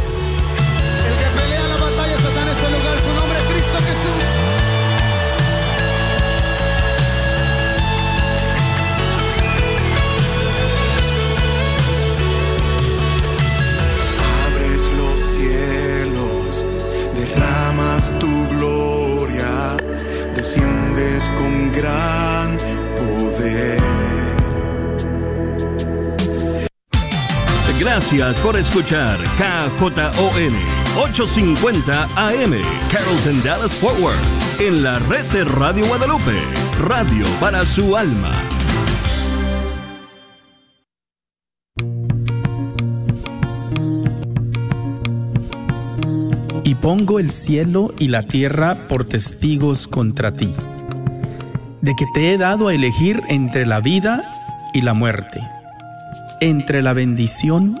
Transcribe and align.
Gracias 28.08 28.40
por 28.40 28.56
escuchar 28.56 29.18
KJON 29.36 30.54
850 30.96 32.04
AM 32.14 32.52
Carrollton 32.88 33.42
Dallas 33.42 33.74
Forward 33.74 34.20
en 34.60 34.84
la 34.84 35.00
red 35.00 35.24
de 35.32 35.42
Radio 35.42 35.84
Guadalupe, 35.86 36.36
radio 36.78 37.26
para 37.40 37.66
su 37.66 37.96
alma. 37.96 38.30
Y 46.62 46.76
pongo 46.76 47.18
el 47.18 47.32
cielo 47.32 47.92
y 47.98 48.06
la 48.06 48.22
tierra 48.22 48.86
por 48.88 49.04
testigos 49.04 49.88
contra 49.88 50.30
ti, 50.30 50.54
de 51.80 51.96
que 51.96 52.04
te 52.14 52.32
he 52.32 52.38
dado 52.38 52.68
a 52.68 52.74
elegir 52.74 53.20
entre 53.28 53.66
la 53.66 53.80
vida 53.80 54.32
y 54.72 54.82
la 54.82 54.94
muerte, 54.94 55.40
entre 56.40 56.82
la 56.82 56.92
bendición 56.92 57.80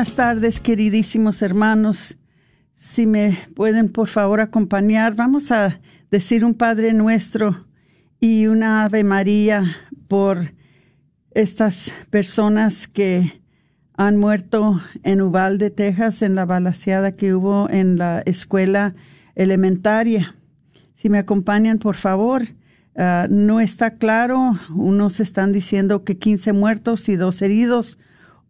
Buenas 0.00 0.16
tardes, 0.16 0.60
queridísimos 0.60 1.42
hermanos. 1.42 2.16
Si 2.72 3.04
me 3.04 3.36
pueden, 3.54 3.92
por 3.92 4.08
favor, 4.08 4.40
acompañar, 4.40 5.14
vamos 5.14 5.52
a 5.52 5.78
decir 6.10 6.42
un 6.42 6.54
Padre 6.54 6.94
Nuestro 6.94 7.66
y 8.18 8.46
una 8.46 8.84
Ave 8.84 9.04
María 9.04 9.62
por 10.08 10.54
estas 11.32 11.92
personas 12.08 12.88
que 12.88 13.42
han 13.92 14.16
muerto 14.16 14.80
en 15.02 15.20
Uvalde, 15.20 15.68
Texas, 15.68 16.22
en 16.22 16.34
la 16.34 16.46
balaceada 16.46 17.12
que 17.12 17.34
hubo 17.34 17.68
en 17.68 17.98
la 17.98 18.22
escuela 18.24 18.94
elementaria. 19.34 20.34
Si 20.94 21.10
me 21.10 21.18
acompañan, 21.18 21.78
por 21.78 21.96
favor. 21.96 22.44
Ah, 22.96 23.26
no 23.28 23.60
está 23.60 23.96
claro. 23.96 24.58
Unos 24.74 25.20
están 25.20 25.52
diciendo 25.52 26.04
que 26.04 26.16
15 26.16 26.54
muertos 26.54 27.06
y 27.10 27.16
dos 27.16 27.42
heridos. 27.42 27.98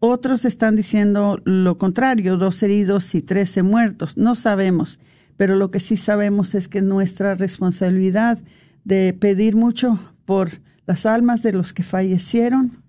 Otros 0.02 0.46
están 0.46 0.76
diciendo 0.76 1.40
lo 1.44 1.76
contrario, 1.76 2.38
dos 2.38 2.62
heridos 2.62 3.14
y 3.14 3.20
13 3.20 3.62
muertos. 3.62 4.16
No 4.16 4.34
sabemos, 4.34 4.98
pero 5.36 5.56
lo 5.56 5.70
que 5.70 5.78
sí 5.78 5.98
sabemos 5.98 6.54
es 6.54 6.68
que 6.68 6.80
nuestra 6.80 7.34
responsabilidad 7.34 8.38
de 8.84 9.14
pedir 9.18 9.56
mucho 9.56 9.98
por 10.24 10.48
las 10.86 11.04
almas 11.04 11.42
de 11.42 11.52
los 11.52 11.74
que 11.74 11.82
fallecieron 11.82 12.82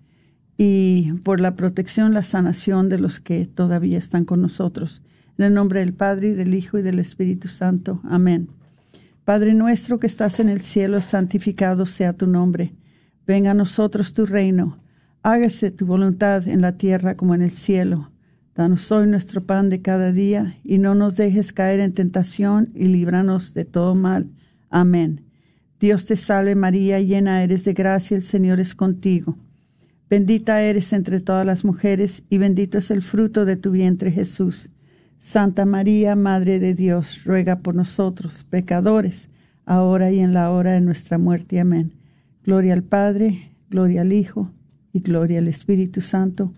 y 0.56 1.12
por 1.22 1.40
la 1.40 1.54
protección, 1.54 2.14
la 2.14 2.22
sanación 2.22 2.88
de 2.88 2.98
los 2.98 3.20
que 3.20 3.44
todavía 3.44 3.98
están 3.98 4.24
con 4.24 4.40
nosotros. 4.40 5.02
En 5.36 5.44
el 5.44 5.54
nombre 5.54 5.80
del 5.80 5.92
Padre, 5.92 6.28
y 6.28 6.34
del 6.34 6.54
Hijo, 6.54 6.78
y 6.78 6.82
del 6.82 6.98
Espíritu 6.98 7.48
Santo. 7.48 8.00
Amén. 8.04 8.48
Padre 9.24 9.52
nuestro 9.52 10.00
que 10.00 10.06
estás 10.06 10.40
en 10.40 10.48
el 10.48 10.62
cielo, 10.62 11.00
santificado 11.02 11.84
sea 11.84 12.14
tu 12.14 12.26
nombre. 12.26 12.72
Venga 13.26 13.50
a 13.50 13.54
nosotros 13.54 14.14
tu 14.14 14.24
reino. 14.24 14.81
Hágase 15.24 15.70
tu 15.70 15.86
voluntad 15.86 16.48
en 16.48 16.62
la 16.62 16.76
tierra 16.76 17.16
como 17.16 17.36
en 17.36 17.42
el 17.42 17.52
cielo. 17.52 18.10
Danos 18.56 18.90
hoy 18.90 19.06
nuestro 19.06 19.46
pan 19.46 19.68
de 19.68 19.80
cada 19.80 20.10
día, 20.10 20.58
y 20.64 20.78
no 20.78 20.96
nos 20.96 21.16
dejes 21.16 21.52
caer 21.52 21.78
en 21.78 21.94
tentación, 21.94 22.70
y 22.74 22.86
líbranos 22.86 23.54
de 23.54 23.64
todo 23.64 23.94
mal. 23.94 24.30
Amén. 24.68 25.24
Dios 25.78 26.06
te 26.06 26.16
salve 26.16 26.56
María, 26.56 27.00
llena 27.00 27.44
eres 27.44 27.64
de 27.64 27.72
gracia, 27.72 28.16
el 28.16 28.24
Señor 28.24 28.58
es 28.58 28.74
contigo. 28.74 29.36
Bendita 30.10 30.60
eres 30.60 30.92
entre 30.92 31.20
todas 31.20 31.46
las 31.46 31.64
mujeres, 31.64 32.24
y 32.28 32.38
bendito 32.38 32.78
es 32.78 32.90
el 32.90 33.00
fruto 33.00 33.44
de 33.44 33.54
tu 33.54 33.70
vientre 33.70 34.10
Jesús. 34.10 34.70
Santa 35.20 35.66
María, 35.66 36.16
Madre 36.16 36.58
de 36.58 36.74
Dios, 36.74 37.22
ruega 37.24 37.60
por 37.60 37.76
nosotros, 37.76 38.44
pecadores, 38.50 39.30
ahora 39.66 40.10
y 40.10 40.18
en 40.18 40.34
la 40.34 40.50
hora 40.50 40.72
de 40.72 40.80
nuestra 40.80 41.16
muerte. 41.16 41.60
Amén. 41.60 41.92
Gloria 42.44 42.72
al 42.72 42.82
Padre, 42.82 43.52
gloria 43.70 44.00
al 44.00 44.12
Hijo, 44.12 44.50
y 44.92 45.00
gloria 45.00 45.38
al 45.38 45.48
Espíritu 45.48 46.00
Santo, 46.00 46.52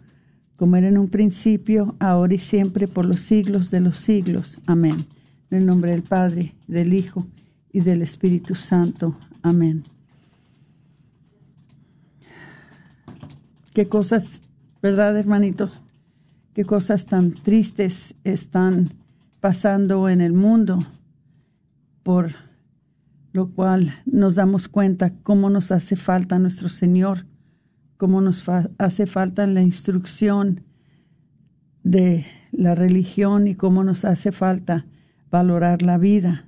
como 0.56 0.76
era 0.76 0.88
en 0.88 0.98
un 0.98 1.08
principio, 1.08 1.96
ahora 1.98 2.34
y 2.34 2.38
siempre, 2.38 2.88
por 2.88 3.06
los 3.06 3.20
siglos 3.20 3.70
de 3.70 3.80
los 3.80 3.96
siglos. 3.96 4.58
Amén. 4.66 5.06
En 5.50 5.58
el 5.58 5.66
nombre 5.66 5.90
del 5.90 6.02
Padre, 6.02 6.54
del 6.66 6.92
Hijo 6.92 7.26
y 7.72 7.80
del 7.80 8.02
Espíritu 8.02 8.54
Santo. 8.54 9.16
Amén. 9.42 9.84
Qué 13.72 13.88
cosas, 13.88 14.42
¿verdad, 14.80 15.16
hermanitos? 15.16 15.82
Qué 16.54 16.64
cosas 16.64 17.06
tan 17.06 17.32
tristes 17.32 18.14
están 18.22 18.92
pasando 19.40 20.08
en 20.08 20.20
el 20.20 20.32
mundo. 20.32 20.78
por 22.04 22.32
lo 23.32 23.50
cual 23.50 23.92
nos 24.06 24.36
damos 24.36 24.68
cuenta 24.68 25.12
cómo 25.24 25.50
nos 25.50 25.72
hace 25.72 25.96
falta 25.96 26.38
nuestro 26.38 26.68
Señor, 26.68 27.26
cómo 28.04 28.20
nos 28.20 28.44
hace 28.76 29.06
falta 29.06 29.46
la 29.46 29.62
instrucción 29.62 30.60
de 31.84 32.26
la 32.52 32.74
religión 32.74 33.48
y 33.48 33.54
cómo 33.54 33.82
nos 33.82 34.04
hace 34.04 34.30
falta 34.30 34.84
valorar 35.30 35.80
la 35.80 35.96
vida 35.96 36.44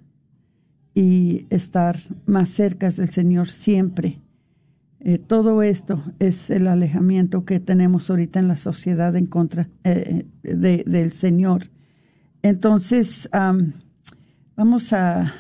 y 0.95 1.47
estar 1.49 1.97
más 2.27 2.51
cerca 2.51 2.91
del 2.91 3.09
Señor 3.09 3.49
siempre. 3.49 4.21
Eh, 5.01 5.17
todo 5.17 5.63
esto 5.63 6.05
es 6.19 6.51
el 6.51 6.67
alejamiento 6.67 7.47
que 7.47 7.59
tenemos 7.59 8.11
ahorita 8.11 8.39
en 8.39 8.49
la 8.49 8.59
sociedad 8.59 9.17
en 9.17 9.25
contra 9.25 9.71
eh, 9.83 10.27
del 10.43 11.13
Señor. 11.13 11.71
Entonces, 12.43 13.31
vamos 14.57 14.93
a, 14.93 15.33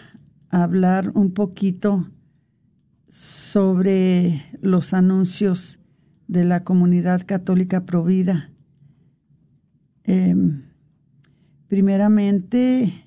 hablar 0.48 1.10
un 1.12 1.34
poquito 1.34 2.08
sobre 3.06 4.46
los 4.62 4.94
anuncios 4.94 5.78
de 6.28 6.44
la 6.44 6.64
comunidad 6.64 7.22
católica 7.26 7.84
provida. 7.84 8.50
Em, 10.04 10.62
primeramente, 11.68 13.04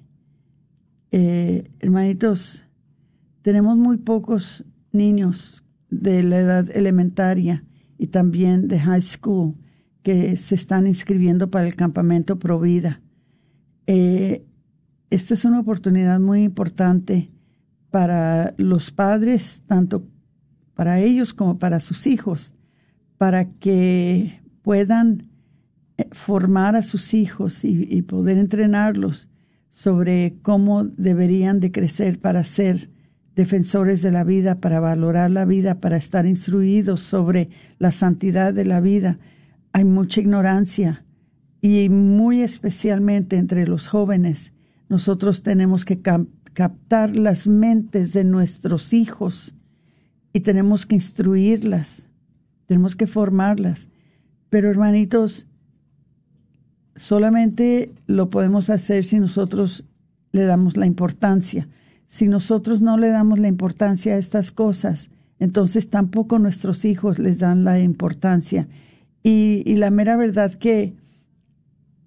eh, 1.11 1.71
hermanitos, 1.79 2.65
tenemos 3.41 3.77
muy 3.77 3.97
pocos 3.97 4.65
niños 4.91 5.63
de 5.89 6.23
la 6.23 6.37
edad 6.39 6.69
elementaria 6.75 7.63
y 7.97 8.07
también 8.07 8.67
de 8.67 8.79
high 8.79 9.01
school 9.01 9.55
que 10.03 10.37
se 10.37 10.55
están 10.55 10.87
inscribiendo 10.87 11.49
para 11.49 11.67
el 11.67 11.75
campamento 11.75 12.39
Provida. 12.39 13.01
Eh, 13.87 14.45
esta 15.09 15.33
es 15.33 15.45
una 15.45 15.59
oportunidad 15.59 16.19
muy 16.19 16.43
importante 16.43 17.31
para 17.89 18.53
los 18.57 18.91
padres, 18.91 19.63
tanto 19.65 20.03
para 20.75 20.99
ellos 20.99 21.33
como 21.33 21.57
para 21.57 21.79
sus 21.79 22.07
hijos, 22.07 22.53
para 23.19 23.51
que 23.51 24.39
puedan 24.61 25.27
eh, 25.97 26.07
formar 26.13 26.77
a 26.77 26.81
sus 26.81 27.13
hijos 27.13 27.65
y, 27.65 28.01
poder 28.03 28.37
entrenarlos 28.37 29.29
sobre 29.69 30.37
cómo 30.41 30.85
deberían 30.85 31.59
de 31.59 31.69
crecer 31.73 32.19
para 32.19 32.45
ser 32.45 32.89
defensores 33.35 34.01
de 34.01 34.11
la 34.11 34.23
vida, 34.23 34.61
para 34.61 34.79
valorar 34.79 35.31
la 35.31 35.43
vida, 35.43 35.81
para 35.81 35.97
estar 35.97 36.25
instruidos 36.25 37.01
sobre 37.01 37.49
la 37.77 37.91
santidad 37.91 38.53
de 38.53 38.63
la 38.63 38.79
vida. 38.79 39.19
Hay 39.73 39.83
mucha 39.83 40.21
ignorancia 40.21 41.03
y 41.61 41.89
muy 41.89 42.41
especialmente 42.41 43.35
entre 43.35 43.67
los 43.67 43.89
jóvenes. 43.89 44.53
Nosotros 44.87 45.43
tenemos 45.43 45.83
que 45.83 45.99
captar 45.99 47.17
las 47.17 47.47
mentes 47.47 48.13
de 48.13 48.23
nuestros 48.23 48.93
hijos 48.93 49.55
y 50.31 50.39
tenemos 50.39 50.85
que 50.85 50.95
instruirlas, 50.95 52.08
tenemos 52.69 52.95
que 52.95 53.07
formarlas. 53.07 53.89
Pero 54.51 54.69
hermanitos, 54.69 55.47
solamente 56.95 57.91
lo 58.05 58.29
podemos 58.29 58.69
hacer 58.69 59.03
si 59.03 59.19
nosotros 59.19 59.85
le 60.31 60.43
damos 60.43 60.77
la 60.77 60.85
importancia. 60.85 61.67
Si 62.05 62.27
nosotros 62.27 62.79
no 62.79 62.95
le 62.99 63.09
damos 63.09 63.39
la 63.39 63.47
importancia 63.47 64.13
a 64.13 64.17
estas 64.19 64.51
cosas, 64.51 65.09
entonces 65.39 65.89
tampoco 65.89 66.37
nuestros 66.37 66.85
hijos 66.85 67.17
les 67.17 67.39
dan 67.39 67.63
la 67.63 67.79
importancia. 67.79 68.67
Y, 69.23 69.63
la 69.75 69.89
mera 69.89 70.15
verdad 70.15 70.53
que 70.53 70.93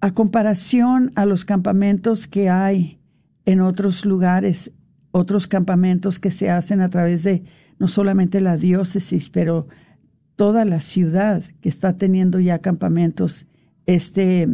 a 0.00 0.12
comparación 0.12 1.10
a 1.16 1.26
los 1.26 1.44
campamentos 1.44 2.28
que 2.28 2.48
hay 2.50 3.00
en 3.46 3.60
otros 3.60 4.04
lugares, 4.04 4.70
otros 5.10 5.48
campamentos 5.48 6.20
que 6.20 6.30
se 6.30 6.50
hacen 6.50 6.82
a 6.82 6.88
través 6.88 7.24
de 7.24 7.42
no 7.80 7.88
solamente 7.88 8.40
la 8.40 8.56
diócesis, 8.56 9.28
pero 9.28 9.66
toda 10.42 10.64
la 10.64 10.80
ciudad 10.80 11.44
que 11.60 11.68
está 11.68 11.96
teniendo 11.96 12.40
ya 12.40 12.58
campamentos 12.58 13.46
este 13.86 14.48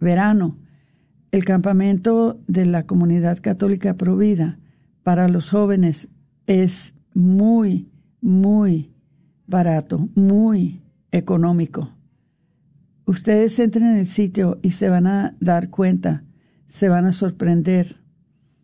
verano. 0.00 0.56
El 1.32 1.44
campamento 1.44 2.40
de 2.46 2.64
la 2.64 2.86
comunidad 2.86 3.38
católica 3.42 3.92
Provida 3.92 4.58
para 5.02 5.28
los 5.28 5.50
jóvenes 5.50 6.08
es 6.46 6.94
muy, 7.12 7.90
muy 8.22 8.90
barato, 9.46 10.08
muy 10.14 10.80
económico 11.10 11.90
ustedes 13.04 13.58
entren 13.58 13.84
en 13.84 13.98
el 13.98 14.06
sitio 14.06 14.58
y 14.62 14.70
se 14.70 14.88
van 14.88 15.06
a 15.06 15.36
dar 15.38 15.68
cuenta, 15.68 16.24
se 16.66 16.88
van 16.88 17.04
a 17.04 17.12
sorprender 17.12 17.96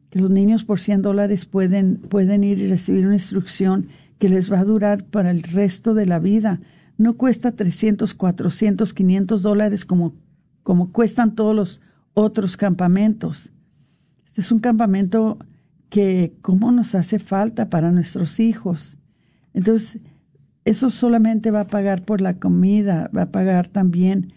que 0.09 0.21
los 0.21 0.31
niños 0.31 0.65
por 0.65 0.81
100 0.81 1.03
dólares 1.03 1.45
pueden, 1.45 1.97
pueden 1.97 2.45
ir 2.45 2.59
y 2.61 2.69
recibir 2.69 3.05
una 3.05 3.17
instrucción 3.17 3.89
que 4.19 4.29
les 4.29 4.53
va 4.53 4.61
a 4.61 4.65
durar 4.65 5.05
para 5.05 5.31
el 5.31 5.43
resto 5.43 5.95
de 5.95 6.07
la 6.07 6.19
vida. 6.19 6.61
No 6.97 7.17
cuesta 7.17 7.53
300, 7.53 8.15
400, 8.15 8.93
500 8.93 9.43
dólares 9.43 9.85
como, 9.85 10.15
como 10.63 10.93
cuestan 10.93 11.35
todos 11.35 11.55
los 11.55 11.81
otros 12.15 12.57
campamentos. 12.57 13.53
Este 14.27 14.41
es 14.41 14.53
un 14.53 14.61
campamento 14.61 15.39
que 15.89 16.35
cómo 16.43 16.73
nos 16.73 16.95
hace 16.95 17.19
falta 17.19 17.71
para 17.71 17.93
nuestros 17.93 18.41
hijos. 18.41 18.99
Entonces, 19.55 20.01
eso 20.65 20.91
solamente 20.91 21.51
va 21.51 21.61
a 21.61 21.67
pagar 21.67 22.05
por 22.05 22.21
la 22.21 22.35
comida, 22.35 23.11
va 23.17 23.23
a 23.23 23.31
pagar 23.31 23.69
también 23.69 24.33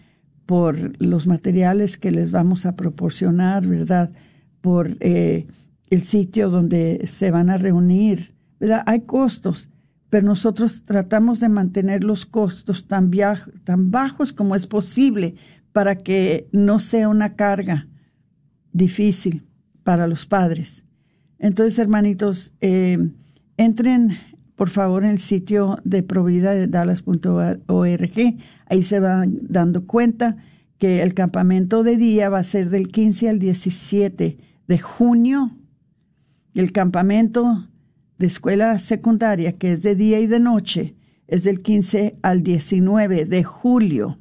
por 0.46 1.00
los 1.00 1.26
materiales 1.26 1.98
que 1.98 2.10
les 2.10 2.30
vamos 2.30 2.66
a 2.66 2.74
proporcionar, 2.74 3.66
¿verdad? 3.66 4.12
Por 4.60 4.96
eh, 5.00 5.46
el 5.90 6.04
sitio 6.04 6.48
donde 6.48 7.06
se 7.06 7.30
van 7.30 7.50
a 7.50 7.58
reunir, 7.58 8.34
¿verdad? 8.58 8.82
Hay 8.86 9.00
costos, 9.00 9.68
pero 10.12 10.26
nosotros 10.26 10.84
tratamos 10.84 11.40
de 11.40 11.48
mantener 11.48 12.04
los 12.04 12.26
costos 12.26 12.86
tan, 12.86 13.10
tan 13.64 13.90
bajos 13.90 14.34
como 14.34 14.54
es 14.54 14.66
posible 14.66 15.36
para 15.72 15.96
que 15.96 16.50
no 16.52 16.80
sea 16.80 17.08
una 17.08 17.34
carga 17.34 17.88
difícil 18.74 19.48
para 19.84 20.06
los 20.06 20.26
padres. 20.26 20.84
Entonces, 21.38 21.78
hermanitos, 21.78 22.52
eh, 22.60 22.98
entren 23.56 24.10
por 24.54 24.68
favor 24.68 25.02
en 25.04 25.12
el 25.12 25.18
sitio 25.18 25.78
de 25.82 26.02
provida 26.02 26.52
de 26.52 26.66
dallas.org. 26.66 28.36
Ahí 28.66 28.82
se 28.82 29.00
van 29.00 29.38
dando 29.40 29.86
cuenta 29.86 30.36
que 30.76 31.00
el 31.00 31.14
campamento 31.14 31.82
de 31.82 31.96
día 31.96 32.28
va 32.28 32.40
a 32.40 32.44
ser 32.44 32.68
del 32.68 32.88
15 32.88 33.30
al 33.30 33.38
17 33.38 34.36
de 34.68 34.78
junio. 34.78 35.56
El 36.52 36.70
campamento 36.70 37.66
de 38.22 38.28
escuela 38.28 38.78
secundaria, 38.78 39.58
que 39.58 39.72
es 39.72 39.82
de 39.82 39.96
día 39.96 40.20
y 40.20 40.28
de 40.28 40.38
noche, 40.38 40.94
es 41.26 41.42
del 41.42 41.60
15 41.60 42.18
al 42.22 42.44
19 42.44 43.24
de 43.24 43.42
julio, 43.42 44.20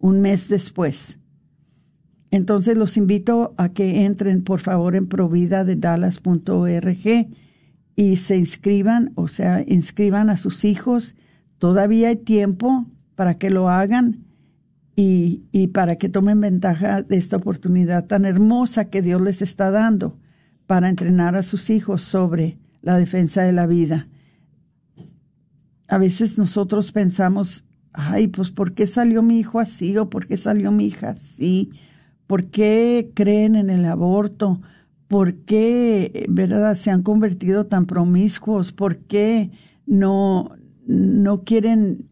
un 0.00 0.20
mes 0.20 0.48
después. 0.48 1.20
Entonces 2.32 2.76
los 2.76 2.96
invito 2.96 3.54
a 3.56 3.68
que 3.68 4.04
entren 4.04 4.42
por 4.42 4.58
favor 4.58 4.96
en 4.96 5.06
provida 5.06 5.64
de 5.64 5.76
dallas.org 5.76 7.28
y 7.94 8.16
se 8.16 8.36
inscriban, 8.36 9.12
o 9.14 9.28
sea, 9.28 9.62
inscriban 9.64 10.28
a 10.28 10.36
sus 10.36 10.64
hijos. 10.64 11.14
Todavía 11.58 12.08
hay 12.08 12.16
tiempo 12.16 12.86
para 13.14 13.38
que 13.38 13.50
lo 13.50 13.70
hagan 13.70 14.24
y, 14.96 15.44
y, 15.52 15.68
para 15.68 15.96
que 15.96 16.08
tomen 16.08 16.40
ventaja 16.40 17.02
de 17.02 17.16
esta 17.16 17.36
oportunidad 17.36 18.06
tan 18.06 18.24
hermosa 18.24 18.86
que 18.86 19.02
Dios 19.02 19.22
les 19.22 19.40
está 19.40 19.70
dando 19.70 20.18
para 20.66 20.88
entrenar 20.88 21.36
a 21.36 21.42
sus 21.44 21.70
hijos 21.70 22.02
sobre 22.02 22.58
la 22.86 22.96
defensa 22.96 23.42
de 23.42 23.50
la 23.50 23.66
vida. 23.66 24.06
A 25.88 25.98
veces 25.98 26.38
nosotros 26.38 26.92
pensamos, 26.92 27.64
ay, 27.92 28.28
pues 28.28 28.52
¿por 28.52 28.74
qué 28.74 28.86
salió 28.86 29.22
mi 29.22 29.40
hijo 29.40 29.58
así 29.58 29.96
o 29.96 30.08
por 30.08 30.28
qué 30.28 30.36
salió 30.36 30.70
mi 30.70 30.86
hija 30.86 31.08
así? 31.08 31.70
¿Por 32.28 32.44
qué 32.44 33.10
creen 33.12 33.56
en 33.56 33.70
el 33.70 33.84
aborto? 33.86 34.60
¿Por 35.08 35.34
qué, 35.34 36.26
verdad, 36.28 36.74
se 36.74 36.92
han 36.92 37.02
convertido 37.02 37.66
tan 37.66 37.86
promiscuos? 37.86 38.72
¿Por 38.72 38.98
qué 38.98 39.50
no, 39.84 40.52
no 40.86 41.42
quieren 41.42 42.08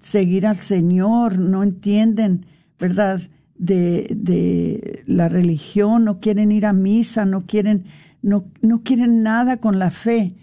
seguir 0.00 0.46
al 0.46 0.56
Señor? 0.56 1.40
¿No 1.40 1.64
entienden, 1.64 2.46
verdad, 2.78 3.20
de, 3.58 4.06
de 4.14 5.02
la 5.06 5.28
religión? 5.28 6.04
¿No 6.04 6.20
quieren 6.20 6.52
ir 6.52 6.64
a 6.64 6.72
misa? 6.72 7.24
¿No 7.24 7.44
quieren, 7.44 7.86
no, 8.26 8.44
no 8.60 8.82
quieren 8.82 9.22
nada 9.22 9.56
con 9.58 9.78
la 9.78 9.90
fe? 9.90 10.34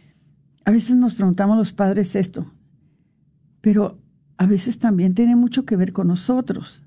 A 0.66 0.72
veces 0.72 0.96
nos 0.96 1.14
preguntamos 1.14 1.58
los 1.58 1.74
padres 1.74 2.16
esto, 2.16 2.52
pero 3.62 4.00
a 4.38 4.46
veces 4.46 4.80
también 4.80 5.14
tiene 5.14 5.36
mucho 5.36 5.66
que 5.66 5.76
ver 5.76 5.94
con 5.94 6.08
nosotros 6.08 6.84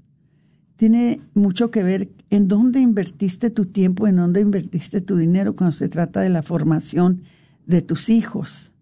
tiene 0.77 1.21
mucho 1.35 1.71
que 1.71 1.83
ver 1.83 2.11
en 2.31 2.49
dónde 2.49 2.81
invertiste 2.81 3.51
tu 3.51 3.67
tiempo, 3.67 4.07
en 4.07 4.17
dónde 4.17 4.41
invertiste 4.41 5.01
tu 5.01 5.17
dinero 5.17 5.57
cuando 5.57 5.73
se 5.73 5.89
trata 5.89 6.21
de 6.21 6.29
la 6.29 6.43
formación 6.43 7.23
de 7.67 7.83
tus 7.83 8.11
hijos. 8.11 8.73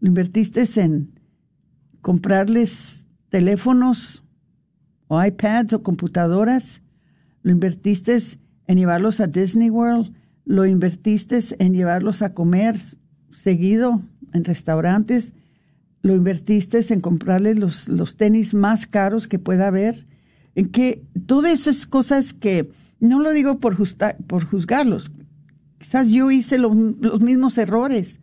¿Lo 0.00 0.08
invertiste 0.08 0.62
en 0.80 1.10
comprarles 2.02 3.06
teléfonos 3.30 4.22
o 5.08 5.22
iPads 5.22 5.72
o 5.72 5.82
computadoras? 5.82 6.82
¿Lo 7.42 7.52
invertiste 7.52 8.18
en 8.66 8.78
llevarlos 8.78 9.20
a 9.20 9.26
Disney 9.26 9.70
World? 9.70 10.14
Lo 10.44 10.66
invertiste 10.66 11.38
en 11.58 11.74
llevarlos 11.74 12.22
a 12.22 12.34
comer 12.34 12.76
seguido 13.30 14.02
en 14.32 14.44
restaurantes, 14.44 15.34
lo 16.02 16.14
invertiste 16.14 16.80
en 16.92 17.00
comprarles 17.00 17.58
los, 17.58 17.88
los 17.88 18.16
tenis 18.16 18.54
más 18.54 18.86
caros 18.86 19.28
que 19.28 19.38
pueda 19.38 19.68
haber, 19.68 20.06
en 20.54 20.68
que 20.70 21.02
todas 21.26 21.52
esas 21.52 21.86
cosas 21.86 22.32
que 22.32 22.70
no 23.00 23.20
lo 23.20 23.32
digo 23.32 23.58
por, 23.58 23.76
por 24.26 24.44
juzgarlos, 24.44 25.10
quizás 25.78 26.08
yo 26.10 26.30
hice 26.30 26.58
los 26.58 27.22
mismos 27.22 27.58
errores, 27.58 28.20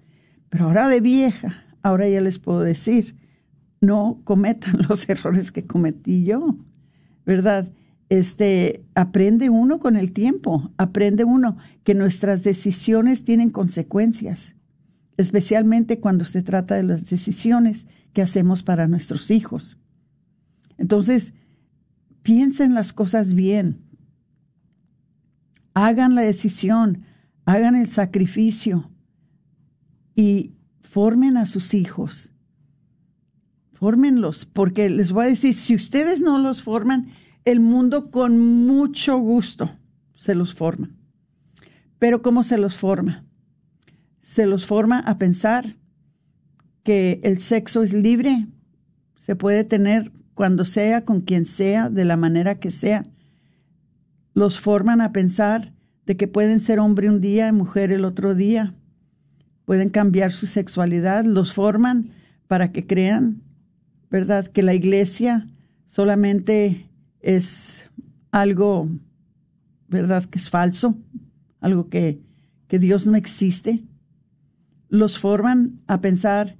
pero 0.49 0.65
ahora 0.65 0.87
de 0.89 1.01
vieja, 1.01 1.63
ahora 1.81 2.07
ya 2.07 2.21
les 2.21 2.39
puedo 2.39 2.61
decir, 2.61 3.15
no 3.81 4.21
cometan 4.23 4.79
los 4.89 5.07
errores 5.09 5.51
que 5.51 5.65
cometí 5.65 6.23
yo, 6.23 6.55
¿verdad? 7.25 7.67
Este, 8.09 8.83
aprende 8.95 9.49
uno 9.51 9.79
con 9.79 9.95
el 9.95 10.11
tiempo, 10.11 10.71
aprende 10.77 11.23
uno 11.23 11.57
que 11.83 11.93
nuestras 11.93 12.43
decisiones 12.43 13.23
tienen 13.23 13.51
consecuencias, 13.51 14.55
especialmente 15.17 15.99
cuando 15.99 16.25
se 16.25 16.41
trata 16.41 16.75
de 16.75 16.83
las 16.83 17.07
decisiones 17.07 17.85
que 18.13 18.23
hacemos 18.23 18.63
para 18.63 18.87
nuestros 18.87 19.29
hijos. 19.29 19.77
Entonces, 20.77 21.33
piensen 22.23 22.73
las 22.73 22.93
cosas 22.93 23.35
bien, 23.35 23.83
hagan 25.75 26.15
la 26.15 26.21
decisión, 26.21 27.03
hagan 27.45 27.75
el 27.75 27.87
sacrificio 27.87 28.89
y 30.15 30.55
formen 30.81 31.37
a 31.37 31.45
sus 31.45 31.73
hijos. 31.73 32.31
Fórmenlos, 33.73 34.45
porque 34.45 34.89
les 34.89 35.11
voy 35.11 35.25
a 35.25 35.29
decir, 35.29 35.53
si 35.53 35.75
ustedes 35.75 36.21
no 36.21 36.37
los 36.39 36.63
forman, 36.63 37.09
el 37.45 37.59
mundo 37.59 38.11
con 38.11 38.37
mucho 38.39 39.17
gusto 39.17 39.71
se 40.13 40.35
los 40.35 40.53
forma. 40.53 40.89
Pero 41.97 42.21
¿cómo 42.21 42.43
se 42.43 42.57
los 42.57 42.75
forma? 42.75 43.25
Se 44.19 44.45
los 44.45 44.65
forma 44.65 44.99
a 44.99 45.17
pensar 45.17 45.77
que 46.83 47.19
el 47.23 47.39
sexo 47.39 47.83
es 47.83 47.93
libre, 47.93 48.47
se 49.15 49.35
puede 49.35 49.63
tener 49.63 50.11
cuando 50.33 50.65
sea, 50.65 51.03
con 51.05 51.21
quien 51.21 51.45
sea, 51.45 51.89
de 51.89 52.05
la 52.05 52.17
manera 52.17 52.59
que 52.59 52.71
sea. 52.71 53.05
Los 54.33 54.59
forman 54.59 55.01
a 55.01 55.11
pensar 55.11 55.73
de 56.05 56.17
que 56.17 56.27
pueden 56.27 56.59
ser 56.59 56.79
hombre 56.79 57.09
un 57.09 57.21
día 57.21 57.47
y 57.47 57.51
mujer 57.51 57.91
el 57.91 58.05
otro 58.05 58.35
día. 58.35 58.73
Pueden 59.65 59.89
cambiar 59.89 60.31
su 60.31 60.45
sexualidad, 60.47 61.25
los 61.25 61.53
forman 61.53 62.11
para 62.47 62.71
que 62.71 62.87
crean, 62.87 63.43
¿verdad? 64.09 64.47
Que 64.47 64.63
la 64.63 64.73
iglesia 64.73 65.47
solamente 65.85 66.88
es 67.21 67.89
algo, 68.31 68.89
¿verdad? 69.87 70.25
Que 70.25 70.39
es 70.39 70.49
falso, 70.49 70.97
algo 71.59 71.89
que, 71.89 72.21
que 72.67 72.79
Dios 72.79 73.05
no 73.05 73.15
existe. 73.15 73.83
Los 74.89 75.19
forman 75.19 75.81
a 75.87 76.01
pensar 76.01 76.57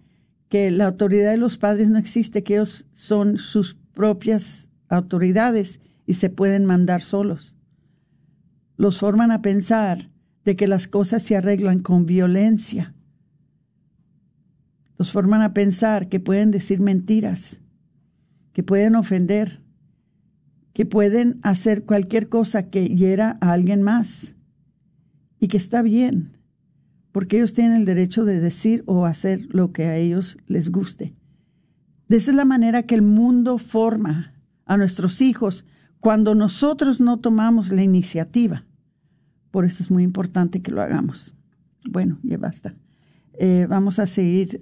que 0.49 0.71
la 0.71 0.87
autoridad 0.87 1.31
de 1.31 1.37
los 1.37 1.57
padres 1.57 1.89
no 1.89 1.99
existe, 1.99 2.43
que 2.43 2.55
ellos 2.55 2.87
son 2.93 3.37
sus 3.37 3.75
propias 3.93 4.69
autoridades 4.89 5.79
y 6.05 6.13
se 6.15 6.29
pueden 6.29 6.65
mandar 6.65 7.01
solos. 7.01 7.55
Los 8.77 8.99
forman 8.99 9.31
a 9.31 9.41
pensar 9.41 10.09
de 10.43 10.55
que 10.55 10.67
las 10.67 10.87
cosas 10.87 11.21
se 11.21 11.35
arreglan 11.35 11.79
con 11.79 12.05
violencia. 12.05 12.95
Los 14.97 15.11
forman 15.11 15.41
a 15.41 15.53
pensar 15.53 16.09
que 16.09 16.19
pueden 16.19 16.49
decir 16.49 16.79
mentiras, 16.79 17.61
que 18.53 18.63
pueden 18.63 18.95
ofender, 18.95 19.61
que 20.73 20.85
pueden 20.85 21.39
hacer 21.43 21.85
cualquier 21.85 22.29
cosa 22.29 22.69
que 22.69 22.87
hiera 22.87 23.37
a 23.41 23.51
alguien 23.51 23.81
más 23.81 24.35
y 25.39 25.47
que 25.47 25.57
está 25.57 25.81
bien, 25.81 26.37
porque 27.11 27.37
ellos 27.37 27.53
tienen 27.53 27.77
el 27.77 27.85
derecho 27.85 28.25
de 28.25 28.39
decir 28.39 28.83
o 28.85 29.05
hacer 29.05 29.47
lo 29.49 29.71
que 29.71 29.85
a 29.85 29.97
ellos 29.97 30.37
les 30.47 30.71
guste. 30.71 31.15
De 32.07 32.17
esa 32.17 32.31
es 32.31 32.37
la 32.37 32.45
manera 32.45 32.83
que 32.83 32.95
el 32.95 33.01
mundo 33.01 33.57
forma 33.57 34.33
a 34.65 34.77
nuestros 34.77 35.21
hijos 35.21 35.65
cuando 35.99 36.35
nosotros 36.35 36.99
no 36.99 37.19
tomamos 37.19 37.71
la 37.71 37.83
iniciativa. 37.83 38.65
Por 39.51 39.65
eso 39.65 39.83
es 39.83 39.91
muy 39.91 40.03
importante 40.03 40.61
que 40.61 40.71
lo 40.71 40.81
hagamos. 40.81 41.35
Bueno, 41.89 42.19
ya 42.23 42.37
basta. 42.37 42.75
Eh, 43.33 43.65
vamos 43.69 43.99
a 43.99 44.05
seguir 44.05 44.59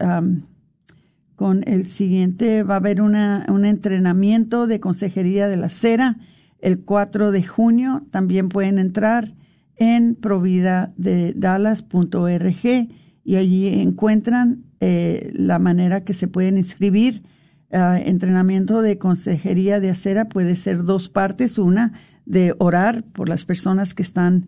con 1.38 1.64
el 1.68 1.86
siguiente. 1.86 2.64
Va 2.64 2.74
a 2.74 2.78
haber 2.78 3.02
una, 3.02 3.46
un 3.48 3.64
entrenamiento 3.64 4.68
de 4.68 4.82
consejería 4.82 5.48
de 5.48 5.56
la 5.56 5.70
cera 5.70 6.18
el 6.60 6.80
4 6.80 7.32
de 7.32 7.44
junio. 7.44 8.06
También 8.12 8.50
pueden 8.50 8.80
entrar 8.80 9.34
en 9.76 10.16
providadedallas.org 10.16 12.90
y 13.24 13.36
allí 13.36 13.82
encuentran 13.82 14.64
eh, 14.80 15.32
la 15.36 15.60
manera 15.60 16.04
que 16.04 16.14
se 16.14 16.28
pueden 16.28 16.58
inscribir. 16.58 17.24
Uh, 17.70 18.00
entrenamiento 18.04 18.82
de 18.82 18.98
consejería 18.98 19.80
de 19.80 19.92
acera 19.92 20.30
puede 20.30 20.56
ser 20.56 20.86
dos 20.86 21.10
partes. 21.10 21.60
Una 21.60 21.94
de 22.26 22.56
orar 22.58 23.04
por 23.04 23.30
las 23.30 23.46
personas 23.46 23.94
que 23.94 24.02
están, 24.02 24.48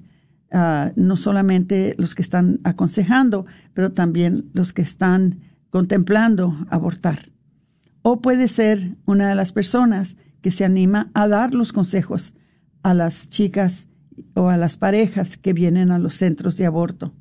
uh, 0.51 0.89
no 0.95 1.17
solamente 1.17 1.93
los 1.99 2.15
que 2.15 2.23
están 2.23 2.59
aconsejando, 2.63 3.45
pero 3.73 3.91
también 3.91 4.49
los 4.53 4.73
que 4.73 4.81
están 4.81 5.48
contemplando 5.69 6.55
abortar. 6.69 7.31
O 8.01 8.21
puede 8.21 8.47
ser 8.47 8.95
una 9.05 9.29
de 9.29 9.35
las 9.35 9.51
personas 9.51 10.17
que 10.41 10.51
se 10.51 10.65
anima 10.65 11.11
a 11.13 11.27
dar 11.27 11.53
los 11.53 11.73
consejos 11.73 12.33
a 12.81 12.93
las 12.93 13.29
chicas 13.29 13.87
o 14.33 14.49
a 14.49 14.57
las 14.57 14.77
parejas 14.77 15.37
que 15.37 15.53
vienen 15.53 15.91
a 15.91 15.99
los 15.99 16.15
centros 16.15 16.57
de 16.57 16.65
aborto. 16.65 17.13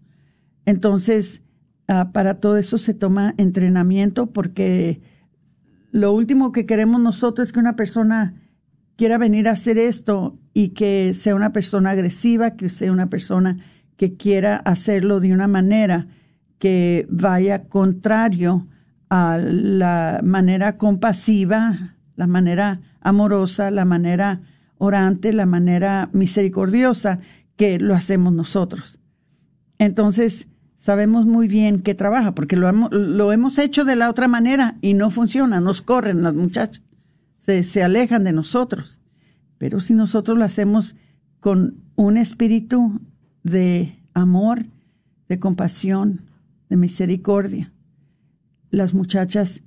Entonces, 0.66 1.42
ah, 1.88 2.10
para 2.12 2.34
todo 2.40 2.56
eso 2.56 2.78
se 2.78 2.94
toma 2.94 3.34
entrenamiento 3.38 4.26
porque 4.26 5.00
lo 5.90 6.12
último 6.12 6.52
que 6.52 6.66
queremos 6.66 7.00
nosotros 7.00 7.48
es 7.48 7.52
que 7.52 7.60
una 7.60 7.76
persona 7.76 8.34
quiera 8.96 9.18
venir 9.18 9.48
a 9.48 9.52
hacer 9.52 9.78
esto 9.78 10.38
y 10.52 10.70
que 10.70 11.14
sea 11.14 11.34
una 11.34 11.52
persona 11.52 11.90
agresiva, 11.90 12.56
que 12.56 12.68
sea 12.68 12.92
una 12.92 13.08
persona 13.08 13.58
que 13.96 14.16
quiera 14.16 14.56
hacerlo 14.56 15.20
de 15.20 15.32
una 15.32 15.48
manera 15.48 16.06
que 16.58 17.06
vaya 17.10 17.64
contrario 17.64 18.66
a 19.10 19.38
la 19.38 20.20
manera 20.22 20.76
compasiva, 20.76 21.96
la 22.16 22.26
manera 22.26 22.80
amorosa, 23.00 23.70
la 23.70 23.84
manera 23.84 24.40
orante, 24.76 25.32
la 25.32 25.46
manera 25.46 26.08
misericordiosa 26.12 27.20
que 27.56 27.78
lo 27.78 27.94
hacemos 27.94 28.32
nosotros. 28.32 28.98
Entonces, 29.78 30.48
sabemos 30.76 31.26
muy 31.26 31.48
bien 31.48 31.80
que 31.80 31.94
trabaja, 31.94 32.34
porque 32.34 32.56
lo, 32.56 32.70
lo 32.72 33.32
hemos 33.32 33.58
hecho 33.58 33.84
de 33.84 33.96
la 33.96 34.10
otra 34.10 34.28
manera 34.28 34.76
y 34.80 34.94
no 34.94 35.10
funciona, 35.10 35.60
nos 35.60 35.82
corren 35.82 36.22
las 36.22 36.34
muchachas, 36.34 36.82
se, 37.38 37.62
se 37.62 37.82
alejan 37.82 38.24
de 38.24 38.32
nosotros. 38.32 39.00
Pero 39.58 39.80
si 39.80 39.94
nosotros 39.94 40.38
lo 40.38 40.44
hacemos 40.44 40.94
con 41.40 41.76
un 41.96 42.16
espíritu 42.16 43.00
de 43.42 43.98
amor, 44.14 44.66
de 45.28 45.38
compasión, 45.38 46.27
de 46.68 46.76
misericordia. 46.76 47.72
Las 48.70 48.94
muchachas, 48.94 49.62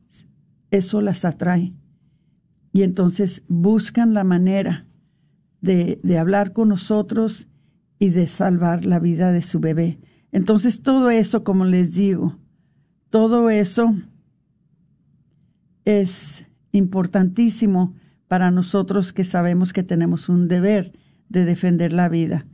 eso 0.70 1.02
las 1.02 1.26
atrae. 1.26 1.74
Y 2.74 2.84
entonces 2.84 3.44
buscan 3.48 4.14
la 4.14 4.24
manera 4.24 4.86
de, 5.60 6.00
de 6.04 6.18
hablar 6.18 6.54
con 6.54 6.70
nosotros 6.70 7.48
y 8.00 8.10
de 8.10 8.28
salvar 8.28 8.86
la 8.86 9.00
vida 9.00 9.32
de 9.32 9.42
su 9.42 9.60
bebé. 9.60 10.00
Entonces 10.32 10.82
todo 10.82 11.10
eso, 11.10 11.44
como 11.44 11.66
les 11.66 11.94
digo, 11.94 12.40
todo 13.10 13.50
eso 13.50 13.94
es 15.86 16.46
importantísimo 16.72 17.94
para 18.28 18.50
nosotros 18.50 19.12
que 19.12 19.26
sabemos 19.26 19.74
que 19.74 19.84
tenemos 19.84 20.30
un 20.30 20.48
deber 20.48 20.94
de 21.28 21.44
defender 21.44 21.92
la 21.92 22.08
vida. 22.08 22.48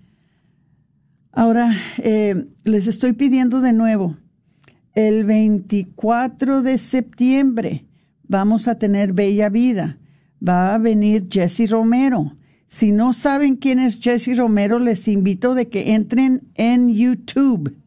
Ahora, 1.32 1.72
eh, 2.00 2.48
les 2.64 2.88
estoy 2.88 3.14
pidiendo 3.14 3.62
de 3.62 3.74
nuevo 3.74 4.18
el 4.98 5.26
24 5.26 6.64
de 6.64 6.80
septiembre 6.80 7.86
vamos 8.24 8.68
a 8.68 8.80
tener 8.80 9.14
Bella 9.14 9.48
Vida. 9.48 10.00
Va 10.46 10.74
a 10.74 10.80
venir 10.80 11.28
Jesse 11.30 11.70
Romero. 11.70 12.36
Si 12.66 12.92
no 12.92 13.14
saben 13.14 13.58
quién 13.58 13.78
es 13.78 14.00
Jesse 14.00 14.36
Romero, 14.36 14.80
les 14.80 15.08
invito 15.08 15.54
de 15.54 15.68
que 15.68 15.94
entren 15.94 16.48
en 16.56 16.90
YouTube 16.90 17.78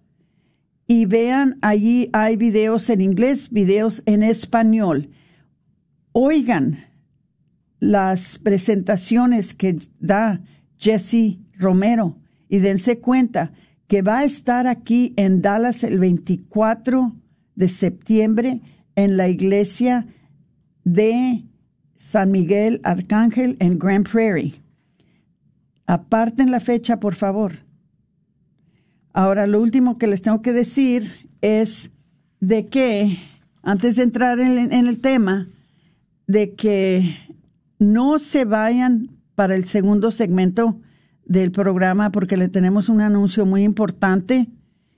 y 0.86 1.06
vean 1.06 1.58
allí 1.62 2.10
hay 2.12 2.36
videos 2.36 2.88
en 2.90 3.00
inglés, 3.00 3.50
videos 3.50 4.04
en 4.06 4.22
español. 4.22 5.10
Oigan 6.12 6.84
las 7.80 8.38
presentaciones 8.38 9.52
que 9.52 9.78
da 9.98 10.42
Jesse 10.78 11.38
Romero 11.58 12.18
y 12.48 12.60
dense 12.60 13.00
cuenta 13.00 13.52
que 13.90 14.02
va 14.02 14.20
a 14.20 14.24
estar 14.24 14.68
aquí 14.68 15.14
en 15.16 15.42
Dallas 15.42 15.82
el 15.82 15.98
24 15.98 17.12
de 17.56 17.68
septiembre 17.68 18.60
en 18.94 19.16
la 19.16 19.28
iglesia 19.28 20.06
de 20.84 21.44
San 21.96 22.30
Miguel 22.30 22.80
Arcángel 22.84 23.56
en 23.58 23.80
Grand 23.80 24.08
Prairie. 24.08 24.62
Aparten 25.88 26.52
la 26.52 26.60
fecha, 26.60 27.00
por 27.00 27.16
favor. 27.16 27.64
Ahora, 29.12 29.48
lo 29.48 29.60
último 29.60 29.98
que 29.98 30.06
les 30.06 30.22
tengo 30.22 30.40
que 30.40 30.52
decir 30.52 31.28
es 31.40 31.90
de 32.38 32.68
que, 32.68 33.18
antes 33.60 33.96
de 33.96 34.04
entrar 34.04 34.38
en, 34.38 34.72
el 34.72 35.00
tema, 35.00 35.48
de 36.28 36.54
que 36.54 37.12
no 37.80 38.20
se 38.20 38.44
vayan 38.44 39.18
para 39.34 39.56
el 39.56 39.64
segundo 39.64 40.12
segmento 40.12 40.80
del 41.30 41.52
programa 41.52 42.10
porque 42.10 42.36
le 42.36 42.48
tenemos 42.48 42.88
un 42.88 43.00
anuncio 43.00 43.46
muy 43.46 43.62
importante 43.62 44.48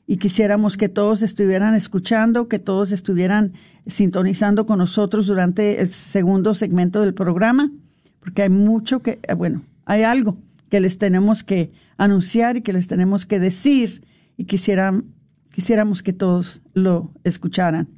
y 0.06 0.16
quisiéramos 0.16 0.78
que 0.78 0.88
todos 0.88 1.20
estuvieran 1.20 1.74
escuchando, 1.74 2.48
que 2.48 2.58
todos 2.58 2.90
estuvieran 2.90 3.52
sintonizando 3.86 4.64
con 4.64 4.78
nosotros 4.78 5.26
durante 5.26 5.82
el 5.82 5.88
segundo 5.90 6.54
segmento 6.54 7.02
del 7.02 7.12
programa, 7.12 7.70
porque 8.18 8.40
hay 8.40 8.48
mucho 8.48 9.00
que, 9.02 9.20
eh, 9.28 9.34
bueno, 9.34 9.62
hay 9.84 10.04
algo 10.04 10.38
que 10.70 10.80
les 10.80 10.96
tenemos 10.96 11.44
que 11.44 11.70
anunciar 11.98 12.56
y 12.56 12.62
que 12.62 12.72
les 12.72 12.88
tenemos 12.88 13.26
que 13.26 13.38
decir 13.38 14.02
y 14.38 14.46
quisieran, 14.46 15.04
quisiéramos 15.52 16.02
que 16.02 16.14
todos 16.14 16.62
lo 16.72 17.12
escucharan. 17.24 17.88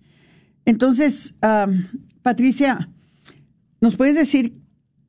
Entonces, 0.64 1.36
ah, 1.40 1.68
Patricia, 2.22 2.88
¿nos 3.80 3.96
puedes 3.96 4.16
decir 4.16 4.63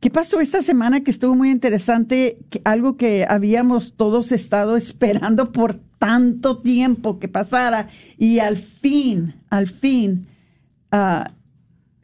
qué 0.05 0.11
pasó 0.11 0.39
esta 0.39 0.61
semana 0.61 1.03
que 1.03 1.09
estuvo 1.09 1.33
muy 1.33 1.49
interesante, 1.49 2.37
algo 2.63 2.95
que 2.95 3.25
habíamos 3.27 3.95
todos 3.97 4.31
estado 4.31 4.75
esperando 4.77 5.51
por 5.51 5.73
tanto 5.97 6.59
tiempo 6.59 7.17
que 7.17 7.27
pasara 7.27 7.87
y 8.15 8.37
al 8.37 8.55
fin, 8.57 9.33
al 9.49 9.65
fin, 9.65 10.27
ah, 10.91 11.31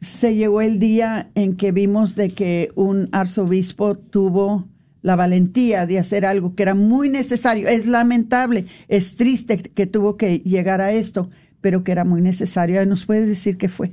se 0.00 0.34
llegó 0.34 0.62
el 0.62 0.80
día 0.80 1.30
en 1.36 1.54
que 1.54 1.70
vimos 1.70 2.16
de 2.16 2.30
que 2.30 2.70
un 2.74 3.08
arzobispo 3.12 3.94
tuvo 3.94 4.66
la 5.02 5.14
valentía 5.14 5.86
de 5.86 6.00
hacer 6.00 6.26
algo 6.26 6.56
que 6.56 6.64
era 6.64 6.74
muy 6.74 7.08
necesario. 7.08 7.68
Es 7.68 7.86
lamentable, 7.86 8.66
es 8.88 9.14
triste 9.14 9.58
que 9.58 9.86
tuvo 9.86 10.16
que 10.16 10.40
llegar 10.40 10.80
a 10.80 10.90
esto, 10.90 11.30
pero 11.60 11.84
que 11.84 11.92
era 11.92 12.04
muy 12.04 12.20
necesario. 12.20 12.84
¿Nos 12.84 13.06
puedes 13.06 13.28
decir 13.28 13.56
qué 13.58 13.68
fue? 13.68 13.92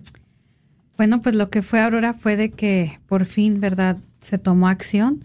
Bueno, 1.00 1.22
pues 1.22 1.34
lo 1.34 1.50
que 1.50 1.62
fue 1.62 1.80
Aurora 1.80 2.14
fue 2.14 2.36
de 2.36 2.52
que 2.52 3.00
por 3.08 3.26
fin, 3.26 3.62
¿verdad? 3.62 4.00
Se 4.20 4.38
tomó 4.38 4.68
acción 4.68 5.24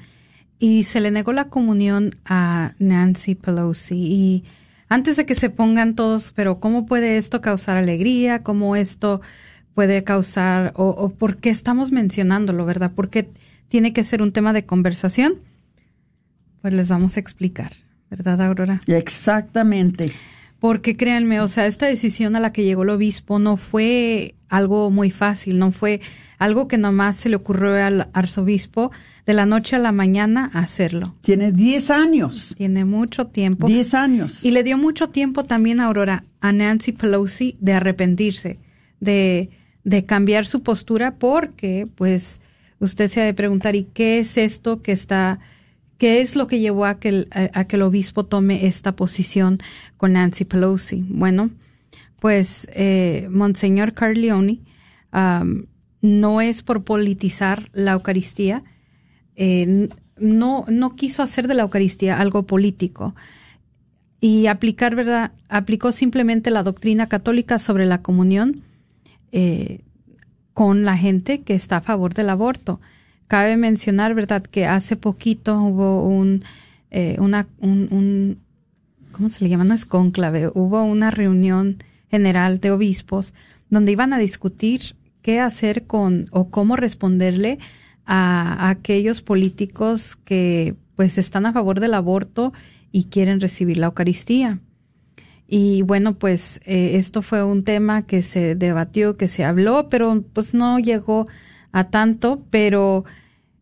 y 0.60 0.84
se 0.84 1.00
le 1.00 1.10
negó 1.10 1.32
la 1.32 1.48
comunión 1.48 2.14
a 2.24 2.74
Nancy 2.78 3.34
Pelosi. 3.34 3.96
Y 3.96 4.44
antes 4.88 5.16
de 5.16 5.26
que 5.26 5.34
se 5.34 5.50
pongan 5.50 5.96
todos, 5.96 6.30
pero 6.30 6.60
¿cómo 6.60 6.86
puede 6.86 7.16
esto 7.16 7.40
causar 7.40 7.76
alegría? 7.76 8.44
¿Cómo 8.44 8.76
esto 8.76 9.20
puede 9.74 10.04
causar, 10.04 10.72
o, 10.76 11.08
por 11.08 11.38
qué 11.38 11.50
estamos 11.50 11.90
mencionándolo, 11.90 12.64
verdad? 12.64 12.92
¿Por 12.92 13.10
qué 13.10 13.28
tiene 13.66 13.92
que 13.92 14.04
ser 14.04 14.22
un 14.22 14.30
tema 14.30 14.52
de 14.52 14.66
conversación? 14.66 15.40
Pues 16.62 16.72
les 16.72 16.88
vamos 16.88 17.16
a 17.16 17.20
explicar, 17.20 17.72
¿verdad, 18.10 18.40
Aurora? 18.42 18.80
Exactamente. 18.86 20.12
Porque 20.64 20.96
créanme, 20.96 21.42
o 21.42 21.48
sea, 21.48 21.66
esta 21.66 21.84
decisión 21.84 22.36
a 22.36 22.40
la 22.40 22.50
que 22.50 22.64
llegó 22.64 22.84
el 22.84 22.88
obispo 22.88 23.38
no 23.38 23.58
fue 23.58 24.34
algo 24.48 24.90
muy 24.90 25.10
fácil, 25.10 25.58
no 25.58 25.72
fue 25.72 26.00
algo 26.38 26.68
que 26.68 26.78
nomás 26.78 27.16
se 27.16 27.28
le 27.28 27.36
ocurrió 27.36 27.74
al 27.74 28.08
arzobispo 28.14 28.90
de 29.26 29.34
la 29.34 29.44
noche 29.44 29.76
a 29.76 29.78
la 29.78 29.92
mañana 29.92 30.50
hacerlo. 30.54 31.16
Tiene 31.20 31.52
10 31.52 31.90
años. 31.90 32.54
Tiene 32.56 32.86
mucho 32.86 33.26
tiempo. 33.26 33.66
10 33.66 33.92
años. 33.92 34.42
Y 34.42 34.52
le 34.52 34.62
dio 34.62 34.78
mucho 34.78 35.10
tiempo 35.10 35.44
también, 35.44 35.80
Aurora, 35.80 36.24
a 36.40 36.50
Nancy 36.54 36.92
Pelosi 36.92 37.58
de 37.60 37.74
arrepentirse, 37.74 38.58
de, 39.00 39.50
de 39.84 40.06
cambiar 40.06 40.46
su 40.46 40.62
postura, 40.62 41.16
porque, 41.16 41.86
pues, 41.94 42.40
usted 42.78 43.08
se 43.08 43.20
ha 43.20 43.24
de 43.26 43.34
preguntar, 43.34 43.76
¿y 43.76 43.84
qué 43.92 44.18
es 44.18 44.38
esto 44.38 44.80
que 44.80 44.92
está 44.92 45.40
¿Qué 45.98 46.20
es 46.20 46.36
lo 46.36 46.46
que 46.46 46.60
llevó 46.60 46.86
a 46.86 46.98
que, 46.98 47.08
el, 47.08 47.28
a, 47.32 47.64
que 47.64 47.76
el 47.76 47.82
obispo 47.82 48.24
tome 48.24 48.66
esta 48.66 48.96
posición 48.96 49.58
con 49.96 50.14
Nancy 50.14 50.44
Pelosi? 50.44 51.04
Bueno, 51.08 51.50
pues 52.20 52.68
eh, 52.72 53.28
Monseñor 53.30 53.94
Carleone 53.94 54.60
no 56.00 56.40
es 56.40 56.62
por 56.62 56.84
politizar 56.84 57.70
la 57.72 57.92
Eucaristía, 57.92 58.64
eh, 59.36 59.88
no, 60.18 60.64
no 60.68 60.96
quiso 60.96 61.22
hacer 61.22 61.48
de 61.48 61.54
la 61.54 61.62
Eucaristía 61.62 62.20
algo 62.20 62.44
político 62.44 63.14
y 64.20 64.46
aplicar, 64.46 64.94
¿verdad? 64.94 65.32
Aplicó 65.48 65.92
simplemente 65.92 66.50
la 66.50 66.62
doctrina 66.62 67.08
católica 67.08 67.58
sobre 67.58 67.84
la 67.84 68.00
comunión 68.00 68.62
eh, 69.32 69.80
con 70.54 70.84
la 70.84 70.96
gente 70.96 71.42
que 71.42 71.54
está 71.54 71.76
a 71.76 71.82
favor 71.82 72.14
del 72.14 72.30
aborto. 72.30 72.80
Cabe 73.28 73.56
mencionar, 73.56 74.14
¿verdad?, 74.14 74.42
que 74.42 74.66
hace 74.66 74.96
poquito 74.96 75.58
hubo 75.60 76.06
un, 76.06 76.44
eh, 76.90 77.16
una, 77.18 77.48
un, 77.58 78.38
¿cómo 79.12 79.30
se 79.30 79.44
le 79.44 79.50
llama? 79.50 79.64
No 79.64 79.74
es 79.74 79.86
conclave, 79.86 80.50
hubo 80.54 80.82
una 80.84 81.10
reunión 81.10 81.82
general 82.10 82.60
de 82.60 82.70
obispos 82.70 83.32
donde 83.70 83.92
iban 83.92 84.12
a 84.12 84.18
discutir 84.18 84.96
qué 85.22 85.40
hacer 85.40 85.86
con 85.86 86.26
o 86.30 86.50
cómo 86.50 86.76
responderle 86.76 87.58
a, 88.06 88.68
aquellos 88.68 89.22
políticos 89.22 90.16
que 90.24 90.76
pues 90.96 91.18
están 91.18 91.46
a 91.46 91.52
favor 91.52 91.80
del 91.80 91.94
aborto 91.94 92.52
y 92.92 93.04
quieren 93.04 93.40
recibir 93.40 93.78
la 93.78 93.86
Eucaristía. 93.86 94.60
Y 95.48 95.82
bueno, 95.82 96.14
pues 96.14 96.60
eh, 96.64 96.96
esto 96.96 97.20
fue 97.22 97.42
un 97.42 97.64
tema 97.64 98.06
que 98.06 98.22
se 98.22 98.54
debatió, 98.54 99.16
que 99.16 99.28
se 99.28 99.44
habló, 99.44 99.88
pero 99.88 100.22
pues 100.32 100.54
no 100.54 100.78
llegó 100.78 101.26
a 101.74 101.90
tanto, 101.90 102.46
pero 102.50 103.04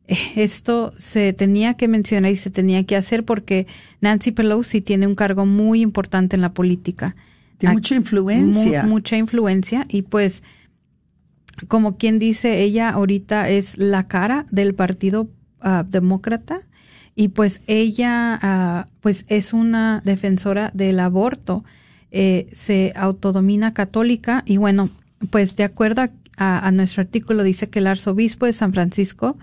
eh, 0.07 0.17
esto 0.37 0.93
se 0.99 1.33
tenía 1.33 1.75
que 1.75 1.89
mencionar 1.89 2.31
y 2.31 2.37
se 2.37 2.51
tenía 2.51 2.85
que 2.85 2.95
hacer 2.95 3.25
porque 3.25 3.67
Nancy 4.03 4.33
Pelosi 4.33 4.83
tiene 4.83 5.07
un 5.07 5.15
cargo 5.15 5.47
muy 5.47 5.81
importante 5.81 6.37
en 6.37 6.43
la 6.43 6.53
política. 6.53 7.17
Tiene 7.57 7.75
mucha 7.75 7.95
influencia. 7.95 8.83
mucha 8.85 9.17
influencia 9.17 9.87
y 9.89 10.03
pues, 10.03 10.43
como 11.69 11.97
quien 11.97 12.19
dice, 12.19 12.61
ella 12.61 12.91
ahorita 12.91 13.49
es 13.49 13.79
la 13.79 14.07
cara 14.09 14.45
del 14.51 14.75
Partido 14.75 15.31
ah, 15.61 15.85
Demócrata 15.89 16.61
y 17.15 17.29
pues 17.29 17.63
ella 17.67 18.39
ah, 18.43 18.89
pues 19.01 19.25
es 19.29 19.55
una 19.55 20.03
defensora 20.05 20.71
del 20.75 21.01
aborto. 21.01 21.65
Eh, 22.11 22.49
se 22.53 22.93
autodomina 22.95 23.73
católica 23.73 24.43
y 24.45 24.59
bueno, 24.59 24.91
pues 25.31 25.57
de 25.57 25.65
acuerdo 25.65 26.03
a 26.03 26.11
a, 26.37 26.71
nuestro 26.73 27.03
artículo 27.03 27.43
dice 27.43 27.69
que 27.69 27.79
el 27.79 27.87
arzobispo 27.87 28.47
de 28.47 28.53
San 28.53 28.73
Francisco, 28.73 29.37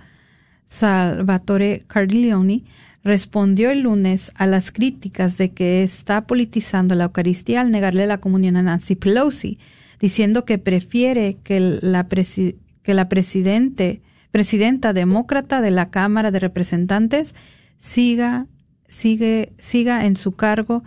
Salvatore 0.65 1.83
Carlioni, 1.87 2.65
respondió 3.03 3.71
el 3.71 3.81
lunes 3.81 4.31
a 4.35 4.45
las 4.45 4.71
críticas 4.71 5.37
de 5.37 5.51
que 5.51 5.83
está 5.83 6.27
politizando 6.27 6.95
la 6.95 7.05
Eucaristía 7.05 7.61
al 7.61 7.71
negarle 7.71 8.07
la 8.07 8.19
comunión 8.19 8.57
a 8.57 8.63
Nancy 8.63 8.95
Pelosi, 8.95 9.59
diciendo 9.99 10.45
que 10.45 10.57
prefiere 10.57 11.37
que 11.43 11.59
la, 11.59 12.07
que 12.07 12.93
la 12.93 13.09
presidente, 13.09 14.01
presidenta 14.31 14.93
demócrata 14.93 15.61
de 15.61 15.71
la 15.71 15.89
Cámara 15.89 16.31
de 16.31 16.39
Representantes 16.39 17.35
siga, 17.79 18.47
sigue, 18.87 19.53
siga 19.57 20.05
en 20.05 20.17
su 20.17 20.33
cargo 20.33 20.83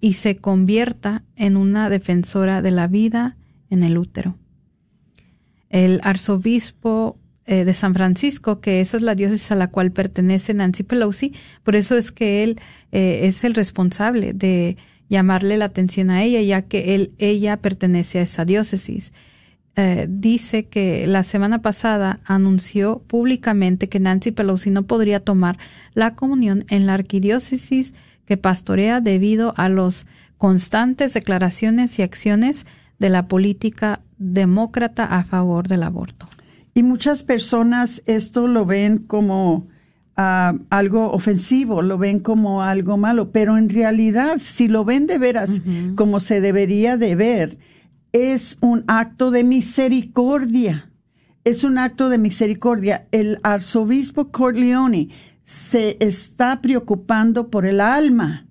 y 0.00 0.14
se 0.14 0.36
convierta 0.36 1.24
en 1.36 1.56
una 1.56 1.90
defensora 1.90 2.62
de 2.62 2.70
la 2.70 2.86
vida 2.86 3.36
en 3.68 3.82
el 3.82 3.98
útero 3.98 4.36
el 5.70 6.00
arzobispo 6.02 7.16
eh, 7.46 7.64
de 7.64 7.74
San 7.74 7.94
Francisco, 7.94 8.60
que 8.60 8.80
esa 8.80 8.96
es 8.96 9.02
la 9.02 9.14
diócesis 9.14 9.50
a 9.50 9.56
la 9.56 9.68
cual 9.70 9.90
pertenece 9.90 10.52
Nancy 10.52 10.82
Pelosi, 10.82 11.32
por 11.62 11.74
eso 11.74 11.96
es 11.96 12.12
que 12.12 12.42
él 12.44 12.60
eh, 12.92 13.20
es 13.24 13.42
el 13.44 13.54
responsable 13.54 14.32
de 14.34 14.76
llamarle 15.08 15.56
la 15.56 15.64
atención 15.64 16.10
a 16.10 16.22
ella, 16.22 16.40
ya 16.42 16.62
que 16.62 16.94
él, 16.94 17.12
ella 17.18 17.56
pertenece 17.56 18.18
a 18.18 18.22
esa 18.22 18.44
diócesis. 18.44 19.12
Eh, 19.76 20.06
dice 20.08 20.66
que 20.66 21.06
la 21.06 21.22
semana 21.22 21.62
pasada 21.62 22.20
anunció 22.24 23.02
públicamente 23.06 23.88
que 23.88 24.00
Nancy 24.00 24.30
Pelosi 24.30 24.70
no 24.70 24.82
podría 24.82 25.20
tomar 25.20 25.58
la 25.94 26.14
comunión 26.14 26.64
en 26.68 26.86
la 26.86 26.94
arquidiócesis 26.94 27.94
que 28.26 28.36
pastorea 28.36 29.00
debido 29.00 29.54
a 29.56 29.68
los 29.68 30.06
constantes 30.38 31.14
declaraciones 31.14 31.98
y 31.98 32.02
acciones 32.02 32.66
de 32.98 33.10
la 33.10 33.26
política 33.26 34.02
demócrata 34.20 35.06
a 35.06 35.24
favor 35.24 35.66
del 35.66 35.82
aborto. 35.82 36.26
Y 36.74 36.84
muchas 36.84 37.24
personas 37.24 38.02
esto 38.06 38.46
lo 38.46 38.64
ven 38.64 38.98
como 38.98 39.66
ah, 40.16 40.54
algo 40.68 41.10
ofensivo, 41.10 41.82
lo 41.82 41.98
ven 41.98 42.20
como 42.20 42.62
algo 42.62 42.96
malo, 42.96 43.32
pero 43.32 43.56
en 43.56 43.68
realidad, 43.68 44.36
si 44.40 44.68
lo 44.68 44.84
ven 44.84 45.08
de 45.08 45.18
veras 45.18 45.62
como 45.96 46.20
se 46.20 46.40
debería 46.40 46.96
de 46.96 47.16
ver, 47.16 47.58
es 48.12 48.58
un 48.60 48.84
acto 48.86 49.30
de 49.32 49.42
misericordia. 49.42 50.92
Es 51.42 51.64
un 51.64 51.78
acto 51.78 52.10
de 52.10 52.18
misericordia. 52.18 53.08
El 53.12 53.40
arzobispo 53.42 54.30
Corleone 54.30 55.08
se 55.44 55.96
está 55.98 56.60
preocupando 56.60 57.48
por 57.48 57.64
el 57.64 57.80
alma 57.80 58.46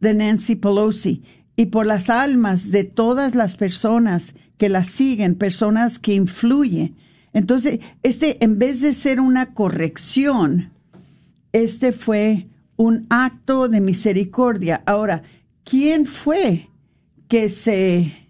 de 0.00 0.14
Nancy 0.14 0.56
Pelosi 0.56 1.22
y 1.54 1.66
por 1.66 1.84
las 1.84 2.08
almas 2.08 2.70
de 2.70 2.84
todas 2.84 3.34
las 3.34 3.56
personas 3.56 4.34
que 4.60 4.68
la 4.68 4.84
siguen, 4.84 5.36
personas 5.36 5.98
que 5.98 6.12
influyen. 6.12 6.94
Entonces, 7.32 7.80
este, 8.02 8.44
en 8.44 8.58
vez 8.58 8.82
de 8.82 8.92
ser 8.92 9.18
una 9.18 9.54
corrección, 9.54 10.70
este 11.54 11.92
fue 11.92 12.46
un 12.76 13.06
acto 13.08 13.68
de 13.68 13.80
misericordia. 13.80 14.82
Ahora, 14.84 15.22
¿quién 15.64 16.04
fue 16.04 16.68
que 17.26 17.48
se, 17.48 18.28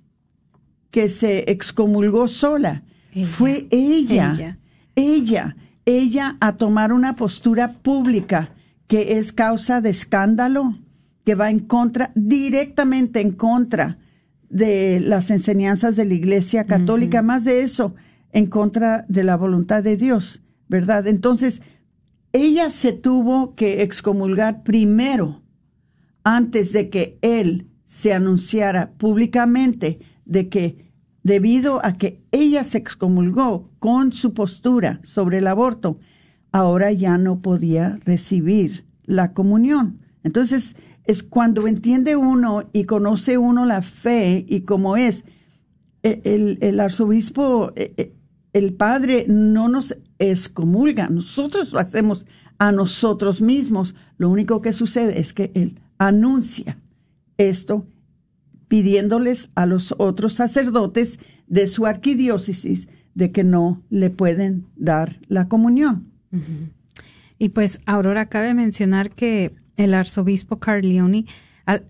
que 0.92 1.08
se 1.08 1.50
excomulgó 1.50 2.28
sola? 2.28 2.84
Ella. 3.12 3.26
Fue 3.26 3.66
ella. 3.72 4.32
Ella. 4.32 4.58
Ella. 4.94 5.56
Ella 5.84 6.36
a 6.38 6.54
tomar 6.54 6.92
una 6.92 7.16
postura 7.16 7.72
pública 7.82 8.54
que 8.86 9.18
es 9.18 9.32
causa 9.32 9.80
de 9.80 9.90
escándalo, 9.90 10.78
que 11.24 11.34
va 11.34 11.50
en 11.50 11.58
contra, 11.58 12.12
directamente 12.14 13.20
en 13.20 13.32
contra 13.32 13.98
de 14.50 15.00
las 15.00 15.30
enseñanzas 15.30 15.96
de 15.96 16.04
la 16.04 16.14
Iglesia 16.14 16.66
Católica, 16.66 17.22
más 17.22 17.44
de 17.44 17.62
eso, 17.62 17.94
en 18.32 18.46
contra 18.46 19.06
de 19.08 19.24
la 19.24 19.36
voluntad 19.36 19.82
de 19.82 19.96
Dios, 19.96 20.42
¿verdad? 20.68 21.06
Entonces, 21.06 21.62
ella 22.32 22.68
se 22.70 22.92
tuvo 22.92 23.54
que 23.54 23.82
excomulgar 23.82 24.62
primero, 24.62 25.42
antes 26.22 26.72
de 26.72 26.90
que 26.90 27.18
él 27.22 27.68
se 27.86 28.12
anunciara 28.12 28.92
públicamente 28.92 29.98
de 30.24 30.48
que 30.48 30.92
debido 31.22 31.84
a 31.84 31.94
que 31.94 32.22
ella 32.30 32.62
se 32.64 32.78
excomulgó 32.78 33.70
con 33.78 34.12
su 34.12 34.34
postura 34.34 35.00
sobre 35.02 35.38
el 35.38 35.46
aborto, 35.46 35.98
ahora 36.52 36.92
ya 36.92 37.18
no 37.18 37.40
podía 37.40 37.98
recibir 38.04 38.84
la 39.04 39.32
comunión. 39.32 40.00
Entonces, 40.22 40.76
es 41.10 41.24
cuando 41.24 41.66
entiende 41.66 42.14
uno 42.14 42.70
y 42.72 42.84
conoce 42.84 43.36
uno 43.36 43.66
la 43.66 43.82
fe 43.82 44.46
y 44.48 44.60
cómo 44.60 44.96
es, 44.96 45.24
e- 46.04 46.20
el, 46.60 46.78
arzobispo, 46.78 47.72
e- 47.74 47.92
e- 47.96 48.12
el 48.52 48.74
padre 48.74 49.26
no 49.28 49.68
nos 49.68 49.96
excomulga, 50.20 51.08
nosotros 51.08 51.72
lo 51.72 51.80
hacemos 51.80 52.26
a 52.58 52.70
nosotros 52.70 53.42
mismos. 53.42 53.96
Lo 54.18 54.30
único 54.30 54.60
que 54.60 54.72
sucede 54.72 55.18
es 55.18 55.32
que 55.32 55.50
él 55.54 55.80
anuncia 55.98 56.78
esto 57.38 57.86
pidiéndoles 58.68 59.50
a 59.56 59.66
los 59.66 59.94
otros 59.98 60.34
sacerdotes 60.34 61.18
de 61.48 61.66
su 61.66 61.86
arquidiócesis 61.86 62.88
de 63.14 63.32
que 63.32 63.42
no 63.42 63.82
le 63.90 64.10
pueden 64.10 64.66
dar 64.76 65.18
la 65.26 65.48
comunión. 65.48 66.12
Y 67.36 67.48
pues 67.48 67.80
Aurora 67.84 68.26
cabe 68.26 68.54
mencionar 68.54 69.10
que 69.10 69.59
el 69.84 69.94
arzobispo 69.94 70.58
Carleone 70.58 71.26
al- 71.66 71.84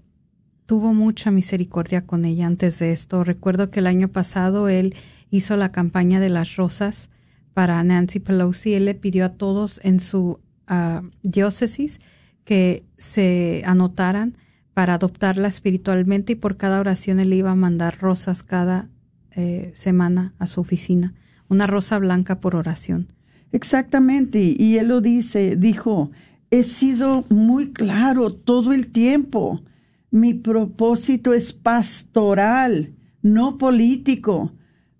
tuvo 0.66 0.94
mucha 0.94 1.31
misericordia 1.31 2.07
con 2.07 2.24
ella 2.24 2.46
antes 2.46 2.79
de 2.79 2.92
esto. 2.92 3.24
Recuerdo 3.24 3.70
que 3.70 3.81
el 3.81 3.87
año 3.87 4.09
pasado 4.09 4.68
él 4.68 4.94
hizo 5.31 5.57
la 5.57 5.72
campaña 5.72 6.20
de 6.20 6.29
las 6.29 6.57
rosas 6.57 7.09
para 7.55 7.83
Nancy 7.83 8.20
Pelosi. 8.20 8.74
Él 8.74 8.85
le 8.85 8.94
pidió 8.94 9.24
a 9.24 9.31
todos 9.31 9.81
en 9.83 10.00
su 10.00 10.38
ah, 10.66 11.03
diócesis 11.22 12.00
que 12.44 12.85
se 12.96 13.62
anotaran 13.66 14.37
para 14.74 14.94
adoptarla 14.94 15.48
espiritualmente 15.48 16.33
y 16.33 16.37
por 16.37 16.57
cada 16.57 16.81
oración 16.81 17.18
él 17.20 17.33
iba 17.33 17.50
a 17.50 17.57
mandar 17.57 17.98
rosas 17.98 18.42
cada 18.42 18.88
eh, 19.33 19.72
semana 19.74 20.35
a 20.38 20.46
su 20.46 20.61
oficina. 20.61 21.14
Una 21.48 21.66
rosa 21.66 21.98
blanca 21.98 22.40
por 22.40 22.55
oración. 22.55 23.12
Exactamente, 23.53 24.55
y 24.57 24.79
él 24.79 24.87
lo 24.87 25.00
dice, 25.00 25.57
dijo, 25.57 26.12
he 26.50 26.62
sido 26.64 27.24
muy 27.28 27.72
claro 27.72 28.34
todo 28.34 28.72
el 28.72 28.88
tiempo. 28.88 29.62
Mi 30.10 30.34
propósito 30.34 31.32
es 31.32 31.52
pastoral, 31.52 32.94
no 33.22 33.58
político. 33.58 34.52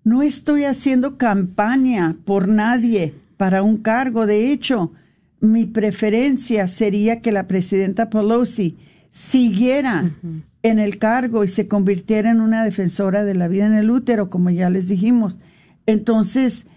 No 0.03 0.21
estoy 0.21 0.63
haciendo 0.63 1.17
campaña 1.17 2.17
por 2.25 2.47
nadie 2.47 3.13
para 3.37 3.63
un 3.63 3.77
cargo. 3.77 4.25
De 4.25 4.51
hecho, 4.51 4.93
mi 5.39 5.65
preferencia 5.65 6.67
sería 6.67 7.21
que 7.21 7.31
la 7.31 7.47
presidenta 7.47 8.09
Pelosi 8.09 8.77
siguiera 9.09 10.15
en 10.63 10.79
el 10.79 10.97
cargo 10.97 11.43
y 11.43 11.47
se 11.49 11.67
convirtiera 11.67 12.31
en 12.31 12.39
una 12.39 12.63
defensora 12.63 13.23
de 13.25 13.35
la 13.35 13.47
vida 13.47 13.65
en 13.65 13.73
el 13.73 13.91
útero, 13.91 14.29
como 14.29 14.49
ya 14.49 14.69
les 14.69 14.87
dijimos. 14.87 15.37
Entonces, 15.85 16.67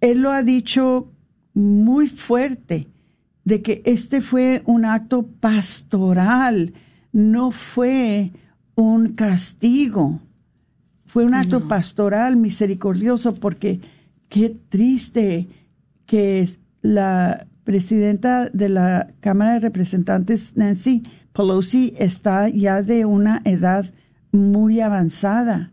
él 0.00 0.20
lo 0.20 0.30
ha 0.30 0.42
dicho 0.42 1.10
muy 1.54 2.08
fuerte, 2.08 2.88
de 3.44 3.62
que 3.62 3.82
este 3.84 4.20
fue 4.20 4.62
un 4.66 4.84
acto 4.84 5.26
pastoral, 5.40 6.74
no 7.12 7.50
fue 7.50 8.32
un 8.74 9.14
castigo, 9.14 10.20
fue 11.04 11.24
un 11.24 11.34
acto 11.34 11.66
pastoral 11.66 12.36
misericordioso, 12.36 13.34
porque 13.34 13.80
qué 14.28 14.56
triste 14.68 15.48
que 16.06 16.48
la 16.82 17.46
presidenta 17.64 18.48
de 18.50 18.68
la 18.68 19.12
Cámara 19.20 19.54
de 19.54 19.60
Representantes, 19.60 20.56
Nancy 20.56 21.02
Pelosi, 21.32 21.94
está 21.98 22.48
ya 22.48 22.82
de 22.82 23.04
una 23.04 23.42
edad 23.44 23.92
muy 24.32 24.80
avanzada. 24.80 25.72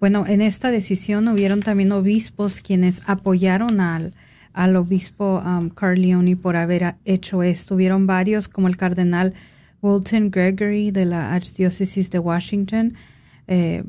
bueno, 0.00 0.26
en 0.26 0.40
esta 0.40 0.70
decisión 0.70 1.28
hubieron 1.28 1.60
también 1.60 1.92
obispos 1.92 2.60
quienes 2.60 3.02
apoyaron 3.06 3.80
al, 3.80 4.14
al 4.52 4.76
obispo 4.76 5.42
um, 5.44 5.70
Carleone 5.70 6.36
por 6.36 6.56
haber 6.56 6.96
hecho 7.04 7.42
esto. 7.42 7.74
Hubieron 7.74 8.06
varios, 8.06 8.48
como 8.48 8.68
el 8.68 8.76
cardenal 8.76 9.34
Walton 9.82 10.30
Gregory 10.30 10.90
de 10.90 11.04
la 11.04 11.32
Archidiócesis 11.32 12.10
de 12.10 12.18
Washington, 12.18 12.94
eh, 13.46 13.84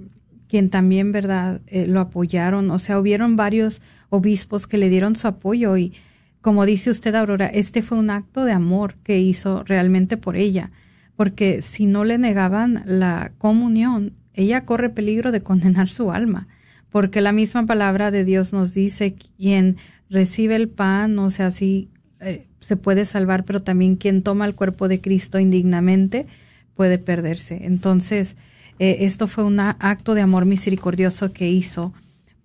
quien 0.47 0.69
también, 0.69 1.12
¿verdad?, 1.12 1.62
eh, 1.67 1.88
lo 1.88 1.99
apoyaron. 1.99 2.71
O 2.71 2.79
sea, 2.79 2.99
hubieron 2.99 3.36
varios 3.36 3.82
obispos 4.10 4.67
que 4.67 4.77
le 4.77 4.89
dieron 4.89 5.15
su 5.15 5.27
apoyo 5.27 5.77
y, 5.77 5.93
como 6.41 6.65
dice 6.65 6.89
usted, 6.89 7.15
Aurora, 7.15 7.47
este 7.47 7.82
fue 7.82 7.97
un 7.97 8.10
acto 8.10 8.45
de 8.45 8.53
amor 8.53 8.95
que 9.03 9.19
hizo 9.19 9.63
realmente 9.63 10.17
por 10.17 10.36
ella, 10.36 10.71
porque 11.19 11.62
si 11.62 11.86
no 11.86 12.05
le 12.05 12.17
negaban 12.17 12.82
la 12.86 13.34
comunión, 13.38 14.13
ella 14.34 14.63
corre 14.63 14.89
peligro 14.89 15.34
de 15.34 15.43
condenar 15.43 15.89
su 15.89 16.13
alma, 16.13 16.47
porque 16.89 17.19
la 17.19 17.34
misma 17.34 17.65
palabra 17.65 18.10
de 18.10 18.23
Dios 18.23 18.53
nos 18.53 18.73
dice, 18.73 19.15
quien 19.38 19.75
recibe 20.10 20.55
el 20.55 20.69
pan, 20.69 21.19
o 21.19 21.29
sea, 21.29 21.51
sí 21.51 21.89
eh, 22.21 22.47
se 22.62 22.77
puede 22.77 23.05
salvar, 23.05 23.43
pero 23.43 23.62
también 23.62 23.97
quien 23.97 24.23
toma 24.23 24.45
el 24.45 24.55
cuerpo 24.55 24.88
de 24.88 25.01
Cristo 25.01 25.39
indignamente 25.39 26.25
puede 26.73 26.99
perderse. 26.99 27.65
Entonces, 27.65 28.38
eh, 28.79 28.99
esto 29.01 29.27
fue 29.27 29.43
un 29.43 29.60
acto 29.60 30.13
de 30.13 30.21
amor 30.21 30.45
misericordioso 30.45 31.34
que 31.34 31.49
hizo 31.49 31.91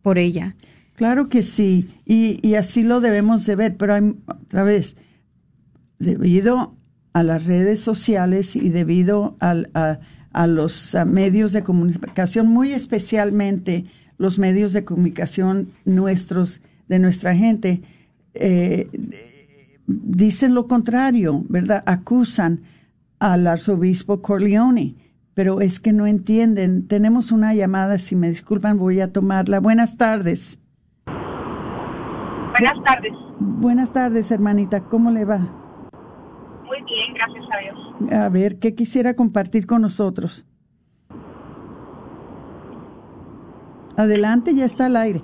por 0.02 0.18
ella. 0.18 0.56
Claro 0.96 1.28
que 1.28 1.44
sí, 1.44 1.90
y, 2.06 2.54
así 2.54 2.82
lo 2.82 3.00
debemos 3.00 3.46
de 3.46 3.54
ver, 3.54 3.76
pero 3.76 3.94
hay, 3.94 4.16
otra 4.26 4.64
vez, 4.64 4.96
debido 6.00 6.74
a 7.14 7.22
las 7.22 7.46
redes 7.46 7.80
sociales 7.80 8.56
y 8.56 8.68
debido 8.68 9.36
al, 9.40 9.70
a, 9.72 10.00
a, 10.32 10.46
los 10.46 10.94
a 10.94 11.04
medios 11.06 11.52
de 11.52 11.62
comunicación, 11.62 12.48
muy 12.48 12.72
especialmente 12.72 13.86
los 14.18 14.38
medios 14.38 14.72
de 14.72 14.84
comunicación 14.84 15.70
nuestros, 15.84 16.60
de 16.88 16.98
nuestra 16.98 17.34
gente, 17.34 17.82
eh, 18.34 18.88
dicen 19.86 20.54
lo 20.54 20.66
contrario, 20.66 21.44
¿verdad? 21.48 21.82
Acusan 21.86 22.62
al 23.20 23.46
arzobispo 23.46 24.20
Corleone, 24.20 24.96
pero 25.34 25.60
es 25.60 25.78
que 25.78 25.92
no 25.92 26.06
entienden. 26.06 26.88
Tenemos 26.88 27.30
una 27.32 27.54
llamada, 27.54 27.98
si 27.98 28.16
me 28.16 28.28
disculpan, 28.28 28.76
voy 28.76 29.00
a 29.00 29.12
tomarla. 29.12 29.60
Buenas 29.60 29.96
tardes. 29.96 30.58
Buenas 31.06 32.84
tardes. 32.84 33.12
Buenas 33.38 33.92
tardes, 33.92 34.30
hermanita. 34.30 34.80
¿Cómo 34.80 35.10
le 35.10 35.24
va? 35.24 35.63
Bien, 36.94 37.12
gracias 37.12 37.44
a 37.50 37.58
Dios. 37.58 38.12
A 38.12 38.28
ver, 38.28 38.60
¿qué 38.60 38.74
quisiera 38.76 39.14
compartir 39.16 39.66
con 39.66 39.82
nosotros? 39.82 40.46
Adelante, 43.96 44.54
ya 44.54 44.64
está 44.64 44.86
al 44.86 44.96
aire. 44.96 45.20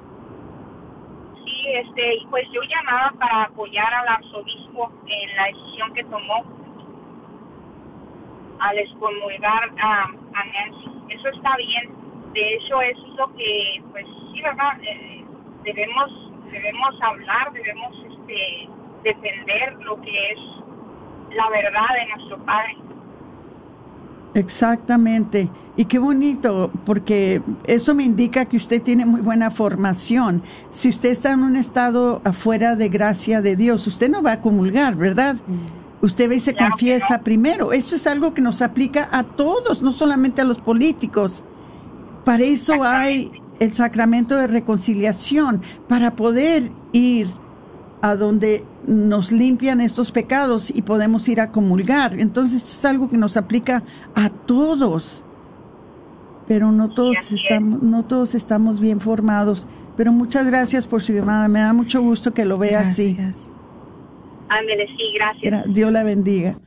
Sí, 1.45 1.57
este, 1.75 2.27
pues 2.29 2.45
yo 2.53 2.61
llamaba 2.63 3.13
para 3.19 3.45
apoyar 3.45 3.93
al 3.95 4.09
arzobispo 4.09 4.91
en 5.07 5.37
la 5.37 5.45
decisión 5.47 5.95
que 5.95 6.05
tomó 6.05 6.45
al 8.59 8.79
excomulgar 8.79 9.71
a, 9.81 10.05
a 10.05 10.45
Nancy. 10.45 10.91
Eso 11.15 11.29
está 11.29 11.57
bien. 11.57 11.95
De 12.33 12.55
hecho, 12.55 12.83
eso 12.83 13.07
es 13.07 13.15
lo 13.15 13.33
que, 13.37 13.83
pues 13.93 14.07
sí, 14.33 14.43
¿verdad? 14.43 14.73
Eh, 14.83 15.25
debemos, 15.63 16.33
debemos 16.51 17.01
hablar, 17.01 17.53
debemos 17.53 17.97
este, 18.11 18.69
defender 19.05 19.75
lo 19.85 20.01
que 20.01 20.33
es 20.33 20.60
la 21.37 21.49
verdad 21.51 21.89
de 21.95 22.15
nuestro 22.17 22.39
Padre. 22.45 22.77
Exactamente. 24.35 25.51
Y 25.77 25.87
qué 25.87 25.99
bonito, 25.99 26.71
porque 26.85 27.43
eso 27.65 27.95
me 27.95 28.05
indica 28.05 28.45
que 28.45 28.57
usted 28.57 28.81
tiene 28.81 29.05
muy 29.05 29.21
buena 29.21 29.51
formación. 29.51 30.43
Si 30.71 30.89
usted 30.89 31.11
está 31.11 31.33
en 31.33 31.43
un 31.43 31.57
estado 31.57 32.21
afuera 32.25 32.77
de 32.77 32.89
gracia 32.89 33.43
de 33.43 33.57
Dios, 33.57 33.87
usted 33.87 34.09
no 34.09 34.23
va 34.23 34.33
a 34.33 34.41
comulgar, 34.41 34.95
¿verdad? 34.95 35.37
Usted 36.01 36.29
ve 36.29 36.37
y 36.37 36.41
se 36.41 36.55
Claro 36.55 36.71
confiesa 36.71 37.17
no. 37.19 37.25
primero. 37.25 37.73
Eso 37.73 37.97
es 37.97 38.07
algo 38.07 38.33
que 38.33 38.41
nos 38.41 38.63
aplica 38.63 39.09
a 39.11 39.25
todos, 39.25 39.83
no 39.83 39.91
solamente 39.93 40.41
a 40.41 40.45
los 40.45 40.61
políticos. 40.61 41.43
Para 42.25 42.45
eso 42.45 42.85
hay 42.85 43.33
el 43.59 43.75
sacramento 43.75 44.37
de 44.37 44.47
reconciliación, 44.47 45.61
para 45.89 46.15
poder 46.15 46.71
ir 46.93 47.29
a 48.01 48.15
donde 48.15 48.65
nos 48.87 49.31
limpian 49.33 49.81
estos 49.81 50.11
pecados 50.13 50.71
y 50.71 50.83
podemos 50.83 51.29
ir 51.29 51.41
a 51.41 51.51
comulgar. 51.53 52.19
Entonces 52.19 52.59
esto 52.63 52.71
es 52.71 52.85
algo 52.85 53.09
que 53.09 53.17
nos 53.19 53.37
aplica 53.37 53.83
a 54.15 54.31
todos. 54.31 55.25
Pero 56.49 56.73
no 56.73 56.89
todos 56.93 57.31
estamos, 57.31 57.83
no 57.83 58.05
todos 58.05 58.35
estamos 58.35 58.81
bien 58.81 59.01
formados. 59.01 59.67
Pero 59.97 60.13
muchas 60.13 60.47
gracias 60.47 60.87
por 60.87 61.03
su 61.03 61.13
llamada. 61.13 61.47
Me 61.49 61.61
da 61.61 61.73
mucho 61.73 62.01
gusto 62.03 62.33
que 62.35 62.45
lo 62.45 62.59
vea 62.59 62.81
así. 62.81 63.15
Gracias. 63.15 63.49
Ándele, 64.49 64.87
sí, 64.87 65.03
gracias. 65.15 65.53
Gra- 65.53 65.73
Dios 65.73 65.93
la 65.93 66.03
bendiga. 66.03 66.59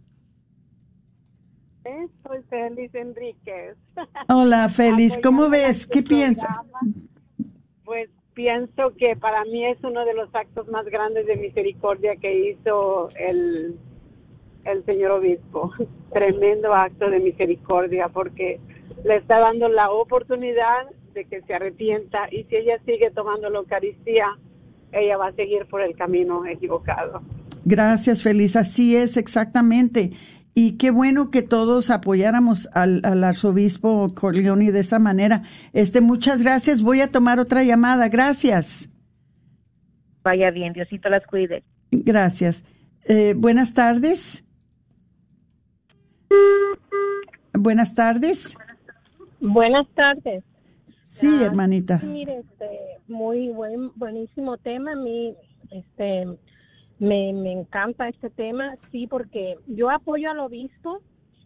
Soy 2.21 2.43
Félix 2.47 2.93
Enríquez. 2.93 3.75
Hola, 4.29 4.69
Félix. 4.69 5.17
¿Cómo 5.17 5.49
ves? 5.49 5.81
este 5.81 5.93
¿Qué 5.93 6.03
piensas? 6.03 6.47
programa. 6.47 6.79
Pues 7.85 8.09
pienso 8.35 8.93
que 8.97 9.15
para 9.15 9.45
mí 9.45 9.65
es 9.65 9.83
uno 9.83 10.05
de 10.05 10.13
los 10.13 10.33
actos 10.35 10.67
más 10.67 10.85
grandes 10.85 11.25
de 11.25 11.37
misericordia 11.37 12.15
que 12.17 12.51
hizo 12.51 13.09
el, 13.15 13.79
el 14.65 14.85
señor 14.85 15.09
obispo. 15.09 15.71
Tremendo 16.13 16.71
acto 16.75 17.09
de 17.09 17.19
misericordia 17.19 18.09
porque 18.09 18.59
le 19.03 19.15
está 19.15 19.39
dando 19.39 19.69
la 19.69 19.89
oportunidad 19.89 20.85
de 21.13 21.25
que 21.25 21.41
se 21.41 21.53
arrepienta 21.55 22.27
y 22.29 22.43
si 22.43 22.57
ella 22.57 22.77
sigue 22.85 23.09
tomando 23.09 23.49
la 23.49 23.57
Eucaristía, 23.57 24.37
ella 24.91 25.17
va 25.17 25.27
a 25.27 25.33
seguir 25.33 25.65
por 25.67 25.81
el 25.81 25.95
camino 25.95 26.45
equivocado. 26.45 27.21
Gracias, 27.65 28.23
Feliz. 28.23 28.55
Así 28.55 28.95
es, 28.95 29.17
exactamente. 29.17 30.11
Y 30.53 30.77
qué 30.77 30.89
bueno 30.89 31.29
que 31.29 31.43
todos 31.43 31.91
apoyáramos 31.91 32.67
al, 32.73 33.01
al 33.03 33.23
arzobispo 33.23 34.13
Corleone 34.15 34.71
de 34.71 34.79
esa 34.79 34.97
manera. 34.97 35.43
Este, 35.73 36.01
muchas 36.01 36.41
gracias. 36.41 36.81
Voy 36.81 37.01
a 37.01 37.11
tomar 37.11 37.39
otra 37.39 37.63
llamada. 37.63 38.09
Gracias. 38.09 38.89
Vaya 40.23 40.49
bien, 40.49 40.73
Diosito 40.73 41.09
las 41.09 41.25
cuide. 41.27 41.63
Gracias. 41.91 42.63
Eh, 43.05 43.33
buenas 43.37 43.73
tardes. 43.73 44.43
Buenas 47.53 47.95
tardes. 47.95 48.57
Buenas 49.39 49.87
tardes. 49.95 50.43
Sí, 51.07 51.27
Ah, 51.39 51.45
hermanita. 51.45 52.01
Mire, 52.03 52.39
este, 52.39 52.69
muy 53.07 53.47
buen, 53.47 53.93
buenísimo 53.95 54.57
tema. 54.57 54.91
A 54.91 54.95
mí, 54.97 55.33
este, 55.71 56.25
me, 56.99 57.31
me 57.31 57.53
encanta 57.53 58.09
este 58.09 58.29
tema, 58.29 58.75
sí, 58.91 59.07
porque 59.07 59.55
yo 59.67 59.89
apoyo 59.89 60.29
al 60.29 60.39
obispo 60.41 60.99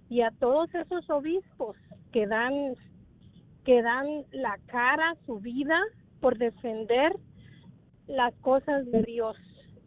y 0.10 0.22
a 0.22 0.32
todos 0.32 0.74
esos 0.74 1.08
obispos 1.12 1.78
que 2.12 2.26
dan, 2.26 2.74
que 3.64 3.84
dan 3.84 4.26
la 4.32 4.58
cara, 4.66 5.16
su 5.28 5.40
vida, 5.40 5.80
por 6.22 6.40
defender 6.40 7.16
las 8.08 8.34
cosas 8.42 8.90
de 8.92 9.04
Dios. 9.04 9.38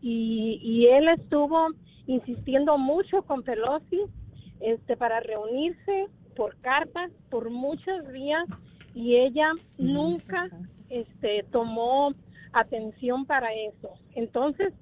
Y, 0.00 0.60
y 0.62 0.86
él 0.86 1.08
estuvo 1.08 1.66
insistiendo 2.06 2.78
mucho 2.78 3.22
con 3.22 3.42
Pelosi, 3.42 4.02
este, 4.60 4.96
para 4.96 5.18
reunirse 5.18 6.06
por 6.36 6.56
cartas, 6.60 7.10
por 7.28 7.50
muchos 7.50 8.06
días, 8.12 8.44
y 8.94 9.16
ella 9.16 9.52
nunca 9.76 10.48
este 10.88 11.44
tomó 11.50 12.14
atención 12.52 13.26
para 13.26 13.52
eso. 13.52 13.90
Entonces, 14.14 14.72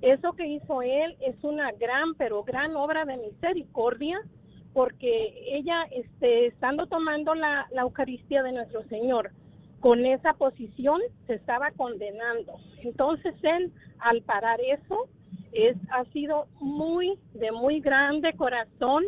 eso 0.00 0.32
que 0.34 0.46
hizo 0.46 0.80
él 0.82 1.16
es 1.20 1.42
una 1.42 1.72
gran, 1.72 2.14
pero 2.14 2.44
gran 2.44 2.76
obra 2.76 3.04
de 3.04 3.16
misericordia, 3.16 4.20
porque 4.72 5.56
ella, 5.56 5.82
este, 5.90 6.46
estando 6.46 6.86
tomando 6.86 7.34
la, 7.34 7.66
Eucaristía 7.76 8.44
de 8.44 8.52
nuestro 8.52 8.84
Señor, 8.84 9.32
con 9.80 10.06
esa 10.06 10.34
posición 10.34 11.00
se 11.26 11.34
estaba 11.34 11.72
condenando. 11.72 12.54
Entonces 12.82 13.34
él, 13.42 13.72
al 13.98 14.22
parar 14.22 14.60
eso, 14.60 15.08
es, 15.52 15.76
ha 15.90 16.04
sido 16.12 16.46
muy, 16.60 17.18
de 17.34 17.50
muy 17.50 17.80
grande 17.80 18.34
corazón 18.34 19.04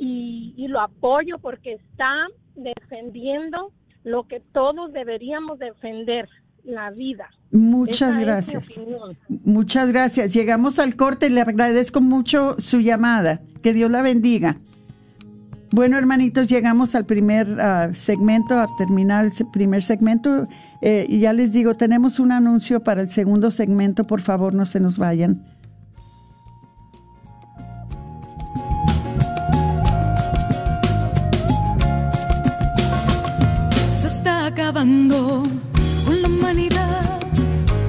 y, 0.00 0.54
y 0.56 0.66
lo 0.68 0.80
apoyo 0.80 1.38
porque 1.38 1.74
está 1.74 2.26
defendiendo 2.56 3.72
lo 4.04 4.26
que 4.28 4.40
todos 4.40 4.92
deberíamos 4.92 5.58
defender, 5.58 6.28
la 6.64 6.90
vida. 6.90 7.30
Muchas 7.50 8.12
Esa 8.12 8.20
gracias. 8.20 8.68
Muchas 9.28 9.92
gracias. 9.92 10.34
Llegamos 10.34 10.78
al 10.78 10.96
corte. 10.96 11.30
Le 11.30 11.40
agradezco 11.40 12.00
mucho 12.00 12.56
su 12.58 12.80
llamada. 12.80 13.40
Que 13.62 13.72
Dios 13.72 13.90
la 13.90 14.02
bendiga. 14.02 14.56
Bueno, 15.72 15.98
hermanitos, 15.98 16.46
llegamos 16.46 16.94
al 16.94 17.06
primer 17.06 17.60
ah, 17.60 17.90
segmento, 17.92 18.58
a 18.58 18.68
terminar 18.78 19.26
el 19.26 19.32
primer 19.52 19.82
segmento. 19.82 20.48
Eh, 20.80 21.06
y 21.08 21.20
ya 21.20 21.32
les 21.32 21.52
digo, 21.52 21.74
tenemos 21.74 22.20
un 22.20 22.32
anuncio 22.32 22.82
para 22.82 23.00
el 23.00 23.10
segundo 23.10 23.50
segmento. 23.50 24.04
Por 24.06 24.20
favor, 24.20 24.54
no 24.54 24.64
se 24.64 24.80
nos 24.80 24.98
vayan. 24.98 25.44
Con 34.86 36.22
la 36.22 36.28
humanidad 36.28 37.18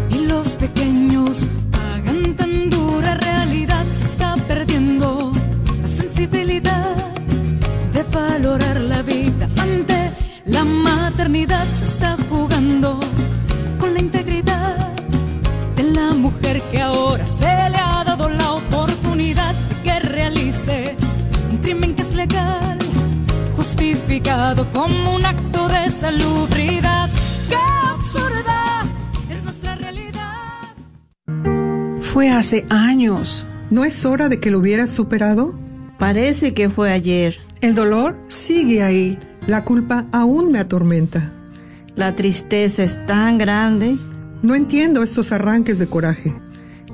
y 0.10 0.26
los 0.26 0.58
pequeños 0.58 1.46
pagan 1.72 2.36
tan 2.36 2.72
dura 2.72 3.14
realidad. 3.14 3.86
Se 4.00 4.06
está 4.06 4.36
perdiendo 4.48 5.32
la 5.80 5.88
sensibilidad 5.88 6.96
de 7.94 8.02
valorar 8.04 8.82
la 8.82 9.04
vida 9.04 9.48
ante 9.58 10.10
la 10.46 10.64
maternidad. 10.64 11.66
Se 11.66 11.86
está 11.86 12.18
jugando 12.32 13.00
con 13.80 13.94
la 13.94 14.00
integridad 14.00 14.78
de 15.76 15.84
la 15.84 16.14
mujer 16.14 16.64
que 16.72 16.82
ahora 16.82 17.28
se 17.28 17.47
justificado 24.18 24.66
como 24.72 25.16
un 25.16 25.26
acto 25.26 25.68
de 25.68 25.90
salubridad. 25.92 27.10
¡Qué 27.50 27.58
absurda 27.88 28.86
es 29.30 29.44
nuestra 29.44 29.76
realidad! 29.76 30.74
Fue 32.02 32.32
hace 32.32 32.66
años. 32.70 33.46
¿No 33.70 33.86
es 33.86 34.06
hora 34.06 34.30
de 34.30 34.40
que 34.40 34.50
lo 34.50 34.60
hubieras 34.60 34.92
superado? 34.92 35.60
Parece 36.00 36.54
que 36.54 36.70
fue 36.70 36.92
ayer. 36.92 37.40
El 37.62 37.76
dolor 37.76 38.18
sigue 38.28 38.82
ahí. 38.82 39.20
La 39.46 39.64
culpa 39.64 40.06
aún 40.12 40.52
me 40.52 40.60
atormenta. 40.60 41.32
La 41.96 42.16
tristeza 42.16 42.84
es 42.84 42.98
tan 43.06 43.38
grande. 43.38 43.98
No 44.42 44.56
entiendo 44.56 45.04
estos 45.04 45.32
arranques 45.32 45.78
de 45.80 45.88
coraje. 45.88 46.34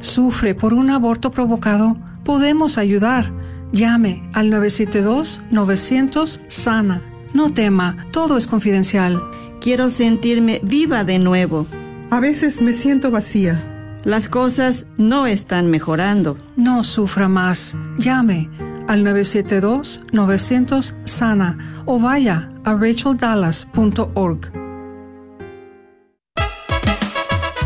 Sufre 0.02 0.56
por 0.56 0.74
un 0.74 0.90
aborto 0.90 1.32
provocado. 1.32 1.96
Podemos 2.26 2.78
ayudar. 2.78 3.32
Llame 3.72 4.30
al 4.34 4.52
972-900-SANA. 4.52 7.13
No 7.34 7.54
tema, 7.54 8.08
todo 8.12 8.38
es 8.38 8.48
confidencial. 8.48 9.22
Quiero 9.60 9.90
sentirme 9.90 10.62
viva 10.64 11.04
de 11.04 11.20
nuevo. 11.20 11.68
A 12.12 12.20
veces 12.20 12.62
me 12.62 12.74
siento 12.74 13.12
vacía. 13.12 13.70
Las 14.04 14.28
cosas 14.30 14.86
no 14.98 15.26
están 15.26 15.72
mejorando. 15.72 16.38
No 16.56 16.84
sufra 16.84 17.28
más. 17.30 17.76
Llame 17.98 18.50
al 18.88 19.04
972-900-SANA 19.06 21.84
o 21.86 22.00
vaya 22.00 22.52
a 22.66 22.76
racheldallas.org. 22.76 24.63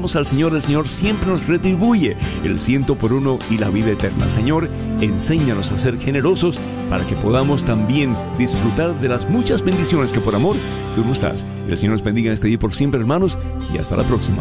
al 0.00 0.26
Señor, 0.26 0.54
el 0.54 0.62
Señor 0.62 0.88
siempre 0.88 1.28
nos 1.28 1.46
retribuye 1.46 2.16
el 2.42 2.58
ciento 2.58 2.96
por 2.96 3.12
uno 3.12 3.38
y 3.50 3.58
la 3.58 3.68
vida 3.68 3.90
eterna. 3.90 4.28
Señor, 4.28 4.70
enséñanos 5.00 5.70
a 5.72 5.78
ser 5.78 5.98
generosos 5.98 6.58
para 6.88 7.06
que 7.06 7.14
podamos 7.16 7.64
también 7.64 8.16
disfrutar 8.38 8.98
de 8.98 9.08
las 9.08 9.28
muchas 9.28 9.62
bendiciones 9.62 10.10
que 10.10 10.20
por 10.20 10.34
amor 10.34 10.56
tú 10.96 11.04
nos 11.04 11.20
das. 11.20 11.44
El 11.68 11.76
Señor 11.76 11.96
nos 11.96 12.04
bendiga 12.04 12.28
en 12.28 12.32
este 12.32 12.48
día 12.48 12.58
por 12.58 12.74
siempre, 12.74 12.98
hermanos, 12.98 13.36
y 13.74 13.78
hasta 13.78 13.96
la 13.96 14.04
próxima. 14.04 14.38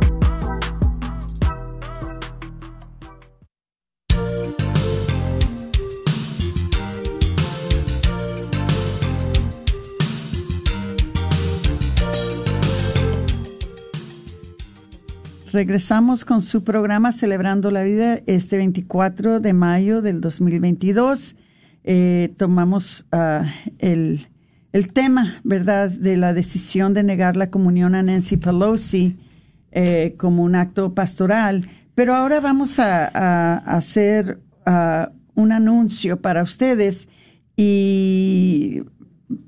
Regresamos 15.58 16.24
con 16.24 16.44
su 16.44 16.64
programa 16.64 17.12
Celebrando 17.12 17.72
la 17.72 17.82
Vida 17.82 18.20
este 18.28 18.58
24 18.58 19.40
de 19.40 19.54
mayo 19.54 20.04
del 20.04 20.22
2022. 20.22 21.36
Eh, 21.84 22.32
tomamos 22.38 23.08
uh, 23.12 23.44
el, 23.80 24.28
el, 24.72 24.94
tema, 24.94 25.42
¿verdad?, 25.44 25.90
de 25.90 26.16
la 26.16 26.36
decisión 26.36 26.94
de 26.94 27.02
negar 27.02 27.36
la 27.38 27.50
comunión 27.50 27.96
a 27.96 28.04
Nancy 28.04 28.38
Pelosi 28.38 29.18
eh, 29.72 30.14
como 30.20 30.44
un 30.44 30.54
acto 30.54 30.94
pastoral. 30.94 31.68
Pero 31.96 32.14
ahora 32.14 32.40
vamos 32.40 32.78
a, 32.78 33.58
hacer 33.58 34.40
uh, 34.68 35.12
un 35.34 35.52
anuncio 35.52 36.22
para 36.22 36.44
ustedes 36.44 37.10
y 37.56 38.84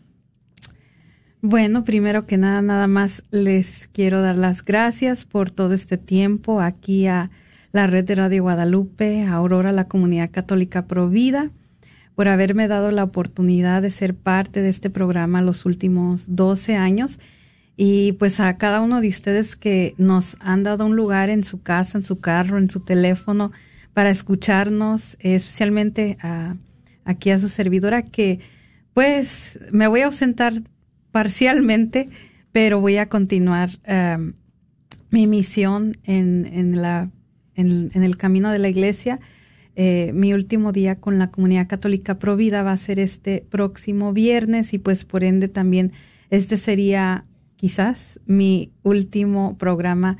Bueno, 1.41 1.85
primero 1.85 2.27
que 2.27 2.37
nada, 2.37 2.61
nada 2.61 2.87
más 2.87 3.23
les 3.31 3.87
quiero 3.93 4.21
dar 4.21 4.37
las 4.37 4.65
gracias 4.65 5.23
por 5.23 5.51
todo 5.51 5.73
este 5.73 5.97
tiempo 5.97 6.59
aquí 6.59 7.07
a 7.07 7.31
la 7.71 7.87
red 7.87 8.05
de 8.05 8.15
Radio 8.15 8.43
Guadalupe, 8.43 9.25
Aurora, 9.25 9.71
la 9.71 9.87
comunidad 9.87 10.31
católica 10.31 10.87
Provida, 10.87 11.51
por 12.15 12.27
haberme 12.27 12.67
dado 12.67 12.91
la 12.91 13.03
oportunidad 13.03 13.81
de 13.81 13.91
ser 13.91 14.15
parte 14.15 14.61
de 14.61 14.69
este 14.69 14.89
programa 14.89 15.41
los 15.41 15.65
últimos 15.65 16.35
12 16.35 16.75
años. 16.75 17.19
Y 17.75 18.13
pues 18.13 18.39
a 18.39 18.57
cada 18.57 18.81
uno 18.81 19.01
de 19.01 19.09
ustedes 19.09 19.55
que 19.55 19.93
nos 19.97 20.37
han 20.39 20.63
dado 20.63 20.85
un 20.85 20.95
lugar 20.95 21.29
en 21.29 21.43
su 21.43 21.61
casa, 21.61 21.99
en 21.99 22.03
su 22.03 22.19
carro, 22.19 22.57
en 22.57 22.71
su 22.71 22.79
teléfono 22.79 23.51
para 23.93 24.09
escucharnos, 24.09 25.15
especialmente 25.19 26.17
a, 26.21 26.55
aquí 27.05 27.29
a 27.29 27.39
su 27.39 27.49
servidora 27.49 28.01
que 28.01 28.39
pues 28.93 29.59
me 29.71 29.87
voy 29.87 30.01
a 30.01 30.07
ausentar 30.07 30.53
parcialmente, 31.11 32.09
pero 32.51 32.81
voy 32.81 32.97
a 32.97 33.09
continuar 33.09 33.69
um, 33.87 34.33
mi 35.11 35.27
misión 35.27 35.93
en, 36.03 36.49
en 36.51 36.81
la 36.81 37.11
en, 37.57 37.91
el 37.93 38.17
camino 38.17 38.51
de 38.51 38.59
la 38.59 38.69
iglesia. 38.69 39.19
Eh, 39.75 40.11
mi 40.13 40.33
último 40.33 40.71
día 40.71 40.95
con 40.95 41.19
la 41.19 41.29
comunidad 41.29 41.67
católica 41.67 42.17
Provida 42.17 42.63
va 42.63 42.71
a 42.71 42.77
ser 42.77 42.99
este 42.99 43.45
próximo 43.49 44.13
viernes 44.13 44.73
y 44.73 44.79
pues 44.79 45.03
por 45.03 45.23
ende 45.23 45.49
también 45.49 45.91
este 46.29 46.57
sería 46.57 47.25
quizás 47.57 48.19
mi 48.25 48.71
último 48.83 49.57
programa 49.57 50.17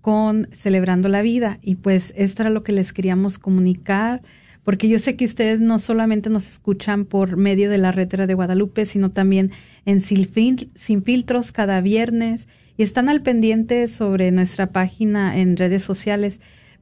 con 0.00 0.48
Celebrando 0.52 1.08
la 1.08 1.22
Vida. 1.22 1.58
Y 1.62 1.76
pues 1.76 2.12
esto 2.16 2.42
era 2.42 2.50
lo 2.50 2.62
que 2.62 2.72
les 2.72 2.92
queríamos 2.92 3.38
comunicar, 3.38 4.22
porque 4.64 4.88
yo 4.88 4.98
sé 4.98 5.16
que 5.16 5.24
ustedes 5.24 5.60
no 5.60 5.78
solamente 5.78 6.30
nos 6.30 6.48
escuchan 6.48 7.04
por 7.04 7.36
medio 7.36 7.70
de 7.70 7.78
la 7.78 7.92
red 7.92 8.08
de 8.08 8.34
Guadalupe, 8.34 8.86
sino 8.86 9.10
también 9.10 9.52
en 9.84 10.00
Sin 10.00 11.02
Filtros 11.02 11.52
cada 11.52 11.80
viernes 11.80 12.48
y 12.76 12.82
están 12.82 13.08
al 13.08 13.22
pendiente 13.22 13.88
sobre 13.88 14.30
nuestra 14.32 14.72
página 14.72 15.38
en 15.38 15.56
redes 15.56 15.82
sociales. 15.82 16.40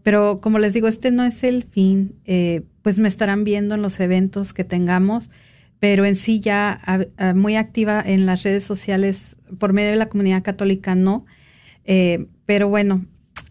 Pero 0.08 0.40
como 0.40 0.58
les 0.58 0.72
digo, 0.72 0.88
este 0.88 1.10
no 1.10 1.22
es 1.22 1.44
el 1.44 1.64
fin, 1.64 2.14
eh, 2.24 2.62
pues 2.80 2.98
me 2.98 3.08
estarán 3.08 3.44
viendo 3.44 3.74
en 3.74 3.82
los 3.82 4.00
eventos 4.00 4.54
que 4.54 4.64
tengamos 4.64 5.28
pero 5.80 6.04
en 6.04 6.16
sí 6.16 6.40
ya 6.40 6.80
a, 6.84 7.04
a, 7.18 7.34
muy 7.34 7.56
activa 7.56 8.02
en 8.04 8.26
las 8.26 8.42
redes 8.42 8.64
sociales 8.64 9.36
por 9.58 9.72
medio 9.72 9.90
de 9.90 9.96
la 9.96 10.08
comunidad 10.08 10.42
católica 10.42 10.94
no. 10.94 11.24
Eh, 11.84 12.26
pero 12.46 12.68
bueno, 12.68 13.06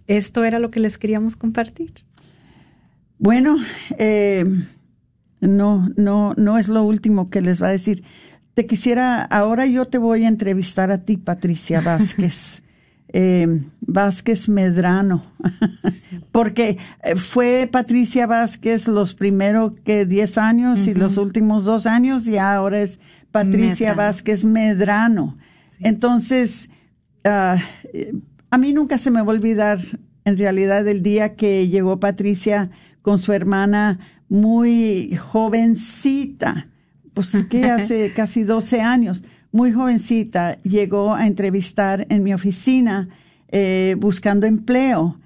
esto 0.08 0.43
era 0.43 0.60
lo 0.60 0.70
que 0.70 0.80
les 0.80 0.97
queríamos 0.97 1.36
compartir. 1.36 1.93
Bueno, 3.18 3.58
eh, 3.97 4.45
no, 5.39 5.89
no, 5.95 6.34
no 6.36 6.58
es 6.58 6.68
lo 6.68 6.84
último 6.84 7.30
que 7.30 7.41
les 7.41 7.62
va 7.62 7.68
a 7.68 7.72
decir. 7.72 8.03
Te 8.53 8.66
quisiera, 8.66 9.24
ahora 9.24 9.66
yo 9.66 9.86
te 9.86 9.97
voy 9.97 10.26
a 10.26 10.28
entrevistar 10.28 10.91
a 10.91 11.03
ti, 11.03 11.18
Patricia 11.18 11.82
Vázquez. 11.86 12.64
Eh, 13.10 13.62
Vázquez 13.82 14.49
Medrano, 14.49 15.24
porque 16.32 16.78
fue 17.16 17.70
Patricia 17.72 18.28
Vázquez 18.28 18.88
los 18.88 19.16
primeros 19.16 19.80
que 19.82 20.05
10 20.05 20.38
años 20.38 20.80
uh 20.80 20.84
-huh. 20.84 20.91
y 20.91 20.95
los 20.95 21.18
últimos 21.18 21.66
dos 21.66 21.86
años 21.86 22.28
y 22.28 22.38
ahora 22.38 22.82
es 22.82 22.99
Patricia 23.32 23.89
Medrano. 23.89 24.08
Vázquez 24.08 24.45
Medrano. 24.45 25.38
Entonces, 25.80 26.70
eh, 27.24 28.14
a 28.49 28.58
mí 28.58 28.74
nunca 28.74 28.97
se 28.97 29.12
me 29.12 29.22
va 29.22 29.32
a 29.32 29.36
olvidar 29.36 29.80
en 30.26 30.38
realidad 30.38 30.88
el 30.88 31.03
día 31.03 31.36
que 31.36 31.68
llegó 31.70 31.99
Patricia 31.99 32.70
con 33.01 33.20
su 33.20 33.32
hermana 33.32 33.99
muy 34.28 35.16
jovencita, 35.16 36.68
pues 37.14 37.45
que 37.49 37.66
hace 37.72 38.12
casi 38.14 38.43
12 38.43 38.82
años, 38.82 39.24
muy 39.51 39.71
jovencita, 39.71 40.57
llegó 40.63 41.13
a 41.13 41.27
entrevistar 41.27 42.05
en 42.09 42.23
mi 42.23 42.33
oficina 42.33 43.09
eh, 43.49 43.95
buscando 43.99 44.45
empleo. 44.45 45.19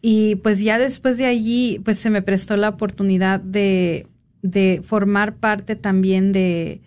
Y 0.02 0.36
pues 0.36 0.60
ya 0.60 0.80
después 0.80 1.18
de 1.18 1.26
allí, 1.26 1.82
pues 1.84 2.00
se 2.00 2.10
me 2.10 2.22
prestó 2.22 2.56
la 2.56 2.70
oportunidad 2.70 3.42
de, 3.42 4.08
de 4.42 4.82
formar 4.86 5.36
parte 5.36 5.76
también 5.76 6.32
de, 6.32 6.80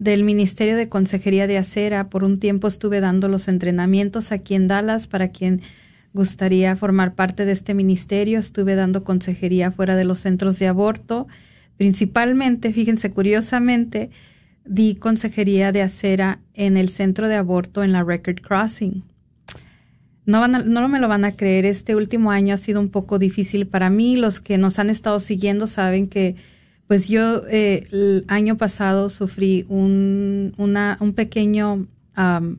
del 0.00 0.24
Ministerio 0.24 0.76
de 0.76 0.88
Consejería 0.88 1.46
de 1.46 1.58
Acera. 1.58 2.08
Por 2.08 2.24
un 2.24 2.40
tiempo 2.40 2.66
estuve 2.66 3.00
dando 3.00 3.28
los 3.28 3.46
entrenamientos 3.46 4.32
aquí 4.32 4.54
en 4.54 4.66
Dallas 4.66 5.06
para 5.06 5.28
quien 5.28 5.62
gustaría 6.12 6.74
formar 6.76 7.14
parte 7.14 7.44
de 7.44 7.52
este 7.52 7.74
ministerio. 7.74 8.38
Estuve 8.40 8.74
dando 8.74 9.04
consejería 9.04 9.70
fuera 9.70 9.94
de 9.94 10.04
los 10.04 10.18
centros 10.18 10.58
de 10.58 10.66
aborto. 10.66 11.28
Principalmente, 11.78 12.72
fíjense, 12.74 13.10
curiosamente, 13.10 14.10
di 14.66 14.96
consejería 14.96 15.72
de 15.72 15.80
acera 15.80 16.40
en 16.52 16.76
el 16.76 16.90
centro 16.90 17.28
de 17.28 17.36
aborto 17.36 17.82
en 17.82 17.92
la 17.92 18.04
Record 18.04 18.42
Crossing. 18.42 19.04
No, 20.26 20.46
no 20.46 20.88
me 20.88 20.98
lo 20.98 21.08
van 21.08 21.24
a 21.24 21.36
creer, 21.36 21.64
este 21.64 21.96
último 21.96 22.30
año 22.30 22.52
ha 22.52 22.58
sido 22.58 22.80
un 22.80 22.90
poco 22.90 23.18
difícil 23.18 23.66
para 23.66 23.88
mí. 23.88 24.16
Los 24.16 24.40
que 24.40 24.58
nos 24.58 24.78
han 24.78 24.90
estado 24.90 25.20
siguiendo 25.20 25.66
saben 25.66 26.06
que 26.06 26.36
pues 26.86 27.08
yo 27.08 27.42
eh, 27.48 27.86
el 27.92 28.24
año 28.28 28.56
pasado 28.58 29.08
sufrí 29.08 29.64
un, 29.68 30.52
una, 30.58 30.98
un 31.00 31.14
pequeño, 31.14 31.86
un, 32.16 32.58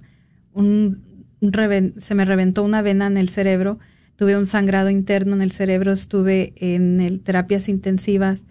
un 0.54 1.52
reven- 1.52 2.00
se 2.00 2.16
me 2.16 2.26
reventó 2.26 2.64
una 2.64 2.82
vena 2.82 3.06
en 3.08 3.18
el 3.18 3.30
cerebro, 3.30 3.80
tuve 4.16 4.38
un 4.38 4.46
sangrado 4.46 4.90
interno 4.90 5.36
en 5.36 5.42
el 5.42 5.52
cerebro, 5.52 5.92
estuve 5.92 6.54
en 6.56 7.02
el, 7.02 7.22
terapias 7.22 7.70
intensivas 7.70 8.42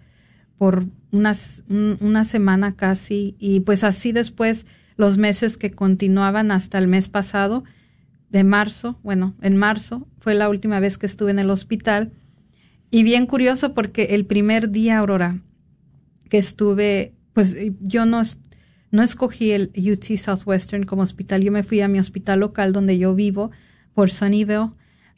por 0.59 0.85
unas, 1.11 1.63
un- 1.69 1.97
una 2.01 2.25
semana 2.25 2.75
casi 2.75 3.35
y 3.39 3.61
pues 3.61 3.83
así 3.83 4.11
después 4.11 4.67
los 4.97 5.17
meses 5.17 5.57
que 5.57 5.71
continuaban 5.71 6.51
hasta 6.51 6.77
el 6.77 6.87
mes 6.87 7.09
pasado 7.09 7.63
de 8.29 8.43
marzo, 8.43 8.99
bueno, 9.01 9.33
en 9.41 9.55
marzo 9.57 10.07
fue 10.19 10.35
la 10.35 10.49
última 10.49 10.79
vez 10.79 10.99
que 10.99 11.07
estuve 11.07 11.31
en 11.31 11.39
el 11.39 11.49
hospital 11.49 12.11
y 12.91 13.01
bien 13.03 13.25
curioso 13.25 13.73
porque 13.73 14.09
el 14.11 14.25
primer 14.27 14.69
día, 14.69 14.99
Aurora, 14.99 15.41
que 16.29 16.37
estuve, 16.37 17.13
pues 17.33 17.55
yo 17.79 18.05
no, 18.05 18.21
no 18.91 19.01
escogí 19.01 19.51
el 19.51 19.71
UT 19.75 20.17
Southwestern 20.17 20.83
como 20.83 21.01
hospital, 21.03 21.41
yo 21.41 21.51
me 21.51 21.63
fui 21.63 21.81
a 21.81 21.87
mi 21.87 21.99
hospital 21.99 22.41
local 22.41 22.73
donde 22.73 22.99
yo 22.99 23.15
vivo, 23.15 23.49
por 23.93 24.11
Sunnyvale. 24.11 24.71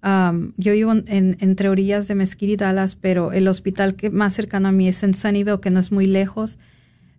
Um, 0.04 0.54
yo 0.58 0.74
vivo 0.74 0.92
en, 0.92 1.38
entre 1.40 1.70
orillas 1.70 2.08
de 2.08 2.16
Mesquite 2.16 2.54
y 2.54 2.58
Dallas, 2.58 2.96
pero 2.96 3.34
el 3.34 3.48
hospital 3.48 3.96
que 3.96 4.10
más 4.10 4.34
cercano 4.34 4.70
a 4.70 4.72
mí 4.72 4.88
es 4.88 5.04
en 5.04 5.14
Sunnyvale, 5.14 5.60
que 5.60 5.70
no 5.70 5.80
es 5.80 5.92
muy 5.92 6.08
lejos, 6.08 6.58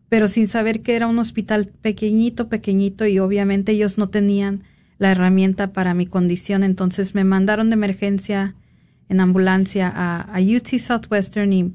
pero 0.08 0.26
sin 0.26 0.48
saber 0.48 0.82
que 0.82 0.96
era 0.96 1.06
un 1.06 1.18
hospital 1.18 1.66
pequeñito, 1.66 2.48
pequeñito, 2.48 3.06
y 3.06 3.18
obviamente 3.20 3.72
ellos 3.72 3.98
no 3.98 4.08
tenían 4.08 4.64
la 4.98 5.12
herramienta 5.12 5.72
para 5.72 5.94
mi 5.94 6.06
condición, 6.06 6.64
entonces 6.64 7.14
me 7.14 7.24
mandaron 7.24 7.70
de 7.70 7.74
emergencia 7.74 8.56
en 9.08 9.20
ambulancia 9.20 9.92
a, 9.94 10.22
a 10.22 10.40
UT 10.40 10.66
Southwestern 10.78 11.52
y 11.52 11.72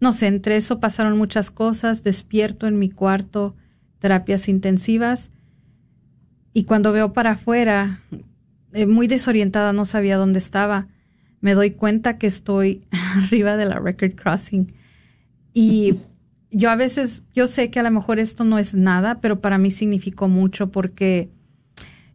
no 0.00 0.12
sé, 0.12 0.28
entre 0.28 0.56
eso 0.56 0.80
pasaron 0.80 1.18
muchas 1.18 1.50
cosas, 1.50 2.04
despierto 2.04 2.66
en 2.66 2.78
mi 2.78 2.88
cuarto, 2.88 3.54
terapias 3.98 4.48
intensivas, 4.48 5.30
y 6.54 6.64
cuando 6.64 6.92
veo 6.92 7.12
para 7.12 7.32
afuera, 7.32 8.00
eh, 8.72 8.86
muy 8.86 9.06
desorientada, 9.06 9.72
no 9.72 9.84
sabía 9.84 10.16
dónde 10.16 10.38
estaba, 10.38 10.88
me 11.40 11.54
doy 11.54 11.72
cuenta 11.72 12.18
que 12.18 12.26
estoy 12.26 12.82
arriba 13.16 13.56
de 13.56 13.66
la 13.66 13.78
Record 13.78 14.14
Crossing. 14.14 14.72
Y 15.54 15.96
yo 16.50 16.70
a 16.70 16.76
veces, 16.76 17.22
yo 17.34 17.46
sé 17.46 17.70
que 17.70 17.80
a 17.80 17.82
lo 17.82 17.90
mejor 17.90 18.18
esto 18.18 18.44
no 18.44 18.58
es 18.58 18.74
nada, 18.74 19.20
pero 19.20 19.40
para 19.40 19.58
mí 19.58 19.70
significó 19.70 20.28
mucho 20.28 20.70
porque 20.70 21.30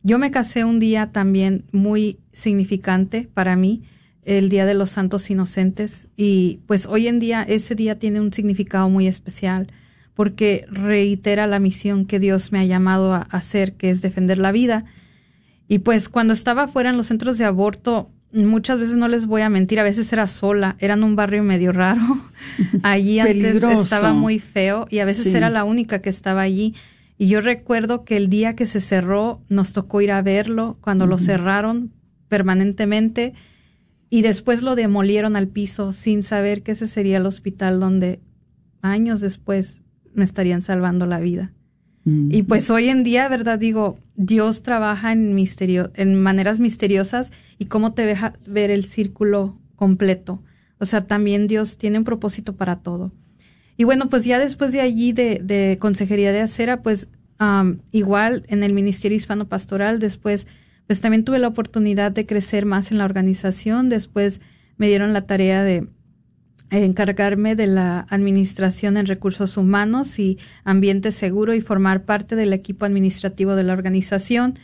yo 0.01 0.20
me 0.20 0.32
casé 0.32 0.66
un 0.66 0.80
día 0.80 1.12
también 1.12 1.66
muy 1.72 2.20
significante 2.32 3.30
para 3.34 3.56
mí, 3.56 3.84
el 4.26 4.49
Día 4.49 4.66
de 4.66 4.74
los 4.74 4.91
Santos 4.91 5.30
Inocentes, 5.30 6.10
y 6.16 6.62
pues 6.66 6.86
hoy 6.86 7.08
en 7.08 7.20
día 7.20 7.43
ese 7.43 7.76
día 7.76 7.99
tiene 7.99 8.22
un 8.22 8.32
significado 8.32 8.89
muy 8.89 9.08
especial 9.08 9.68
porque 10.14 10.66
reitera 10.70 11.47
la 11.47 11.60
misión 11.60 12.06
que 12.06 12.20
Dios 12.20 12.51
me 12.51 12.60
ha 12.60 12.66
llamado 12.66 13.14
a 13.14 13.22
hacer, 13.32 13.74
que 13.74 13.89
es 13.89 14.01
defender 14.01 14.38
la 14.38 14.51
vida. 14.51 14.86
Y 15.68 15.80
pues 15.80 16.09
cuando 16.09 16.34
estaba 16.34 16.68
fuera 16.68 16.89
en 16.89 16.97
los 16.97 17.07
centros 17.07 17.38
de 17.38 17.45
aborto, 17.45 18.11
muchas 18.32 18.80
veces 18.80 18.97
no 18.97 19.07
les 19.07 19.26
voy 19.28 19.41
a 19.41 19.49
mentir, 19.49 19.80
a 19.80 19.84
veces 19.84 20.11
era 20.11 20.28
sola, 20.28 20.76
era 20.80 20.95
en 20.95 21.03
un 21.03 21.16
barrio 21.16 21.43
medio 21.43 21.72
raro. 21.72 22.01
Allí 22.84 23.20
antes 23.20 23.64
estaba 23.64 24.14
muy 24.14 24.39
feo 24.39 24.88
y 24.89 24.99
a 24.99 25.05
veces 25.05 25.26
Sí. 25.26 25.36
era 25.36 25.49
la 25.49 25.64
única 25.64 26.01
que 26.01 26.09
estaba 26.09 26.41
allí. 26.41 26.76
Y 27.18 27.28
yo 27.28 27.41
recuerdo 27.41 28.03
que 28.03 28.18
el 28.18 28.28
día 28.28 28.55
que 28.55 28.66
se 28.66 28.82
cerró 28.82 29.41
nos 29.47 29.72
tocó 29.72 30.01
ir 30.01 30.11
a 30.11 30.22
verlo 30.22 30.78
cuando 30.82 31.05
lo 31.05 31.18
cerraron 31.20 31.91
permanentemente 32.28 33.34
y 34.09 34.22
después 34.24 34.61
lo 34.61 34.76
demolieron 34.76 35.36
al 35.36 35.47
piso 35.47 35.93
sin 35.93 36.24
saber 36.24 36.64
que 36.64 36.74
ese 36.74 36.88
sería 36.88 37.18
el 37.18 37.26
hospital 37.26 37.80
donde 37.80 38.20
años 38.82 39.22
después 39.22 39.84
me 40.14 40.26
estarían 40.26 40.61
salvando 40.61 41.05
la 41.05 41.20
vida. 41.20 41.51
Y 42.06 42.43
pues 42.43 42.70
hoy 42.70 42.89
en 42.89 43.04
día, 43.04 43.30
¿verdad? 43.30 43.58
Digo, 43.58 43.97
Dios 44.16 44.62
trabaja 44.62 45.14
en 45.14 45.36
misterio, 45.36 45.91
en 45.95 46.22
maneras 46.22 46.60
misteriosas 46.60 47.32
y 47.58 47.66
cómo 47.66 47.93
te 47.93 48.06
deja 48.06 48.34
ver 48.45 48.72
el 48.72 48.84
círculo 48.84 49.58
completo. 49.78 50.43
O 50.80 50.86
sea, 50.86 51.08
también 51.08 51.47
Dios 51.47 51.78
tiene 51.78 51.99
un 51.99 52.04
propósito 52.04 52.58
para 52.58 52.80
todo. 52.80 53.14
Y 53.78 53.86
bueno, 53.86 54.10
pues 54.10 54.26
ya 54.26 54.38
después 54.38 54.74
de 54.74 54.82
allí 54.82 55.14
de, 55.14 55.39
de 55.41 55.78
Consejería 55.80 56.34
de 56.34 56.41
Acera, 56.41 56.82
pues 56.82 57.08
am, 57.38 57.80
igual 57.91 58.43
en 58.49 58.64
el 58.64 58.74
Ministerio 58.74 59.16
Hispano 59.16 59.47
Pastoral, 59.47 59.99
después, 59.99 60.45
pues 60.88 60.99
también 60.99 61.24
tuve 61.24 61.39
la 61.39 61.47
oportunidad 61.47 62.12
de 62.12 62.26
crecer 62.26 62.66
más 62.66 62.91
en 62.91 62.97
la 62.97 63.06
organización. 63.06 63.88
Después 63.88 64.41
me 64.78 64.89
dieron 64.89 65.14
la 65.14 65.26
tarea 65.26 65.64
de 65.64 65.88
encargarme 66.82 67.56
de 67.56 67.68
la 67.68 68.08
administración 68.10 68.98
en 68.98 69.06
recursos 69.06 69.58
humanos 69.58 70.18
y 70.18 70.40
ambiente 70.64 71.12
seguro 71.12 71.54
y 71.54 71.62
formar 71.62 72.04
parte 72.04 72.36
del 72.36 72.54
equipo 72.54 72.86
administrativo 72.86 73.56
de 73.56 73.64
la 73.64 73.74
organización. 73.74 74.58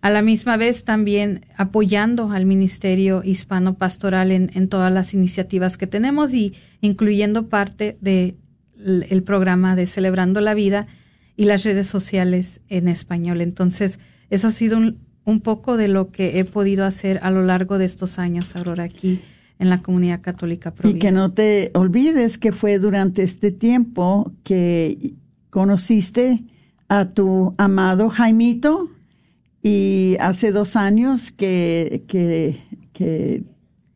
A 0.00 0.10
la 0.10 0.22
misma 0.22 0.56
vez 0.56 0.84
también 0.84 1.46
apoyando 1.56 2.30
al 2.30 2.44
Ministerio 2.46 3.22
Hispano 3.24 3.74
Pastoral 3.74 4.30
en, 4.30 4.50
en 4.54 4.68
todas 4.68 4.92
las 4.92 5.14
iniciativas 5.14 5.76
que 5.76 5.86
tenemos 5.86 6.32
y 6.32 6.54
incluyendo 6.80 7.48
parte 7.48 7.96
del 8.00 8.36
el 8.78 9.22
programa 9.24 9.74
de 9.74 9.86
Celebrando 9.86 10.40
la 10.40 10.54
Vida 10.54 10.86
y 11.34 11.44
las 11.44 11.64
redes 11.64 11.88
sociales 11.88 12.60
en 12.68 12.86
español. 12.86 13.40
Entonces, 13.40 13.98
eso 14.30 14.48
ha 14.48 14.52
sido 14.52 14.76
un, 14.76 14.98
un 15.24 15.40
poco 15.40 15.76
de 15.76 15.88
lo 15.88 16.10
que 16.10 16.38
he 16.38 16.44
podido 16.44 16.84
hacer 16.84 17.18
a 17.22 17.30
lo 17.30 17.42
largo 17.42 17.78
de 17.78 17.86
estos 17.86 18.18
años, 18.18 18.54
Aurora, 18.54 18.84
aquí 18.84 19.20
en 19.58 19.70
la 19.70 19.82
comunidad 19.82 20.20
católica. 20.20 20.72
Y 20.84 20.94
que 20.94 21.10
no 21.10 21.32
te 21.32 21.70
olvides 21.74 22.38
que 22.38 22.52
fue 22.52 22.78
durante 22.78 23.22
este 23.22 23.50
tiempo 23.50 24.32
que 24.44 25.14
conociste 25.50 26.44
a 26.88 27.08
tu 27.08 27.54
amado 27.58 28.08
Jaimito 28.08 28.90
y 29.62 30.16
hace 30.20 30.52
dos 30.52 30.76
años 30.76 31.32
que, 31.32 32.04
que, 32.06 32.56
que 32.92 33.42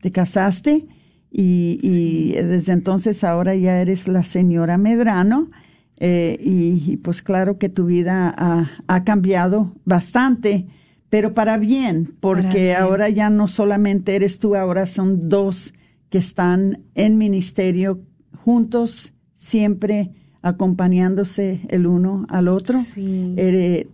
te 0.01 0.11
casaste 0.11 0.85
y, 1.31 1.79
y, 1.81 2.33
desde 2.33 2.73
entonces 2.73 3.23
ahora 3.23 3.55
ya 3.55 3.81
eres 3.81 4.07
la 4.07 4.21
señora 4.21 4.77
Medrano 4.77 5.49
eh, 5.97 6.37
y, 6.39 6.91
y, 6.91 6.97
pues 6.97 7.23
claro 7.23 7.57
que 7.57 7.69
tu 7.69 7.85
vida 7.85 8.33
ha, 8.37 8.69
ha 8.87 9.03
cambiado 9.03 9.73
bastante 9.85 10.67
pero 11.13 11.35
para 11.35 11.59
bien, 11.59 12.15
porque 12.19 12.41
Para 12.41 12.53
bien. 12.53 12.75
ahora 12.75 13.07
ya 13.07 13.29
no 13.29 13.47
solamente 13.47 14.15
eres 14.15 14.39
tú, 14.39 14.55
ahora 14.55 14.87
son 14.87 15.29
dos 15.29 15.75
que 16.09 16.17
están 16.17 16.85
en 16.95 17.19
ministerio 17.19 18.01
juntos, 18.43 19.13
siempre 19.35 20.09
acompañándose 20.41 21.67
el 21.69 21.85
uno 21.85 22.25
al 22.29 22.47
otro. 22.47 22.79
Sí. 22.81 23.35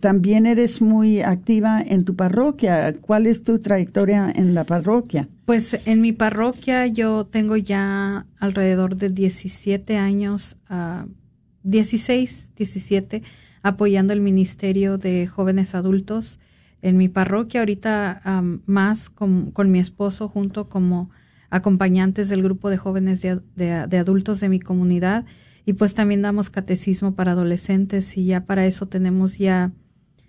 También 0.00 0.46
eres 0.46 0.80
muy 0.80 1.20
activa 1.20 1.82
en 1.82 2.06
tu 2.06 2.16
parroquia. 2.16 2.94
¿Cuál 3.02 3.26
es 3.26 3.44
tu 3.44 3.58
trayectoria 3.58 4.32
en 4.34 4.54
la 4.54 4.64
parroquia? 4.64 5.28
Pues 5.44 5.78
en 5.84 6.00
mi 6.00 6.12
parroquia 6.12 6.86
yo 6.86 7.26
tengo 7.26 7.58
ya 7.58 8.24
alrededor 8.38 8.96
de 8.96 9.10
17 9.10 9.98
años, 9.98 10.56
ah, 10.70 11.04
16, 11.64 12.52
17, 12.56 13.22
apoyando 13.62 14.14
el 14.14 14.22
Ministerio 14.22 14.96
de 14.96 15.26
Jóvenes 15.26 15.74
Adultos 15.74 16.38
en 16.82 16.96
mi 16.96 17.08
parroquia. 17.08 17.60
Ahorita 17.60 18.22
más 18.66 19.10
con, 19.10 19.52
mi 19.66 19.78
esposo 19.78 20.28
junto 20.28 20.68
como 20.68 21.10
acompañantes 21.50 22.28
del 22.28 22.42
grupo 22.42 22.70
de 22.70 22.76
jóvenes 22.76 23.20
de, 23.22 23.40
de- 23.56 23.98
adultos 23.98 24.40
de 24.40 24.48
mi 24.48 24.60
comunidad. 24.60 25.24
Y 25.66 25.74
pues 25.74 25.94
también 25.94 26.22
damos 26.22 26.50
catecismo 26.50 27.14
para 27.14 27.32
adolescentes 27.32 28.16
y 28.16 28.24
ya 28.24 28.44
para 28.46 28.66
eso 28.66 28.86
tenemos 28.86 29.38
ya 29.38 29.72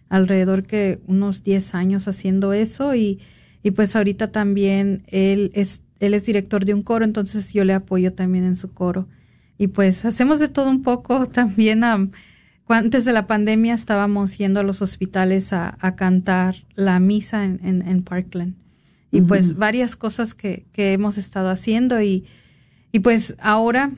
alrededor 0.09 0.63
que 0.63 0.99
unos 1.07 1.43
10 1.43 1.73
años 1.73 2.07
haciendo 2.07 2.51
eso 2.53 2.95
y, 2.95 3.19
y 3.63 3.71
pues 3.71 3.95
ahorita 3.95 4.31
también 4.31 5.03
él 5.07 5.51
es, 5.53 5.83
él 5.99 6.13
es 6.13 6.25
director 6.25 6.65
de 6.65 6.73
un 6.73 6.83
coro, 6.83 7.05
entonces 7.05 7.53
yo 7.53 7.63
le 7.63 7.73
apoyo 7.73 8.13
también 8.13 8.43
en 8.43 8.57
su 8.57 8.73
coro. 8.73 9.07
Y 9.57 9.67
pues 9.67 10.05
hacemos 10.05 10.39
de 10.39 10.49
todo 10.49 10.69
un 10.69 10.81
poco 10.83 11.25
también. 11.27 11.83
Antes 12.73 13.05
de 13.05 13.13
la 13.13 13.27
pandemia 13.27 13.73
estábamos 13.73 14.37
yendo 14.37 14.59
a 14.59 14.63
los 14.63 14.81
hospitales 14.81 15.53
a, 15.53 15.77
a 15.79 15.95
cantar 15.95 16.65
la 16.75 16.99
misa 16.99 17.45
en, 17.45 17.59
en, 17.63 17.87
en 17.87 18.03
Parkland. 18.03 18.55
Y 19.13 19.21
pues 19.21 19.57
varias 19.57 19.97
cosas 19.97 20.33
que, 20.33 20.65
que 20.71 20.93
hemos 20.93 21.17
estado 21.17 21.49
haciendo 21.49 22.01
y, 22.01 22.25
y 22.93 22.99
pues 22.99 23.35
ahora 23.39 23.91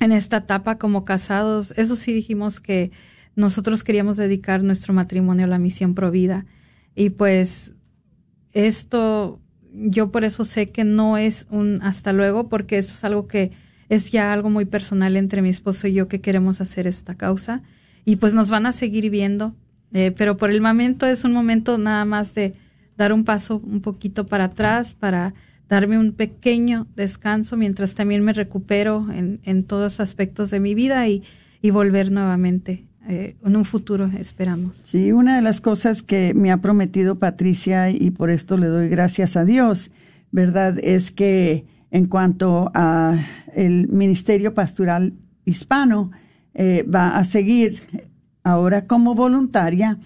en 0.00 0.12
esta 0.12 0.38
etapa 0.38 0.78
como 0.78 1.04
casados, 1.04 1.74
eso 1.76 1.94
sí 1.94 2.14
dijimos 2.14 2.58
que 2.58 2.90
nosotros 3.36 3.84
queríamos 3.84 4.16
dedicar 4.16 4.62
nuestro 4.62 4.94
matrimonio 4.94 5.44
a 5.44 5.48
la 5.48 5.58
misión 5.58 5.94
provida. 5.94 6.46
Y 6.94 7.10
pues 7.10 7.74
esto, 8.52 9.40
yo 9.72 10.10
por 10.10 10.24
eso 10.24 10.46
sé 10.46 10.70
que 10.70 10.84
no 10.84 11.18
es 11.18 11.46
un 11.50 11.80
hasta 11.82 12.14
luego, 12.14 12.48
porque 12.48 12.78
eso 12.78 12.94
es 12.94 13.04
algo 13.04 13.28
que 13.28 13.52
es 13.90 14.10
ya 14.10 14.32
algo 14.32 14.48
muy 14.48 14.64
personal 14.64 15.16
entre 15.16 15.42
mi 15.42 15.50
esposo 15.50 15.86
y 15.86 15.92
yo 15.92 16.08
que 16.08 16.22
queremos 16.22 16.62
hacer 16.62 16.86
esta 16.86 17.14
causa. 17.14 17.62
Y 18.04 18.16
pues 18.16 18.34
nos 18.34 18.50
van 18.50 18.66
a 18.66 18.72
seguir 18.72 19.10
viendo, 19.10 19.54
eh, 19.92 20.12
pero 20.16 20.36
por 20.36 20.50
el 20.50 20.60
momento 20.60 21.06
es 21.06 21.24
un 21.24 21.32
momento 21.32 21.78
nada 21.78 22.04
más 22.04 22.34
de 22.34 22.54
dar 22.96 23.12
un 23.12 23.24
paso 23.24 23.60
un 23.64 23.80
poquito 23.80 24.26
para 24.26 24.44
atrás, 24.44 24.94
para 24.94 25.34
darme 25.68 25.98
un 25.98 26.12
pequeño 26.12 26.86
descanso 26.96 27.56
mientras 27.56 27.94
también 27.94 28.24
me 28.24 28.32
recupero 28.32 29.06
en, 29.12 29.40
en 29.44 29.64
todos 29.64 29.82
los 29.82 30.00
aspectos 30.00 30.50
de 30.50 30.60
mi 30.60 30.74
vida 30.74 31.06
y, 31.08 31.22
y 31.62 31.70
volver 31.70 32.10
nuevamente 32.10 32.84
eh, 33.08 33.36
en 33.44 33.56
un 33.56 33.64
futuro, 33.64 34.10
esperamos. 34.18 34.82
Sí, 34.84 35.12
una 35.12 35.36
de 35.36 35.42
las 35.42 35.60
cosas 35.60 36.02
que 36.02 36.34
me 36.34 36.52
ha 36.52 36.58
prometido 36.58 37.18
Patricia 37.18 37.90
y 37.90 38.10
por 38.10 38.30
esto 38.30 38.56
le 38.56 38.66
doy 38.66 38.88
gracias 38.88 39.36
a 39.36 39.44
Dios, 39.44 39.90
¿verdad? 40.32 40.78
Es 40.82 41.10
que 41.10 41.64
en 41.90 42.06
cuanto 42.06 42.70
a 42.74 43.16
el 43.54 43.88
Ministerio 43.88 44.54
Pastoral 44.54 45.14
Hispano 45.44 46.10
eh, 46.54 46.82
va 46.82 47.16
a 47.16 47.24
seguir 47.24 47.80
ahora 48.42 48.86
como 48.86 49.14
voluntaria 49.14 49.98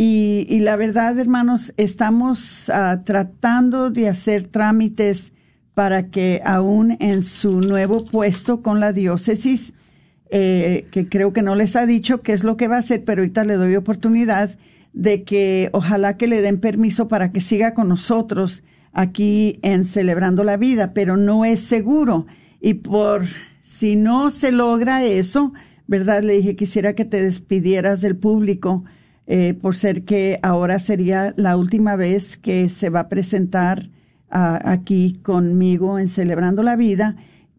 y, 0.00 0.60
la 0.60 0.76
verdad, 0.76 1.18
hermanos, 1.18 1.74
estamos 1.76 2.70
ah, 2.70 3.02
tratando 3.04 3.90
de 3.90 4.08
hacer 4.08 4.46
trámites 4.46 5.32
para 5.74 6.08
que 6.08 6.40
aún 6.44 6.96
en 7.00 7.20
su 7.22 7.60
nuevo 7.60 8.04
puesto 8.04 8.62
con 8.62 8.78
la 8.78 8.92
diócesis, 8.92 9.74
eh, 10.30 10.86
que 10.92 11.08
creo 11.08 11.32
que 11.32 11.42
no 11.42 11.56
les 11.56 11.74
ha 11.74 11.84
dicho 11.84 12.22
qué 12.22 12.32
es 12.32 12.44
lo 12.44 12.56
que 12.56 12.68
va 12.68 12.76
a 12.76 12.78
hacer, 12.78 13.02
pero 13.04 13.22
ahorita 13.22 13.42
le 13.42 13.54
doy 13.54 13.74
oportunidad 13.74 14.56
de 14.92 15.24
que 15.24 15.68
ojalá 15.72 16.16
que 16.16 16.28
le 16.28 16.42
den 16.42 16.60
permiso 16.60 17.08
para 17.08 17.32
que 17.32 17.40
siga 17.40 17.74
con 17.74 17.88
nosotros 17.88 18.62
aquí 18.92 19.58
en 19.62 19.84
Celebrando 19.84 20.44
la 20.44 20.56
Vida, 20.56 20.92
pero 20.94 21.16
no 21.16 21.44
es 21.44 21.60
seguro. 21.60 22.26
Y 22.60 22.74
por 22.74 23.24
si 23.60 23.96
no 23.96 24.30
se 24.30 24.52
logra 24.52 25.02
eso, 25.02 25.52
¿verdad? 25.88 26.22
Le 26.22 26.34
dije, 26.36 26.54
quisiera 26.54 26.94
que 26.94 27.04
te 27.04 27.20
despidieras 27.20 28.00
del 28.00 28.16
público, 28.16 28.84
eh, 29.26 29.54
por 29.54 29.74
ser 29.74 30.04
que 30.04 30.38
ahora 30.42 30.78
sería 30.78 31.34
la 31.36 31.56
última 31.56 31.96
vez 31.96 32.36
que 32.36 32.68
se 32.68 32.88
va 32.88 33.00
a 33.00 33.08
presentar 33.08 33.90
aquí 34.30 35.18
conmigo 35.22 35.98
en 35.98 36.06
Celebrando 36.06 36.62
la 36.62 36.76
Vida 36.76 37.16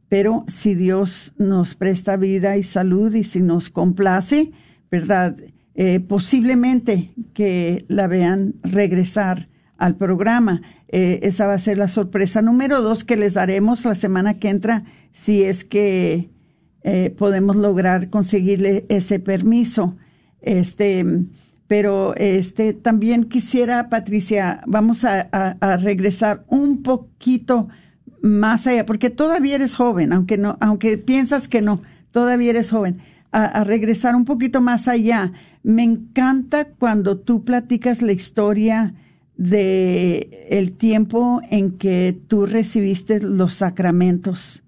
pero 0.10 0.44
si 0.48 0.74
Dios 0.74 1.34
nos 1.38 1.76
presta 1.76 2.18
vida 2.18 2.58
y 2.58 2.64
salud 2.64 3.14
y 3.14 3.24
si 3.24 3.42
nos 3.42 3.70
complace, 3.70 4.52
¿verdad? 4.92 5.38
Eh, 5.76 6.00
posiblemente 6.00 7.12
que 7.34 7.86
la 7.88 8.08
vean 8.08 8.56
regresar 8.64 9.48
al 9.78 9.96
programa. 9.96 10.62
Eh, 10.90 11.20
esa 11.22 11.46
va 11.46 11.54
a 11.54 11.60
ser 11.60 11.78
la 11.78 11.88
sorpresa 11.88 12.42
número 12.42 12.82
dos 12.82 13.04
que 13.04 13.16
les 13.16 13.36
daremos 13.36 13.86
la 13.86 13.96
semana 13.96 14.40
que 14.40 14.50
entra 14.50 14.84
si 15.14 15.44
es 15.44 15.64
que 15.64 16.30
eh, 16.84 17.14
podemos 17.18 17.56
lograr 17.56 18.10
conseguirle 18.10 18.86
ese 18.90 19.20
permiso. 19.20 19.98
Este, 20.42 21.06
pero 21.68 22.16
este 22.16 22.74
también 22.74 23.26
quisiera, 23.26 23.90
Patricia, 23.90 24.62
vamos 24.66 25.04
a, 25.04 25.58
regresar 25.82 26.46
un 26.48 26.82
poquito 26.82 27.68
más 28.22 28.68
allá, 28.68 28.86
porque 28.86 29.10
todavía 29.10 29.56
eres 29.56 29.76
joven, 29.76 30.14
aunque 30.14 30.38
no, 30.38 30.58
aunque 30.62 30.98
piensas 30.98 31.48
que 31.48 31.62
no, 31.62 31.82
todavía 32.12 32.52
eres 32.52 32.72
joven. 32.72 33.00
A, 33.32 33.46
a 33.46 33.64
regresar 33.64 34.16
un 34.16 34.26
poquito 34.26 34.60
más 34.60 34.88
allá. 34.88 35.32
Me 35.62 35.84
encanta 35.84 36.66
cuando 36.66 37.20
tú 37.20 37.44
platicas 37.44 38.02
la 38.02 38.12
historia 38.12 38.96
de 39.38 40.48
el 40.50 40.72
tiempo 40.72 41.40
en 41.52 41.78
que 41.78 42.20
tú 42.28 42.48
recibiste 42.48 43.22
los 43.22 43.54
sacramentos 43.54 44.64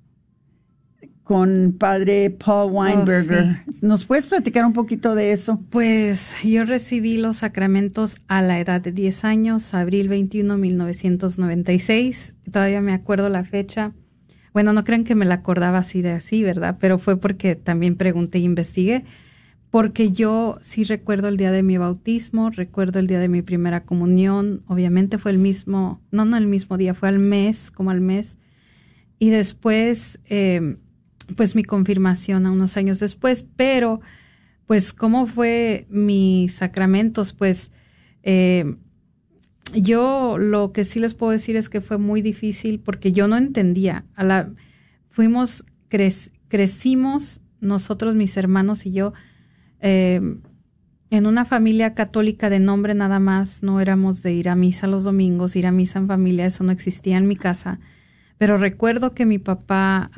con 1.31 1.77
padre 1.79 2.29
Paul 2.29 2.73
Weinberger. 2.73 3.63
¿Nos 3.81 4.03
puedes 4.03 4.25
platicar 4.25 4.65
un 4.65 4.73
poquito 4.73 5.15
de 5.15 5.31
eso? 5.31 5.63
Pues 5.69 6.35
yo 6.43 6.65
recibí 6.65 7.15
los 7.15 7.37
sacramentos 7.37 8.17
a 8.27 8.41
la 8.41 8.59
edad 8.59 8.81
de 8.81 8.91
10 8.91 9.23
años, 9.23 9.73
abril 9.73 10.09
21, 10.09 10.57
1996. 10.57 12.35
Todavía 12.51 12.81
me 12.81 12.91
acuerdo 12.91 13.29
la 13.29 13.45
fecha. 13.45 13.93
Bueno, 14.51 14.73
no 14.73 14.83
crean 14.83 15.05
que 15.05 15.15
me 15.15 15.23
la 15.23 15.35
acordaba 15.35 15.77
así 15.77 16.01
de 16.01 16.11
así, 16.11 16.43
¿verdad? 16.43 16.75
Pero 16.81 16.99
fue 16.99 17.15
porque 17.15 17.55
también 17.55 17.95
pregunté 17.95 18.39
e 18.39 18.41
investigué. 18.41 19.05
Porque 19.69 20.11
yo 20.11 20.59
sí 20.63 20.83
recuerdo 20.83 21.29
el 21.29 21.37
día 21.37 21.51
de 21.51 21.63
mi 21.63 21.77
bautismo, 21.77 22.49
recuerdo 22.49 22.99
el 22.99 23.07
día 23.07 23.19
de 23.19 23.29
mi 23.29 23.41
primera 23.41 23.85
comunión. 23.85 24.63
Obviamente 24.67 25.17
fue 25.17 25.31
el 25.31 25.37
mismo, 25.37 26.01
no, 26.11 26.25
no 26.25 26.35
el 26.35 26.47
mismo 26.47 26.75
día, 26.75 26.93
fue 26.93 27.07
al 27.07 27.19
mes, 27.19 27.71
como 27.71 27.89
al 27.89 28.01
mes. 28.01 28.37
y 29.17 29.29
después, 29.29 30.19
eh, 30.25 30.75
pues 31.35 31.55
mi 31.55 31.63
confirmación 31.63 32.45
a 32.45 32.51
unos 32.51 32.77
años 32.77 32.99
después, 32.99 33.45
pero 33.55 34.01
pues 34.65 34.93
cómo 34.93 35.25
fue 35.25 35.85
mis 35.89 36.53
sacramentos, 36.53 37.33
pues 37.33 37.71
eh, 38.23 38.75
yo 39.73 40.37
lo 40.37 40.71
que 40.71 40.85
sí 40.85 40.99
les 40.99 41.13
puedo 41.13 41.31
decir 41.31 41.55
es 41.55 41.69
que 41.69 41.81
fue 41.81 41.97
muy 41.97 42.21
difícil 42.21 42.79
porque 42.79 43.11
yo 43.11 43.27
no 43.27 43.37
entendía. 43.37 44.05
A 44.15 44.23
la, 44.23 44.49
fuimos, 45.09 45.65
crecimos 46.47 47.41
nosotros, 47.59 48.15
mis 48.15 48.37
hermanos 48.37 48.85
y 48.85 48.91
yo, 48.91 49.13
eh, 49.79 50.21
en 51.09 51.25
una 51.25 51.43
familia 51.43 51.93
católica 51.93 52.49
de 52.49 52.59
nombre 52.61 52.93
nada 52.93 53.19
más, 53.19 53.63
no 53.63 53.81
éramos 53.81 54.23
de 54.23 54.33
ir 54.33 54.47
a 54.47 54.55
misa 54.55 54.87
los 54.87 55.03
domingos, 55.03 55.57
ir 55.57 55.67
a 55.67 55.71
misa 55.71 55.99
en 55.99 56.07
familia, 56.07 56.45
eso 56.45 56.63
no 56.63 56.71
existía 56.71 57.17
en 57.17 57.27
mi 57.27 57.35
casa. 57.35 57.79
Pero 58.37 58.57
recuerdo 58.57 59.13
que 59.13 59.25
mi 59.25 59.37
papá, 59.37 60.09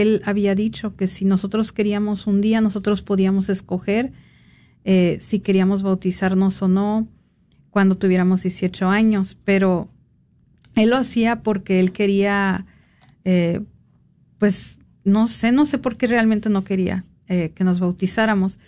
él 0.00 0.22
había 0.24 0.54
dicho 0.54 0.96
que 0.96 1.08
si 1.08 1.24
nosotros 1.24 1.72
queríamos 1.72 2.26
un 2.26 2.40
día, 2.40 2.60
nosotros 2.60 3.02
podíamos 3.02 3.48
escoger 3.48 4.12
eh, 4.84 5.18
si 5.20 5.40
queríamos 5.40 5.82
bautizarnos 5.82 6.60
o 6.62 6.68
no 6.68 7.06
cuando 7.70 7.96
tuviéramos 7.96 8.42
18 8.42 8.88
años, 8.88 9.36
pero 9.44 9.88
él 10.74 10.90
lo 10.90 10.96
hacía 10.96 11.42
porque 11.42 11.80
él 11.80 11.92
quería, 11.92 12.66
eh, 13.24 13.60
pues 14.38 14.78
no 15.04 15.28
sé, 15.28 15.52
no 15.52 15.66
sé 15.66 15.78
por 15.78 15.96
qué 15.96 16.06
realmente 16.06 16.48
no 16.48 16.64
quería 16.64 17.04
eh, 17.28 17.52
que 17.54 17.64
nos 17.64 17.80
bautizáramos, 17.80 18.58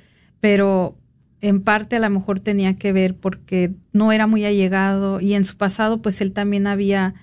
pero 0.41 0.97
en 1.41 1.61
parte 1.61 1.97
a 1.97 2.01
lo 2.01 2.09
mejor 2.11 2.41
tenía 2.41 2.77
que 2.77 2.93
ver 2.93 3.17
porque 3.17 3.73
no 3.93 4.13
era 4.13 4.27
muy 4.27 4.45
allegado 4.45 5.21
y 5.21 5.35
en 5.35 5.45
su 5.45 5.57
pasado 5.57 6.01
pues 6.01 6.21
él 6.21 6.33
también 6.33 6.67
había 6.67 7.15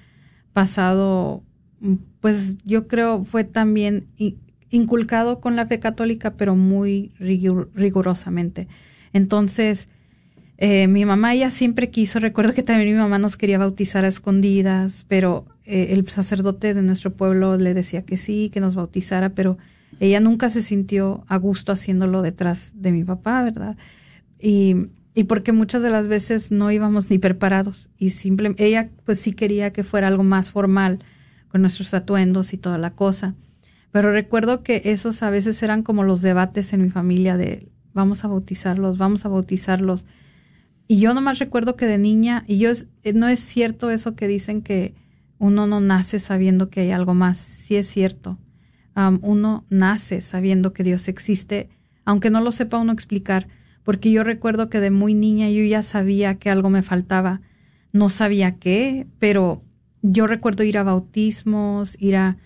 pasado, 0.53 1.43
pues 2.19 2.57
yo 2.65 2.88
creo 2.88 3.23
fue 3.23 3.43
también 3.43 4.07
inculcado 4.69 5.39
con 5.39 5.55
la 5.55 5.67
fe 5.67 5.79
católica, 5.79 6.36
pero 6.36 6.55
muy 6.55 7.11
rigurosamente. 7.19 8.67
Entonces, 9.13 9.88
eh, 10.57 10.88
mi 10.88 11.05
mamá 11.05 11.34
ella 11.34 11.49
siempre 11.49 11.89
quiso, 11.89 12.19
recuerdo 12.19 12.53
que 12.53 12.63
también 12.63 12.91
mi 12.91 12.97
mamá 12.97 13.17
nos 13.17 13.36
quería 13.36 13.57
bautizar 13.57 14.05
a 14.05 14.07
escondidas, 14.07 15.05
pero 15.07 15.45
eh, 15.65 15.88
el 15.89 16.07
sacerdote 16.07 16.73
de 16.73 16.84
nuestro 16.84 17.13
pueblo 17.13 17.57
le 17.57 17.73
decía 17.73 18.03
que 18.03 18.17
sí, 18.17 18.49
que 18.53 18.59
nos 18.59 18.75
bautizara, 18.75 19.29
pero 19.29 19.57
ella 19.99 20.19
nunca 20.19 20.49
se 20.49 20.61
sintió 20.61 21.25
a 21.27 21.38
gusto 21.38 21.71
haciéndolo 21.71 22.21
detrás 22.21 22.73
de 22.75 22.91
mi 22.91 23.03
papá, 23.03 23.43
¿verdad? 23.43 23.75
Y, 24.39 24.75
y 25.13 25.25
porque 25.25 25.51
muchas 25.51 25.84
de 25.84 25.89
las 25.89 26.07
veces 26.07 26.51
no 26.51 26.71
íbamos 26.71 27.09
ni 27.09 27.17
preparados 27.17 27.89
y 27.97 28.11
simplemente 28.11 28.65
ella 28.65 28.89
pues 29.05 29.19
sí 29.19 29.34
quería 29.34 29.73
que 29.73 29.84
fuera 29.84 30.07
algo 30.07 30.23
más 30.23 30.51
formal 30.51 30.99
con 31.51 31.61
nuestros 31.61 31.93
atuendos 31.93 32.53
y 32.53 32.57
toda 32.57 32.77
la 32.77 32.91
cosa. 32.91 33.35
Pero 33.91 34.11
recuerdo 34.11 34.63
que 34.63 34.81
esos 34.85 35.21
a 35.21 35.29
veces 35.29 35.61
eran 35.63 35.83
como 35.83 36.03
los 36.03 36.21
debates 36.21 36.71
en 36.71 36.81
mi 36.81 36.89
familia 36.89 37.35
de 37.35 37.67
vamos 37.93 38.23
a 38.23 38.29
bautizarlos, 38.29 38.97
vamos 38.97 39.25
a 39.25 39.29
bautizarlos. 39.29 40.05
Y 40.87 40.99
yo 40.99 41.13
nomás 41.13 41.39
recuerdo 41.39 41.75
que 41.75 41.85
de 41.85 41.97
niña, 41.97 42.45
y 42.47 42.57
yo 42.57 42.71
eh, 43.03 43.13
no 43.13 43.27
es 43.27 43.39
cierto 43.39 43.89
eso 43.89 44.15
que 44.15 44.27
dicen 44.27 44.61
que 44.61 44.95
uno 45.39 45.67
no 45.67 45.81
nace 45.81 46.19
sabiendo 46.19 46.69
que 46.69 46.81
hay 46.81 46.91
algo 46.91 47.13
más. 47.13 47.39
Sí 47.39 47.75
es 47.75 47.87
cierto. 47.87 48.37
uno 49.21 49.65
nace 49.69 50.21
sabiendo 50.21 50.73
que 50.73 50.83
Dios 50.83 51.07
existe, 51.07 51.69
aunque 52.05 52.29
no 52.29 52.41
lo 52.41 52.51
sepa 52.51 52.77
uno 52.77 52.91
explicar, 52.93 53.47
porque 53.83 54.11
yo 54.11 54.23
recuerdo 54.23 54.69
que 54.69 54.79
de 54.79 54.91
muy 54.91 55.13
niña 55.13 55.49
yo 55.49 55.63
ya 55.63 55.81
sabía 55.81 56.35
que 56.35 56.49
algo 56.49 56.69
me 56.69 56.83
faltaba. 56.83 57.41
No 57.91 58.09
sabía 58.09 58.57
qué, 58.57 59.07
pero 59.19 59.63
yo 60.01 60.27
recuerdo 60.27 60.63
ir 60.63 60.77
a 60.77 60.83
bautismos, 60.83 61.95
ir 61.99 62.15
a 62.15 62.37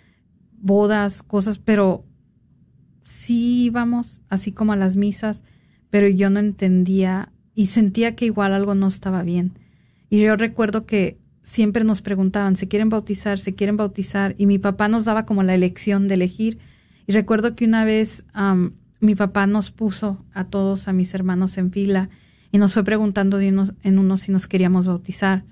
bodas, 0.58 1.24
cosas, 1.24 1.58
pero 1.58 2.06
sí 3.04 3.66
íbamos 3.66 4.22
así 4.30 4.52
como 4.52 4.74
a 4.74 4.76
las 4.76 4.96
misas, 4.96 5.44
pero 5.90 6.08
yo 6.08 6.30
no 6.30 6.40
entendía 6.40 7.32
y 7.54 7.68
sentía 7.68 8.16
que 8.16 8.26
igual 8.26 8.54
algo 8.54 8.76
no 8.76 8.88
estaba 8.88 9.24
bien. 9.24 9.58
Y 10.10 10.20
yo 10.20 10.36
recuerdo 10.36 10.86
que 10.86 11.20
siempre 11.44 11.84
nos 11.84 12.02
preguntaban, 12.02 12.56
¿se 12.56 12.68
quieren 12.68 12.90
bautizar? 12.90 13.40
¿Se 13.40 13.56
quieren 13.56 13.78
bautizar? 13.78 14.36
Y 14.38 14.46
mi 14.48 14.60
papá 14.60 14.88
nos 14.88 15.06
daba 15.06 15.26
como 15.26 15.44
la 15.44 15.56
elección 15.56 16.08
de 16.08 16.16
elegir. 16.16 16.58
Y 17.08 17.14
recuerdo 17.14 17.56
que 17.56 17.66
una 17.66 17.86
vez 17.86 18.26
mi 19.00 19.16
papá 19.16 19.48
nos 19.48 19.72
puso 19.72 20.26
a 20.34 20.46
todos, 20.46 20.88
a 20.88 20.94
mis 20.94 21.14
hermanos 21.14 21.58
en 21.58 21.72
fila, 21.72 22.10
y 22.52 22.58
nos 22.58 22.74
fue 22.74 22.84
preguntando 22.84 23.38
de 23.38 23.50
unos, 23.50 23.74
en 23.84 24.00
uno 24.00 24.18
si 24.18 24.32
nos 24.32 24.48
queríamos 24.48 24.88
bautizar, 24.88 25.46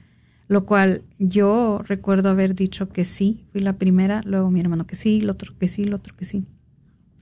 lo 0.53 0.65
cual 0.65 1.03
yo 1.19 1.81
recuerdo 1.85 2.29
haber 2.29 2.55
dicho 2.55 2.89
que 2.89 3.05
sí, 3.05 3.45
fui 3.51 3.61
la 3.61 3.73
primera, 3.73 4.21
luego 4.25 4.49
mi 4.51 4.59
hermano 4.59 4.87
que 4.87 4.95
sí, 4.95 5.19
el 5.19 5.29
otro 5.29 5.57
que 5.57 5.67
sí, 5.67 5.83
el 5.83 5.93
otro 5.93 6.15
que 6.15 6.25
sí. 6.25 6.45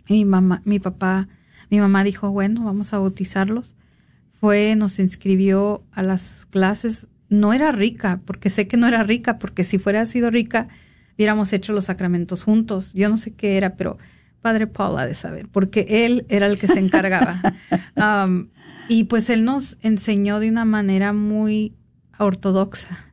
Y 0.08 0.14
mi 0.14 0.26
mamá, 0.26 0.62
mi 0.66 0.80
papá, 0.80 1.28
mi 1.70 1.80
mamá 1.80 2.04
dijo, 2.04 2.30
bueno, 2.30 2.64
vamos 2.66 2.94
a 2.94 3.00
bautizarlos 3.00 3.76
fue, 4.42 4.76
nos 4.76 4.98
inscribió 4.98 5.84
a 5.92 6.02
las 6.02 6.48
clases. 6.50 7.08
No 7.30 7.54
era 7.54 7.72
rica, 7.72 8.22
porque 8.26 8.50
sé 8.50 8.68
que 8.68 8.76
no 8.76 8.88
era 8.88 9.04
rica, 9.04 9.38
porque 9.38 9.64
si 9.64 9.78
fuera 9.78 10.04
sido 10.08 10.32
rica, 10.32 10.68
hubiéramos 11.16 11.54
hecho 11.54 11.74
los 11.74 11.86
sacramentos 11.86 12.44
juntos. 12.44 12.92
Yo 12.94 13.08
no 13.08 13.18
sé 13.18 13.36
qué 13.36 13.56
era, 13.56 13.76
pero 13.76 14.00
Padre 14.42 14.66
Paul 14.66 14.98
ha 14.98 15.06
de 15.06 15.14
saber, 15.14 15.48
porque 15.48 15.86
él 15.88 16.26
era 16.28 16.48
el 16.48 16.58
que 16.58 16.68
se 16.68 16.80
encargaba. 16.80 17.40
Um, 17.96 18.48
y 18.90 19.04
pues 19.04 19.30
él 19.30 19.44
nos 19.44 19.78
enseñó 19.82 20.40
de 20.40 20.50
una 20.50 20.66
manera 20.66 21.14
muy 21.14 21.76
ortodoxa. 22.18 23.11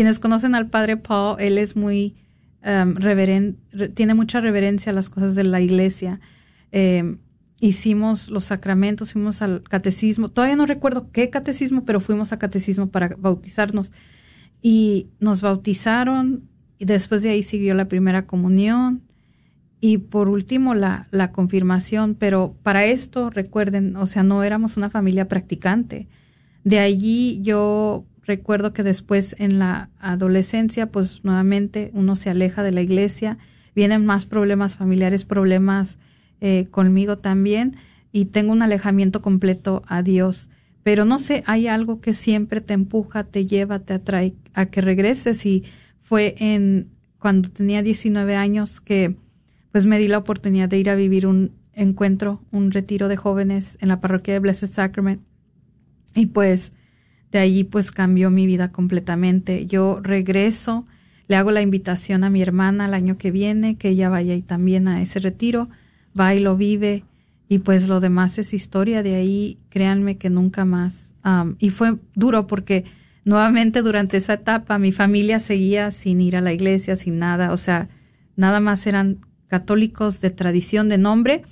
Quienes 0.00 0.18
conocen 0.18 0.54
al 0.54 0.70
Padre 0.70 0.96
Paul, 0.96 1.36
él 1.40 1.58
es 1.58 1.76
muy 1.76 2.16
um, 2.64 2.94
reverente, 2.94 3.90
tiene 3.90 4.14
mucha 4.14 4.40
reverencia 4.40 4.92
a 4.92 4.94
las 4.94 5.10
cosas 5.10 5.34
de 5.34 5.44
la 5.44 5.60
iglesia. 5.60 6.20
Eh, 6.72 7.18
hicimos 7.60 8.30
los 8.30 8.44
sacramentos, 8.44 9.12
fuimos 9.12 9.42
al 9.42 9.62
catecismo. 9.62 10.30
Todavía 10.30 10.56
no 10.56 10.64
recuerdo 10.64 11.10
qué 11.12 11.28
catecismo, 11.28 11.84
pero 11.84 12.00
fuimos 12.00 12.32
a 12.32 12.38
catecismo 12.38 12.88
para 12.88 13.14
bautizarnos. 13.18 13.92
Y 14.62 15.10
nos 15.20 15.42
bautizaron 15.42 16.48
y 16.78 16.86
después 16.86 17.20
de 17.20 17.28
ahí 17.28 17.42
siguió 17.42 17.74
la 17.74 17.88
primera 17.88 18.26
comunión 18.26 19.02
y 19.82 19.98
por 19.98 20.30
último 20.30 20.72
la, 20.72 21.08
la 21.10 21.30
confirmación. 21.30 22.14
Pero 22.14 22.56
para 22.62 22.86
esto, 22.86 23.28
recuerden, 23.28 23.96
o 23.96 24.06
sea, 24.06 24.22
no 24.22 24.44
éramos 24.44 24.78
una 24.78 24.88
familia 24.88 25.28
practicante. 25.28 26.08
De 26.64 26.78
allí 26.78 27.40
yo 27.42 28.06
recuerdo 28.30 28.72
que 28.72 28.84
después 28.84 29.34
en 29.40 29.58
la 29.58 29.90
adolescencia, 29.98 30.86
pues 30.92 31.24
nuevamente 31.24 31.90
uno 31.94 32.14
se 32.14 32.30
aleja 32.30 32.62
de 32.62 32.70
la 32.70 32.80
iglesia, 32.80 33.38
vienen 33.74 34.06
más 34.06 34.24
problemas 34.24 34.76
familiares, 34.76 35.24
problemas 35.24 35.98
eh, 36.40 36.68
conmigo 36.70 37.18
también 37.18 37.74
y 38.12 38.26
tengo 38.26 38.52
un 38.52 38.62
alejamiento 38.62 39.20
completo 39.20 39.82
a 39.88 40.02
Dios. 40.02 40.48
Pero 40.84 41.04
no 41.04 41.18
sé, 41.18 41.42
hay 41.44 41.66
algo 41.66 42.00
que 42.00 42.14
siempre 42.14 42.60
te 42.60 42.72
empuja, 42.72 43.24
te 43.24 43.46
lleva, 43.46 43.80
te 43.80 43.94
atrae 43.94 44.34
a 44.54 44.66
que 44.66 44.80
regreses 44.80 45.44
y 45.44 45.64
fue 46.00 46.36
en 46.38 46.88
cuando 47.18 47.50
tenía 47.50 47.82
19 47.82 48.36
años 48.36 48.80
que 48.80 49.16
pues 49.72 49.86
me 49.86 49.98
di 49.98 50.06
la 50.06 50.18
oportunidad 50.18 50.68
de 50.68 50.78
ir 50.78 50.88
a 50.88 50.94
vivir 50.94 51.26
un 51.26 51.50
encuentro, 51.74 52.44
un 52.52 52.70
retiro 52.70 53.08
de 53.08 53.16
jóvenes 53.16 53.76
en 53.80 53.88
la 53.88 54.00
parroquia 54.00 54.34
de 54.34 54.40
Blessed 54.40 54.68
Sacrament 54.68 55.20
y 56.14 56.26
pues 56.26 56.70
de 57.32 57.38
allí 57.38 57.64
pues 57.64 57.90
cambió 57.90 58.30
mi 58.30 58.46
vida 58.46 58.72
completamente. 58.72 59.66
Yo 59.66 60.00
regreso, 60.02 60.86
le 61.28 61.36
hago 61.36 61.50
la 61.50 61.62
invitación 61.62 62.24
a 62.24 62.30
mi 62.30 62.42
hermana 62.42 62.86
el 62.86 62.94
año 62.94 63.18
que 63.18 63.30
viene 63.30 63.76
que 63.76 63.90
ella 63.90 64.08
vaya 64.08 64.34
y 64.34 64.42
también 64.42 64.88
a 64.88 65.00
ese 65.02 65.20
retiro 65.20 65.68
va 66.18 66.34
y 66.34 66.40
lo 66.40 66.56
vive 66.56 67.04
y 67.48 67.58
pues 67.58 67.88
lo 67.88 67.98
demás 67.98 68.38
es 68.38 68.54
historia 68.54 69.02
de 69.02 69.16
ahí, 69.16 69.58
créanme 69.70 70.18
que 70.18 70.30
nunca 70.30 70.64
más. 70.64 71.14
y 71.58 71.70
fue 71.70 71.96
duro 72.14 72.46
porque 72.46 72.84
nuevamente 73.24 73.82
durante 73.82 74.18
esa 74.18 74.34
etapa 74.34 74.78
mi 74.78 74.92
familia 74.92 75.40
seguía 75.40 75.90
sin 75.90 76.20
ir 76.20 76.36
a 76.36 76.40
la 76.40 76.52
iglesia, 76.52 76.94
sin 76.94 77.18
nada, 77.18 77.52
o 77.52 77.56
sea, 77.56 77.88
nada 78.36 78.60
más 78.60 78.86
eran 78.86 79.26
católicos 79.48 80.20
de 80.20 80.30
tradición, 80.30 80.88
de 80.88 80.98
nombre, 80.98 81.42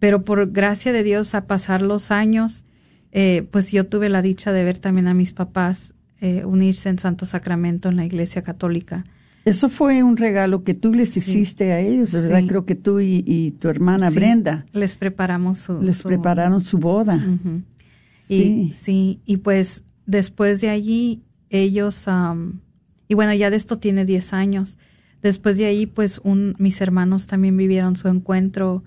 pero 0.00 0.24
por 0.24 0.50
gracia 0.50 0.92
de 0.92 1.04
Dios 1.04 1.36
a 1.36 1.46
pasar 1.46 1.80
los 1.80 2.10
años, 2.10 2.64
eh, 3.12 3.46
pues 3.50 3.72
yo 3.72 3.86
tuve 3.86 4.08
la 4.08 4.22
dicha 4.22 4.52
de 4.52 4.64
ver 4.64 4.78
también 4.78 5.08
a 5.08 5.14
mis 5.14 5.32
papás 5.32 5.94
eh, 6.20 6.44
unirse 6.44 6.88
en 6.88 6.98
Santo 6.98 7.26
Sacramento 7.26 7.88
en 7.88 7.96
la 7.96 8.04
iglesia 8.04 8.42
católica. 8.42 9.04
Eso 9.44 9.70
fue 9.70 10.02
un 10.02 10.16
regalo 10.16 10.64
que 10.64 10.74
tú 10.74 10.92
les 10.92 11.16
hiciste 11.16 11.72
a 11.72 11.80
ellos, 11.80 12.12
¿verdad? 12.12 12.42
Creo 12.46 12.66
que 12.66 12.74
tú 12.74 13.00
y, 13.00 13.54
tu 13.58 13.68
hermana 13.68 14.10
Brenda. 14.10 14.66
Les 14.72 14.96
preparamos 14.96 15.58
su. 15.58 15.80
Les 15.80 16.02
prepararon 16.02 16.60
su 16.60 16.78
boda. 16.78 17.18
sí. 18.18 18.34
Y, 18.34 18.74
sí, 18.76 19.20
y 19.24 19.38
pues 19.38 19.82
después 20.04 20.60
de 20.60 20.68
allí, 20.68 21.22
ellos. 21.48 22.06
y 23.08 23.14
bueno, 23.14 23.32
ya 23.32 23.48
de 23.48 23.56
esto 23.56 23.78
tiene 23.78 24.04
10 24.04 24.34
años. 24.34 24.76
Después 25.22 25.56
de 25.56 25.66
ahí, 25.66 25.86
pues 25.86 26.20
un, 26.22 26.54
mis 26.58 26.80
hermanos 26.82 27.26
también 27.26 27.56
vivieron 27.56 27.96
su 27.96 28.08
encuentro. 28.08 28.84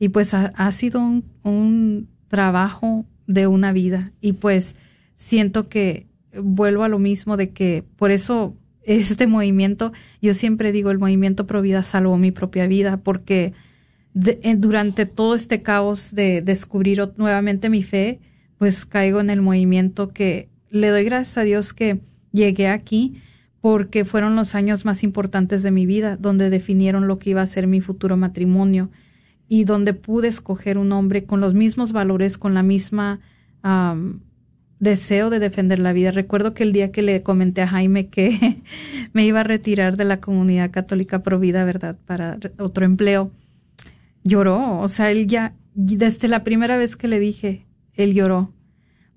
Y 0.00 0.08
pues 0.08 0.34
ha, 0.34 0.46
ha 0.56 0.72
sido 0.72 1.00
un, 1.00 1.24
un 1.44 2.08
trabajo 2.26 3.06
de 3.26 3.46
una 3.46 3.72
vida. 3.72 4.12
Y 4.20 4.34
pues 4.34 4.74
siento 5.16 5.68
que 5.68 6.06
vuelvo 6.34 6.84
a 6.84 6.88
lo 6.88 6.98
mismo 6.98 7.36
de 7.36 7.50
que 7.50 7.84
por 7.96 8.10
eso 8.10 8.56
este 8.84 9.26
movimiento, 9.26 9.92
yo 10.20 10.34
siempre 10.34 10.72
digo, 10.72 10.90
el 10.90 10.98
movimiento 10.98 11.46
Pro 11.46 11.62
Vida 11.62 11.82
salvó 11.82 12.16
mi 12.18 12.30
propia 12.30 12.66
vida 12.66 12.98
porque 12.98 13.52
durante 14.14 15.06
todo 15.06 15.34
este 15.34 15.62
caos 15.62 16.14
de 16.14 16.42
descubrir 16.42 17.12
nuevamente 17.16 17.70
mi 17.70 17.82
fe, 17.82 18.20
pues 18.58 18.84
caigo 18.84 19.20
en 19.20 19.30
el 19.30 19.40
movimiento 19.40 20.12
que 20.12 20.48
le 20.70 20.88
doy 20.88 21.04
gracias 21.04 21.38
a 21.38 21.42
Dios 21.42 21.72
que 21.72 22.00
llegué 22.32 22.68
aquí 22.68 23.22
porque 23.60 24.04
fueron 24.04 24.34
los 24.34 24.54
años 24.54 24.84
más 24.84 25.02
importantes 25.04 25.62
de 25.62 25.70
mi 25.70 25.86
vida, 25.86 26.16
donde 26.16 26.50
definieron 26.50 27.06
lo 27.06 27.18
que 27.18 27.30
iba 27.30 27.42
a 27.42 27.46
ser 27.46 27.66
mi 27.68 27.80
futuro 27.80 28.16
matrimonio 28.16 28.90
y 29.52 29.64
donde 29.64 29.92
pude 29.92 30.28
escoger 30.28 30.78
un 30.78 30.92
hombre 30.92 31.24
con 31.24 31.42
los 31.42 31.52
mismos 31.52 31.92
valores, 31.92 32.38
con 32.38 32.54
la 32.54 32.62
misma 32.62 33.20
am, 33.60 34.22
deseo 34.78 35.28
de 35.28 35.40
defender 35.40 35.78
la 35.78 35.92
vida. 35.92 36.10
Recuerdo 36.10 36.54
que 36.54 36.62
el 36.62 36.72
día 36.72 36.90
que 36.90 37.02
le 37.02 37.22
comenté 37.22 37.60
a 37.60 37.68
Jaime 37.68 38.08
que 38.08 38.62
me 39.12 39.26
iba 39.26 39.40
a 39.40 39.44
retirar 39.44 39.98
de 39.98 40.06
la 40.06 40.20
comunidad 40.22 40.70
católica 40.70 41.22
provida, 41.22 41.66
¿verdad? 41.66 41.98
Para 42.06 42.38
otro 42.58 42.86
empleo, 42.86 43.30
lloró. 44.24 44.80
O 44.80 44.88
sea, 44.88 45.10
él 45.10 45.26
ya, 45.26 45.54
desde 45.74 46.28
la 46.28 46.44
primera 46.44 46.78
vez 46.78 46.96
que 46.96 47.08
le 47.08 47.20
dije, 47.20 47.66
él 47.92 48.14
lloró. 48.14 48.54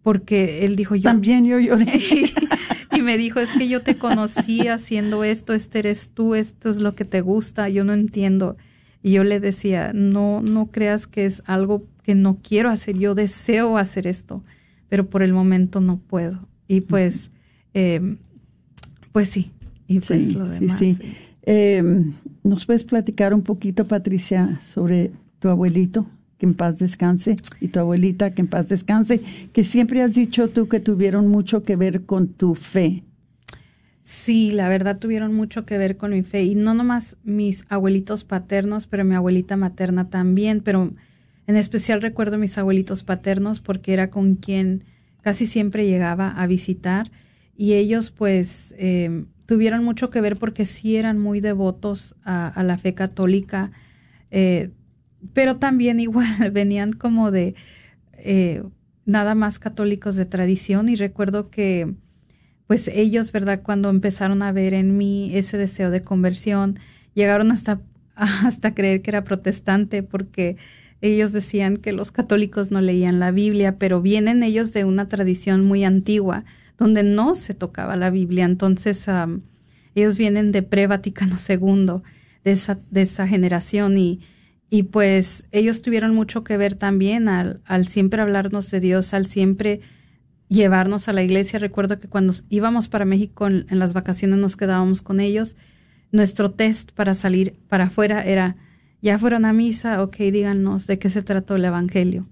Porque 0.02 0.66
él 0.66 0.76
dijo, 0.76 0.96
yo. 0.96 1.04
También 1.04 1.46
yo 1.46 1.60
lloré. 1.60 1.88
y 2.92 3.02
me 3.02 3.18
dijo, 3.18 3.40
es 3.40 3.52
que 3.58 3.70
yo 3.70 3.84
te 3.84 3.96
conocí 3.96 4.68
haciendo 4.68 5.24
esto, 5.24 5.54
este 5.54 5.80
eres 5.80 6.10
tú, 6.10 6.36
esto 6.36 6.70
es 6.70 6.76
lo 6.76 6.94
que 6.94 7.06
te 7.06 7.22
gusta, 7.22 7.70
yo 7.70 7.86
no 7.86 7.94
entiendo. 7.94 8.58
Y 9.06 9.12
yo 9.12 9.24
le 9.24 9.40
decía, 9.40 9.92
no, 9.94 10.42
no 10.42 10.72
creas 10.72 11.06
que 11.06 11.28
es 11.28 11.44
algo 11.46 11.86
que 12.02 12.16
no 12.16 12.40
quiero 12.42 12.72
hacer, 12.72 12.98
yo 12.98 13.14
deseo 13.14 13.78
hacer 13.78 14.08
esto, 14.08 14.44
pero 14.90 15.08
por 15.12 15.22
el 15.22 15.32
momento 15.32 15.80
no 15.80 16.00
puedo. 16.00 16.40
Y 16.68 16.82
pues, 16.82 17.30
eh, 17.76 18.16
pues 19.12 19.30
sí, 19.30 19.52
y 19.88 20.00
pues 20.00 20.26
Sí, 20.26 20.34
lo 20.34 20.48
sí, 20.48 20.60
demás. 20.60 20.80
sí. 20.80 20.98
Eh, 21.44 21.84
¿Nos 22.44 22.66
puedes 22.66 22.84
platicar 22.84 23.36
un 23.36 23.44
poquito, 23.44 23.88
Patricia, 23.88 24.60
sobre 24.60 25.12
tu 25.38 25.50
abuelito? 25.50 26.08
Que 26.40 26.48
en 26.48 26.56
paz 26.56 26.80
descanse, 26.80 27.36
y 27.62 27.68
tu 27.68 27.80
abuelita, 27.80 28.34
que 28.34 28.42
en 28.42 28.48
paz 28.48 28.70
descanse, 28.70 29.22
que 29.54 29.64
siempre 29.64 30.02
has 30.02 30.16
dicho 30.16 30.50
tú 30.50 30.68
que 30.68 30.80
tuvieron 30.80 31.28
mucho 31.28 31.62
que 31.64 31.76
ver 31.76 32.06
con 32.08 32.28
tu 32.28 32.56
fe. 32.56 33.04
Sí, 34.06 34.52
la 34.52 34.70
verdad 34.70 35.00
tuvieron 35.00 35.34
mucho 35.34 35.66
que 35.66 35.80
ver 35.80 35.98
con 35.98 36.12
mi 36.12 36.22
fe 36.22 36.44
y 36.44 36.54
no 36.54 36.76
nomás 36.76 37.18
mis 37.24 37.66
abuelitos 37.70 38.24
paternos, 38.24 38.86
pero 38.86 39.04
mi 39.04 39.16
abuelita 39.16 39.58
materna 39.58 40.10
también, 40.12 40.62
pero 40.62 40.94
en 41.48 41.56
especial 41.56 42.04
recuerdo 42.04 42.38
mis 42.38 42.58
abuelitos 42.60 43.04
paternos 43.04 43.62
porque 43.62 43.94
era 43.94 44.12
con 44.12 44.36
quien 44.36 44.84
casi 45.22 45.48
siempre 45.48 45.88
llegaba 45.88 46.30
a 46.30 46.46
visitar 46.46 47.12
y 47.58 47.74
ellos 47.74 48.12
pues 48.12 48.76
eh, 48.78 49.26
tuvieron 49.48 49.84
mucho 49.84 50.12
que 50.12 50.22
ver 50.22 50.38
porque 50.38 50.66
sí 50.68 50.98
eran 50.98 51.18
muy 51.18 51.40
devotos 51.40 52.16
a, 52.24 52.48
a 52.48 52.62
la 52.62 52.78
fe 52.78 52.94
católica, 52.94 53.72
eh, 54.30 54.70
pero 55.34 55.58
también 55.58 56.00
igual 56.00 56.28
venían 56.52 56.94
como 56.94 57.32
de 57.32 57.56
eh, 58.20 58.64
nada 59.06 59.34
más 59.36 59.58
católicos 59.60 60.16
de 60.16 60.26
tradición 60.26 60.90
y 60.90 60.96
recuerdo 60.96 61.50
que 61.50 61.96
pues 62.68 62.88
ellos, 62.88 63.32
¿verdad? 63.32 63.62
Cuando 63.64 63.90
empezaron 63.90 64.42
a 64.42 64.52
ver 64.52 64.74
en 64.74 64.98
mí 64.98 65.32
ese 65.36 65.58
deseo 65.58 65.92
de 65.92 66.04
conversión, 66.04 66.80
llegaron 67.14 67.52
hasta, 67.52 67.82
hasta 68.16 68.74
creer 68.74 69.02
que 69.02 69.12
era 69.12 69.24
protestante 69.24 70.04
porque 70.04 70.58
ellos 71.02 71.34
decían 71.34 71.78
que 71.78 71.94
los 71.94 72.12
católicos 72.12 72.72
no 72.72 72.82
leían 72.82 73.20
la 73.20 73.32
Biblia, 73.32 73.78
pero 73.78 74.02
vienen 74.02 74.44
ellos 74.44 74.74
de 74.74 74.86
una 74.86 75.08
tradición 75.08 75.64
muy 75.64 75.84
antigua 75.84 76.46
donde 76.78 77.04
no 77.04 77.36
se 77.36 77.54
tocaba 77.54 77.96
la 77.96 78.10
Biblia. 78.10 78.46
Entonces, 78.46 79.08
am, 79.08 79.44
ellos 79.94 80.18
vienen 80.18 80.52
de 80.52 80.62
pre-Vaticano 80.62 81.36
II, 81.48 82.02
de 82.44 82.52
esa, 82.52 82.80
de 82.92 83.02
esa 83.02 83.28
generación 83.28 83.98
y, 83.98 84.20
y 84.70 84.84
pues 84.84 85.46
ellos 85.52 85.82
tuvieron 85.82 86.14
mucho 86.14 86.44
que 86.44 86.58
ver 86.58 86.76
también 86.76 87.30
al, 87.30 87.62
al 87.66 87.88
siempre 87.88 88.22
hablarnos 88.22 88.70
de 88.72 88.80
Dios, 88.80 89.14
al 89.14 89.26
siempre 89.26 89.82
llevarnos 90.48 91.08
a 91.08 91.14
la 91.14 91.24
iglesia. 91.24 91.60
Recuerdo 91.60 92.00
que 92.00 92.08
cuando 92.08 92.34
íbamos 92.50 92.88
para 92.88 93.06
México 93.06 93.48
en, 93.48 93.66
en 93.70 93.80
las 93.80 93.94
vacaciones 93.94 94.40
nos 94.40 94.56
quedábamos 94.56 95.02
con 95.02 95.20
ellos. 95.20 95.56
Nuestro 96.12 96.52
test 96.52 96.92
para 96.92 97.14
salir 97.14 97.56
para 97.68 97.86
afuera 97.86 98.24
era, 98.24 98.56
ya 99.02 99.20
fueron 99.20 99.46
a 99.46 99.54
misa, 99.54 100.02
ok, 100.02 100.18
díganos 100.18 100.88
de 100.88 101.00
qué 101.00 101.10
se 101.10 101.22
trató 101.22 101.56
el 101.56 101.66
Evangelio. 101.66 102.26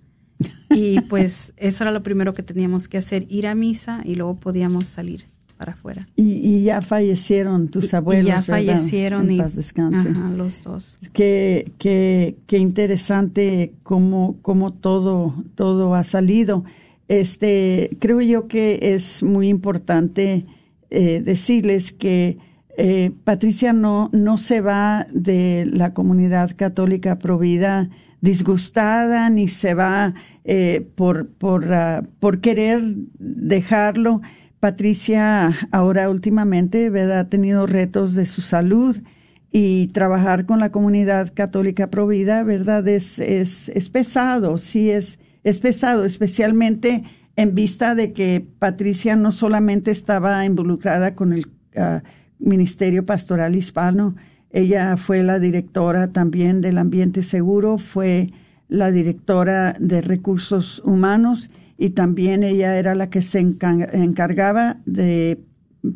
Y 0.70 1.02
pues 1.10 1.54
eso 1.58 1.84
era 1.84 1.92
lo 1.92 2.04
primero 2.04 2.34
que 2.34 2.44
teníamos 2.44 2.88
que 2.88 2.98
hacer, 2.98 3.26
ir 3.30 3.48
a 3.48 3.56
misa 3.56 4.02
y 4.06 4.16
luego 4.16 4.40
podíamos 4.40 4.88
salir 4.88 5.26
para 5.58 5.74
afuera. 5.74 6.08
Y, 6.16 6.24
y 6.34 6.64
ya 6.64 6.82
fallecieron 6.82 7.70
tus 7.70 7.94
abuelos. 7.94 8.26
y 8.26 8.28
ya 8.28 8.42
fallecieron 8.42 9.30
En 9.30 9.32
y 9.32 9.38
paz 9.40 9.56
descanse. 9.56 10.10
ajá, 10.10 10.30
los 10.30 10.64
dos. 10.64 10.98
Qué, 11.14 11.72
qué, 11.78 12.38
qué 12.48 12.58
interesante 12.58 13.74
cómo, 13.84 14.38
cómo 14.42 14.74
todo, 14.74 15.34
todo 15.56 15.96
ha 15.96 16.04
salido. 16.04 16.64
Este, 17.20 17.96
creo 18.00 18.22
yo 18.22 18.48
que 18.48 18.80
es 18.82 19.22
muy 19.22 19.48
importante 19.48 20.48
eh, 20.90 21.22
decirles 21.24 21.92
que 21.92 22.40
eh, 22.76 23.12
Patricia 23.24 23.72
no, 23.72 24.10
no 24.14 24.40
se 24.40 24.62
va 24.62 25.06
de 25.12 25.68
la 25.72 25.94
comunidad 25.94 26.56
católica 26.56 27.20
provida 27.20 27.92
disgustada, 28.22 29.30
ni 29.30 29.48
se 29.48 29.76
va 29.76 30.16
eh, 30.44 30.90
por, 30.96 31.28
por, 31.30 31.72
ah, 31.72 32.02
por 32.20 32.42
querer 32.42 32.82
dejarlo. 33.20 34.22
Patricia 34.60 35.52
ahora 35.72 36.10
últimamente 36.10 36.90
¿verdad? 36.90 37.20
ha 37.20 37.30
tenido 37.30 37.68
retos 37.68 38.16
de 38.16 38.26
su 38.26 38.42
salud 38.42 38.98
y 39.52 39.90
trabajar 39.90 40.48
con 40.48 40.60
la 40.60 40.72
comunidad 40.72 41.32
católica 41.32 41.92
provida, 41.92 42.44
¿verdad? 42.44 42.88
Es, 42.88 43.20
es, 43.20 43.70
es 43.70 43.90
pesado, 43.90 44.58
sí 44.58 44.90
es, 44.90 45.20
es 45.44 45.60
pesado, 45.60 46.06
especialmente 46.06 47.04
en 47.36 47.56
vista 47.56 47.96
de 47.96 48.14
que 48.14 48.46
Patricia 48.60 49.16
no 49.16 49.32
solamente 49.32 49.92
estaba 49.92 50.46
involucrada 50.46 51.16
con 51.16 51.34
el 51.34 51.48
ah, 51.76 52.04
Ministerio 52.40 53.06
Pastoral 53.06 53.56
Hispano, 53.56 54.16
ella 54.52 54.98
fue 54.98 55.24
la 55.24 55.40
directora 55.40 56.10
también 56.12 56.62
del 56.62 56.78
Ambiente 56.78 57.24
Seguro, 57.24 57.78
fue 57.80 58.30
la 58.68 58.92
directora 58.92 59.76
de 59.80 60.02
Recursos 60.02 60.82
Humanos 60.86 61.50
y 61.78 61.90
también 61.92 62.44
ella 62.44 62.78
era 62.78 62.94
la 62.94 63.10
que 63.10 63.22
se 63.24 63.42
enca- 63.42 63.90
encargaba 63.94 64.78
de 64.86 65.40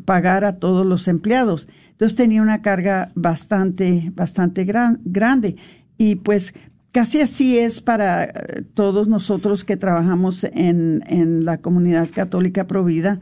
pagar 0.04 0.44
a 0.44 0.54
todos 0.54 0.84
los 0.84 1.06
empleados. 1.08 1.68
Entonces 1.92 2.16
tenía 2.16 2.42
una 2.42 2.60
carga 2.62 3.12
bastante, 3.14 4.12
bastante 4.14 4.64
gran- 4.64 5.00
grande. 5.04 5.56
Y 5.96 6.16
pues 6.16 6.52
casi 6.92 7.20
así 7.20 7.58
es 7.58 7.80
para 7.80 8.24
eh, 8.24 8.62
todos 8.74 9.08
nosotros 9.08 9.64
que 9.64 9.76
trabajamos 9.76 10.44
en, 10.44 11.02
en 11.06 11.44
la 11.44 11.58
comunidad 11.58 12.08
católica 12.14 12.66
provida. 12.66 13.20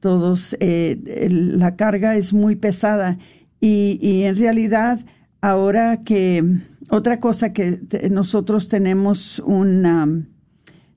Todos, 0.00 0.56
eh, 0.60 1.28
la 1.30 1.76
carga 1.76 2.16
es 2.16 2.32
muy 2.32 2.56
pesada. 2.56 3.18
Y, 3.60 3.98
y 4.00 4.22
en 4.22 4.36
realidad, 4.36 5.00
ahora 5.40 6.02
que 6.04 6.44
otra 6.90 7.20
cosa 7.20 7.52
que 7.52 7.80
nosotros 8.10 8.68
tenemos 8.68 9.40
una, 9.40 10.08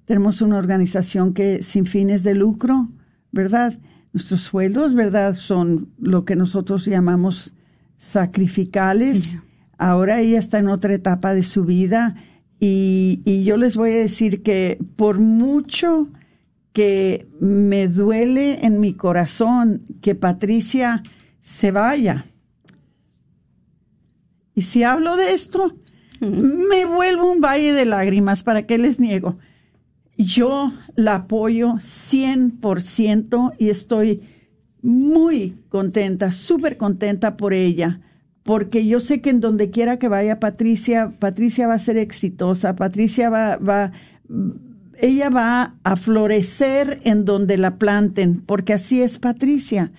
tenemos 0.06 0.42
una 0.42 0.58
organización 0.58 1.34
que 1.34 1.64
sin 1.64 1.86
fines 1.86 2.24
de 2.24 2.36
lucro, 2.36 2.90
¿verdad? 3.32 3.80
Nuestros 4.14 4.42
sueldos, 4.42 4.94
¿verdad? 4.94 5.34
Son 5.34 5.90
lo 6.00 6.26
que 6.26 6.36
nosotros 6.36 6.86
llamamos 6.86 7.56
sacrificales. 7.98 9.38
Ahora 9.82 10.20
ella 10.20 10.40
está 10.40 10.60
en 10.60 10.68
otra 10.68 10.94
etapa 10.94 11.34
de 11.34 11.44
su 11.44 11.66
vida 11.66 12.16
y, 12.60 13.22
y 13.26 13.44
yo 13.44 13.58
les 13.58 13.76
voy 13.76 13.92
a 13.92 13.98
decir 13.98 14.44
que 14.44 14.78
por 14.96 15.20
mucho 15.20 16.10
que 16.74 17.28
me 17.40 17.88
duele 17.88 18.66
en 18.66 18.80
mi 18.80 18.94
corazón 18.94 19.82
que 20.02 20.16
Patricia 20.16 21.04
se 21.42 21.72
vaya, 21.72 22.26
y 24.54 24.62
si 24.64 24.84
hablo 24.84 25.16
de 25.16 25.34
esto, 25.34 25.76
me 26.20 26.86
vuelvo 26.86 27.32
un 27.32 27.42
valle 27.42 27.74
de 27.74 27.86
lágrimas, 27.86 28.44
¿para 28.44 28.66
qué 28.68 28.78
les 28.78 29.00
niego? 29.00 29.38
Yo 30.18 30.72
la 30.96 31.16
apoyo 31.16 31.76
100% 31.76 33.56
y 33.58 33.70
estoy 33.70 34.22
muy 34.82 35.58
contenta, 35.70 36.32
súper 36.32 36.78
contenta 36.78 37.38
por 37.38 37.54
ella, 37.54 38.02
porque 38.44 38.86
yo 38.88 39.00
sé 39.00 39.22
que 39.22 39.30
en 39.30 39.40
donde 39.40 39.70
quiera 39.70 40.00
que 40.00 40.08
vaya 40.08 40.40
Patricia, 40.40 41.14
Patricia 41.20 41.68
va 41.68 41.76
a 41.76 41.80
ser 41.80 41.98
exitosa, 41.98 42.76
Patricia 42.76 43.30
va, 43.30 43.58
va, 43.58 43.92
ella 44.98 45.30
va 45.30 45.76
a 45.84 45.96
florecer 45.96 47.00
en 47.04 47.26
donde 47.26 47.58
la 47.58 47.78
planten, 47.78 48.42
porque 48.42 48.74
así 48.74 49.02
es 49.02 49.20
Patricia. 49.20 49.92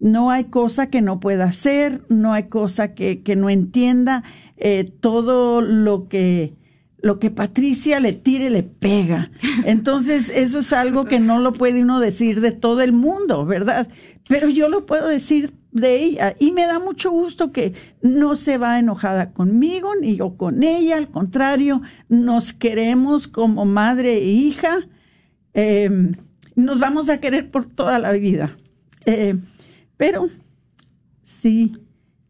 No 0.00 0.30
hay 0.30 0.44
cosa 0.44 0.90
que 0.90 1.02
no 1.02 1.18
pueda 1.18 1.44
hacer, 1.44 2.02
no 2.08 2.32
hay 2.32 2.44
cosa 2.44 2.94
que, 2.94 3.22
que 3.22 3.34
no 3.34 3.50
entienda, 3.50 4.22
eh, 4.56 4.92
todo 5.00 5.60
lo 5.60 6.08
que, 6.08 6.54
lo 7.00 7.18
que 7.18 7.32
Patricia 7.32 7.98
le 7.98 8.12
tire 8.12 8.48
le 8.50 8.62
pega. 8.62 9.32
Entonces, 9.64 10.30
eso 10.30 10.60
es 10.60 10.72
algo 10.72 11.04
que 11.06 11.18
no 11.18 11.40
lo 11.40 11.52
puede 11.52 11.82
uno 11.82 11.98
decir 11.98 12.40
de 12.40 12.52
todo 12.52 12.80
el 12.80 12.92
mundo, 12.92 13.44
¿verdad? 13.44 13.88
Pero 14.28 14.48
yo 14.48 14.68
lo 14.68 14.86
puedo 14.86 15.08
decir 15.08 15.52
de 15.72 16.02
ella. 16.02 16.36
Y 16.38 16.52
me 16.52 16.66
da 16.66 16.78
mucho 16.78 17.10
gusto 17.10 17.52
que 17.52 17.74
no 18.02 18.36
se 18.36 18.58
va 18.58 18.78
enojada 18.78 19.32
conmigo 19.32 19.92
ni 20.00 20.16
yo 20.16 20.36
con 20.36 20.62
ella. 20.62 20.96
Al 20.96 21.10
contrario, 21.10 21.82
nos 22.08 22.52
queremos 22.52 23.28
como 23.28 23.64
madre 23.64 24.18
e 24.18 24.24
hija. 24.26 24.88
Eh, 25.54 26.12
nos 26.54 26.80
vamos 26.80 27.08
a 27.08 27.20
querer 27.20 27.50
por 27.50 27.66
toda 27.66 27.98
la 27.98 28.12
vida. 28.12 28.56
Eh, 29.06 29.38
pero 29.96 30.28
sí 31.22 31.72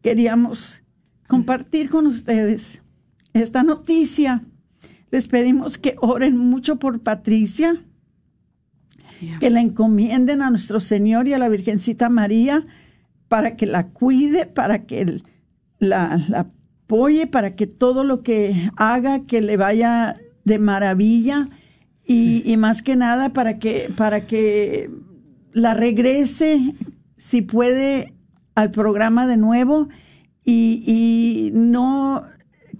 queríamos 0.01 0.81
compartir 1.27 1.89
con 1.89 2.07
ustedes 2.07 2.81
esta 3.33 3.63
noticia. 3.63 4.43
Les 5.11 5.27
pedimos 5.27 5.77
que 5.77 5.95
oren 5.99 6.37
mucho 6.37 6.77
por 6.77 7.01
Patricia, 7.01 7.83
que 9.39 9.49
la 9.49 9.59
encomienden 9.61 10.41
a 10.41 10.49
nuestro 10.49 10.79
Señor 10.79 11.27
y 11.27 11.33
a 11.33 11.39
la 11.39 11.49
Virgencita 11.49 12.09
María 12.09 12.65
para 13.29 13.55
que 13.55 13.65
la 13.65 13.87
cuide, 13.87 14.45
para 14.45 14.85
que 14.85 15.21
la, 15.79 16.19
la 16.27 16.39
apoye, 16.89 17.27
para 17.27 17.55
que 17.55 17.67
todo 17.67 18.03
lo 18.03 18.21
que 18.23 18.69
haga, 18.75 19.25
que 19.25 19.39
le 19.41 19.55
vaya 19.55 20.15
de 20.43 20.59
maravilla 20.59 21.47
y, 22.05 22.41
y 22.43 22.57
más 22.57 22.81
que 22.81 22.95
nada 22.95 23.31
para 23.31 23.59
que, 23.59 23.93
para 23.95 24.25
que 24.25 24.89
la 25.53 25.75
regrese, 25.75 26.73
si 27.17 27.41
puede, 27.43 28.13
al 28.55 28.71
programa 28.71 29.27
de 29.27 29.37
nuevo 29.37 29.87
y, 30.43 30.83
y 30.85 31.51
no 31.53 32.23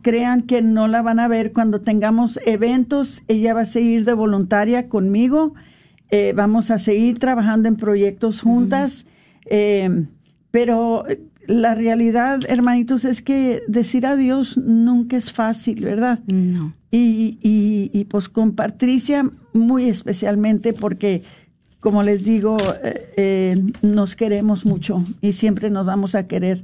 crean 0.01 0.41
que 0.41 0.61
no 0.61 0.87
la 0.87 1.01
van 1.01 1.19
a 1.19 1.27
ver 1.27 1.53
cuando 1.53 1.81
tengamos 1.81 2.39
eventos. 2.45 3.21
Ella 3.27 3.53
va 3.53 3.61
a 3.61 3.65
seguir 3.65 4.05
de 4.05 4.13
voluntaria 4.13 4.89
conmigo. 4.89 5.53
Eh, 6.09 6.33
vamos 6.35 6.71
a 6.71 6.79
seguir 6.79 7.19
trabajando 7.19 7.69
en 7.69 7.75
proyectos 7.75 8.41
juntas. 8.41 9.05
Eh, 9.45 10.07
pero 10.51 11.05
la 11.47 11.73
realidad, 11.75 12.39
hermanitos, 12.47 13.05
es 13.05 13.21
que 13.21 13.61
decir 13.67 14.05
adiós 14.05 14.57
nunca 14.57 15.17
es 15.17 15.31
fácil, 15.31 15.83
¿verdad? 15.83 16.19
No. 16.27 16.73
Y, 16.91 17.37
y, 17.41 17.91
y 17.93 18.05
pues 18.05 18.29
con 18.29 18.53
Patricia 18.53 19.29
muy 19.53 19.87
especialmente 19.89 20.73
porque, 20.73 21.23
como 21.79 22.03
les 22.03 22.23
digo, 22.25 22.57
eh, 22.83 23.13
eh, 23.17 23.63
nos 23.81 24.15
queremos 24.15 24.65
mucho 24.65 25.03
y 25.21 25.33
siempre 25.33 25.69
nos 25.69 25.85
vamos 25.85 26.15
a 26.15 26.27
querer. 26.27 26.63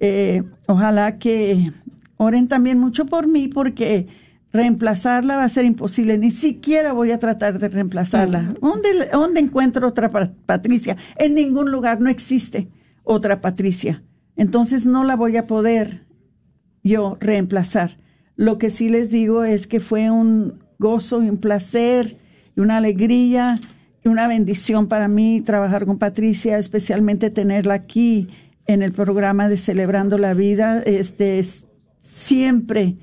Eh, 0.00 0.42
ojalá 0.66 1.18
que 1.18 1.72
oren 2.16 2.48
también 2.48 2.78
mucho 2.78 3.06
por 3.06 3.26
mí 3.28 3.46
porque 3.48 4.08
reemplazarla 4.52 5.36
va 5.36 5.44
a 5.44 5.48
ser 5.48 5.64
imposible. 5.64 6.18
Ni 6.18 6.30
siquiera 6.30 6.92
voy 6.92 7.10
a 7.12 7.18
tratar 7.18 7.58
de 7.58 7.68
reemplazarla. 7.68 8.54
¿Dónde, 8.60 8.88
dónde 9.12 9.40
encuentro 9.40 9.86
otra 9.88 10.10
pa- 10.10 10.30
Patricia? 10.46 10.96
En 11.16 11.34
ningún 11.34 11.70
lugar, 11.70 12.00
no 12.00 12.08
existe 12.10 12.68
otra 13.04 13.40
Patricia. 13.40 14.02
Entonces 14.36 14.86
no 14.86 15.04
la 15.04 15.16
voy 15.16 15.36
a 15.36 15.46
poder 15.46 16.06
yo 16.82 17.16
reemplazar. 17.20 17.98
Lo 18.36 18.58
que 18.58 18.70
sí 18.70 18.88
les 18.88 19.10
digo 19.10 19.44
es 19.44 19.66
que 19.66 19.80
fue 19.80 20.10
un 20.10 20.60
gozo 20.78 21.22
y 21.22 21.28
un 21.28 21.38
placer 21.38 22.16
y 22.56 22.60
una 22.60 22.78
alegría 22.78 23.60
y 24.04 24.08
una 24.08 24.26
bendición 24.26 24.88
para 24.88 25.06
mí 25.08 25.42
trabajar 25.42 25.86
con 25.86 25.98
Patricia, 25.98 26.58
especialmente 26.58 27.30
tenerla 27.30 27.74
aquí 27.74 28.28
en 28.66 28.82
el 28.82 28.92
programa 28.92 29.48
de 29.48 29.56
Celebrando 29.56 30.18
la 30.18 30.34
Vida. 30.34 30.80
Este, 30.82 31.38
es- 31.38 31.66
siempre 32.00 32.96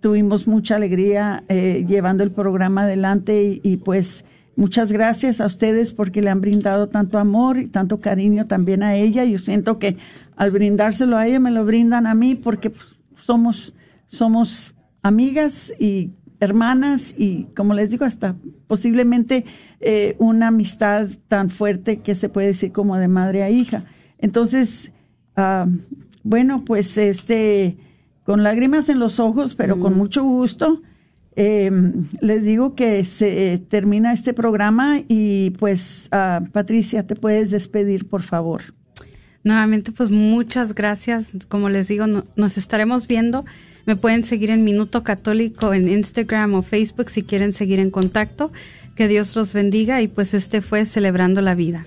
tuvimos 0.00 0.46
mucha 0.46 0.76
alegría 0.76 1.44
eh, 1.48 1.84
llevando 1.86 2.22
el 2.22 2.30
programa 2.30 2.82
adelante 2.82 3.60
y, 3.62 3.76
pues 3.78 4.24
muchas 4.56 4.90
gracias 4.90 5.40
a 5.40 5.46
ustedes 5.46 5.92
porque 5.92 6.22
le 6.22 6.30
han 6.30 6.40
brindado 6.40 6.88
tanto 6.88 7.18
amor 7.18 7.58
y 7.58 7.66
tanto 7.68 8.00
cariño 8.00 8.46
también 8.46 8.82
a 8.82 8.96
ella. 8.96 9.24
Yo 9.24 9.38
siento 9.38 9.78
que 9.78 9.96
al 10.36 10.50
brindárselo 10.50 11.16
a 11.16 11.26
ella 11.26 11.38
me 11.38 11.50
lo 11.50 11.64
brindan 11.64 12.06
a 12.06 12.14
mí 12.14 12.34
porque 12.34 12.70
pues, 12.70 12.96
somos 13.14 13.74
somos 14.06 14.74
amigas 15.02 15.72
y 15.78 16.10
hermanas 16.40 17.14
y 17.16 17.44
como 17.56 17.74
les 17.74 17.90
digo 17.90 18.04
hasta 18.04 18.36
posiblemente 18.66 19.44
eh, 19.80 20.16
una 20.18 20.48
amistad 20.48 21.08
tan 21.28 21.50
fuerte 21.50 22.00
que 22.00 22.14
se 22.14 22.28
puede 22.28 22.48
decir 22.48 22.72
como 22.72 22.96
de 22.96 23.08
madre 23.08 23.42
a 23.42 23.50
hija. 23.50 23.84
Entonces, 24.18 24.92
ah, 25.36 25.66
bueno, 26.22 26.64
pues 26.64 26.98
este 26.98 27.76
con 28.24 28.42
lágrimas 28.42 28.88
en 28.88 28.98
los 28.98 29.20
ojos, 29.20 29.54
pero 29.54 29.78
con 29.78 29.96
mucho 29.96 30.24
gusto. 30.24 30.82
Eh, 31.36 31.70
les 32.22 32.44
digo 32.44 32.74
que 32.74 33.04
se 33.04 33.52
eh, 33.52 33.58
termina 33.58 34.12
este 34.14 34.32
programa 34.32 35.00
y 35.06 35.50
pues 35.58 36.08
ah, 36.12 36.40
Patricia, 36.52 37.06
te 37.06 37.14
puedes 37.14 37.50
despedir, 37.50 38.08
por 38.08 38.22
favor. 38.22 38.62
Nuevamente, 39.44 39.92
pues 39.92 40.10
muchas 40.10 40.74
gracias. 40.74 41.36
Como 41.48 41.68
les 41.68 41.88
digo, 41.88 42.06
no- 42.06 42.24
nos 42.36 42.58
estaremos 42.58 43.06
viendo. 43.06 43.44
Me 43.84 43.94
pueden 43.94 44.24
seguir 44.24 44.50
en 44.50 44.64
Minuto 44.64 45.04
Católico 45.04 45.72
en 45.72 45.88
Instagram 45.88 46.54
o 46.54 46.62
Facebook 46.62 47.10
si 47.10 47.22
quieren 47.22 47.52
seguir 47.52 47.78
en 47.78 47.90
contacto. 47.90 48.50
Que 48.96 49.06
Dios 49.06 49.36
los 49.36 49.52
bendiga 49.52 50.00
y 50.02 50.08
pues 50.08 50.32
este 50.34 50.62
fue 50.62 50.86
Celebrando 50.86 51.42
la 51.42 51.54
Vida. 51.54 51.86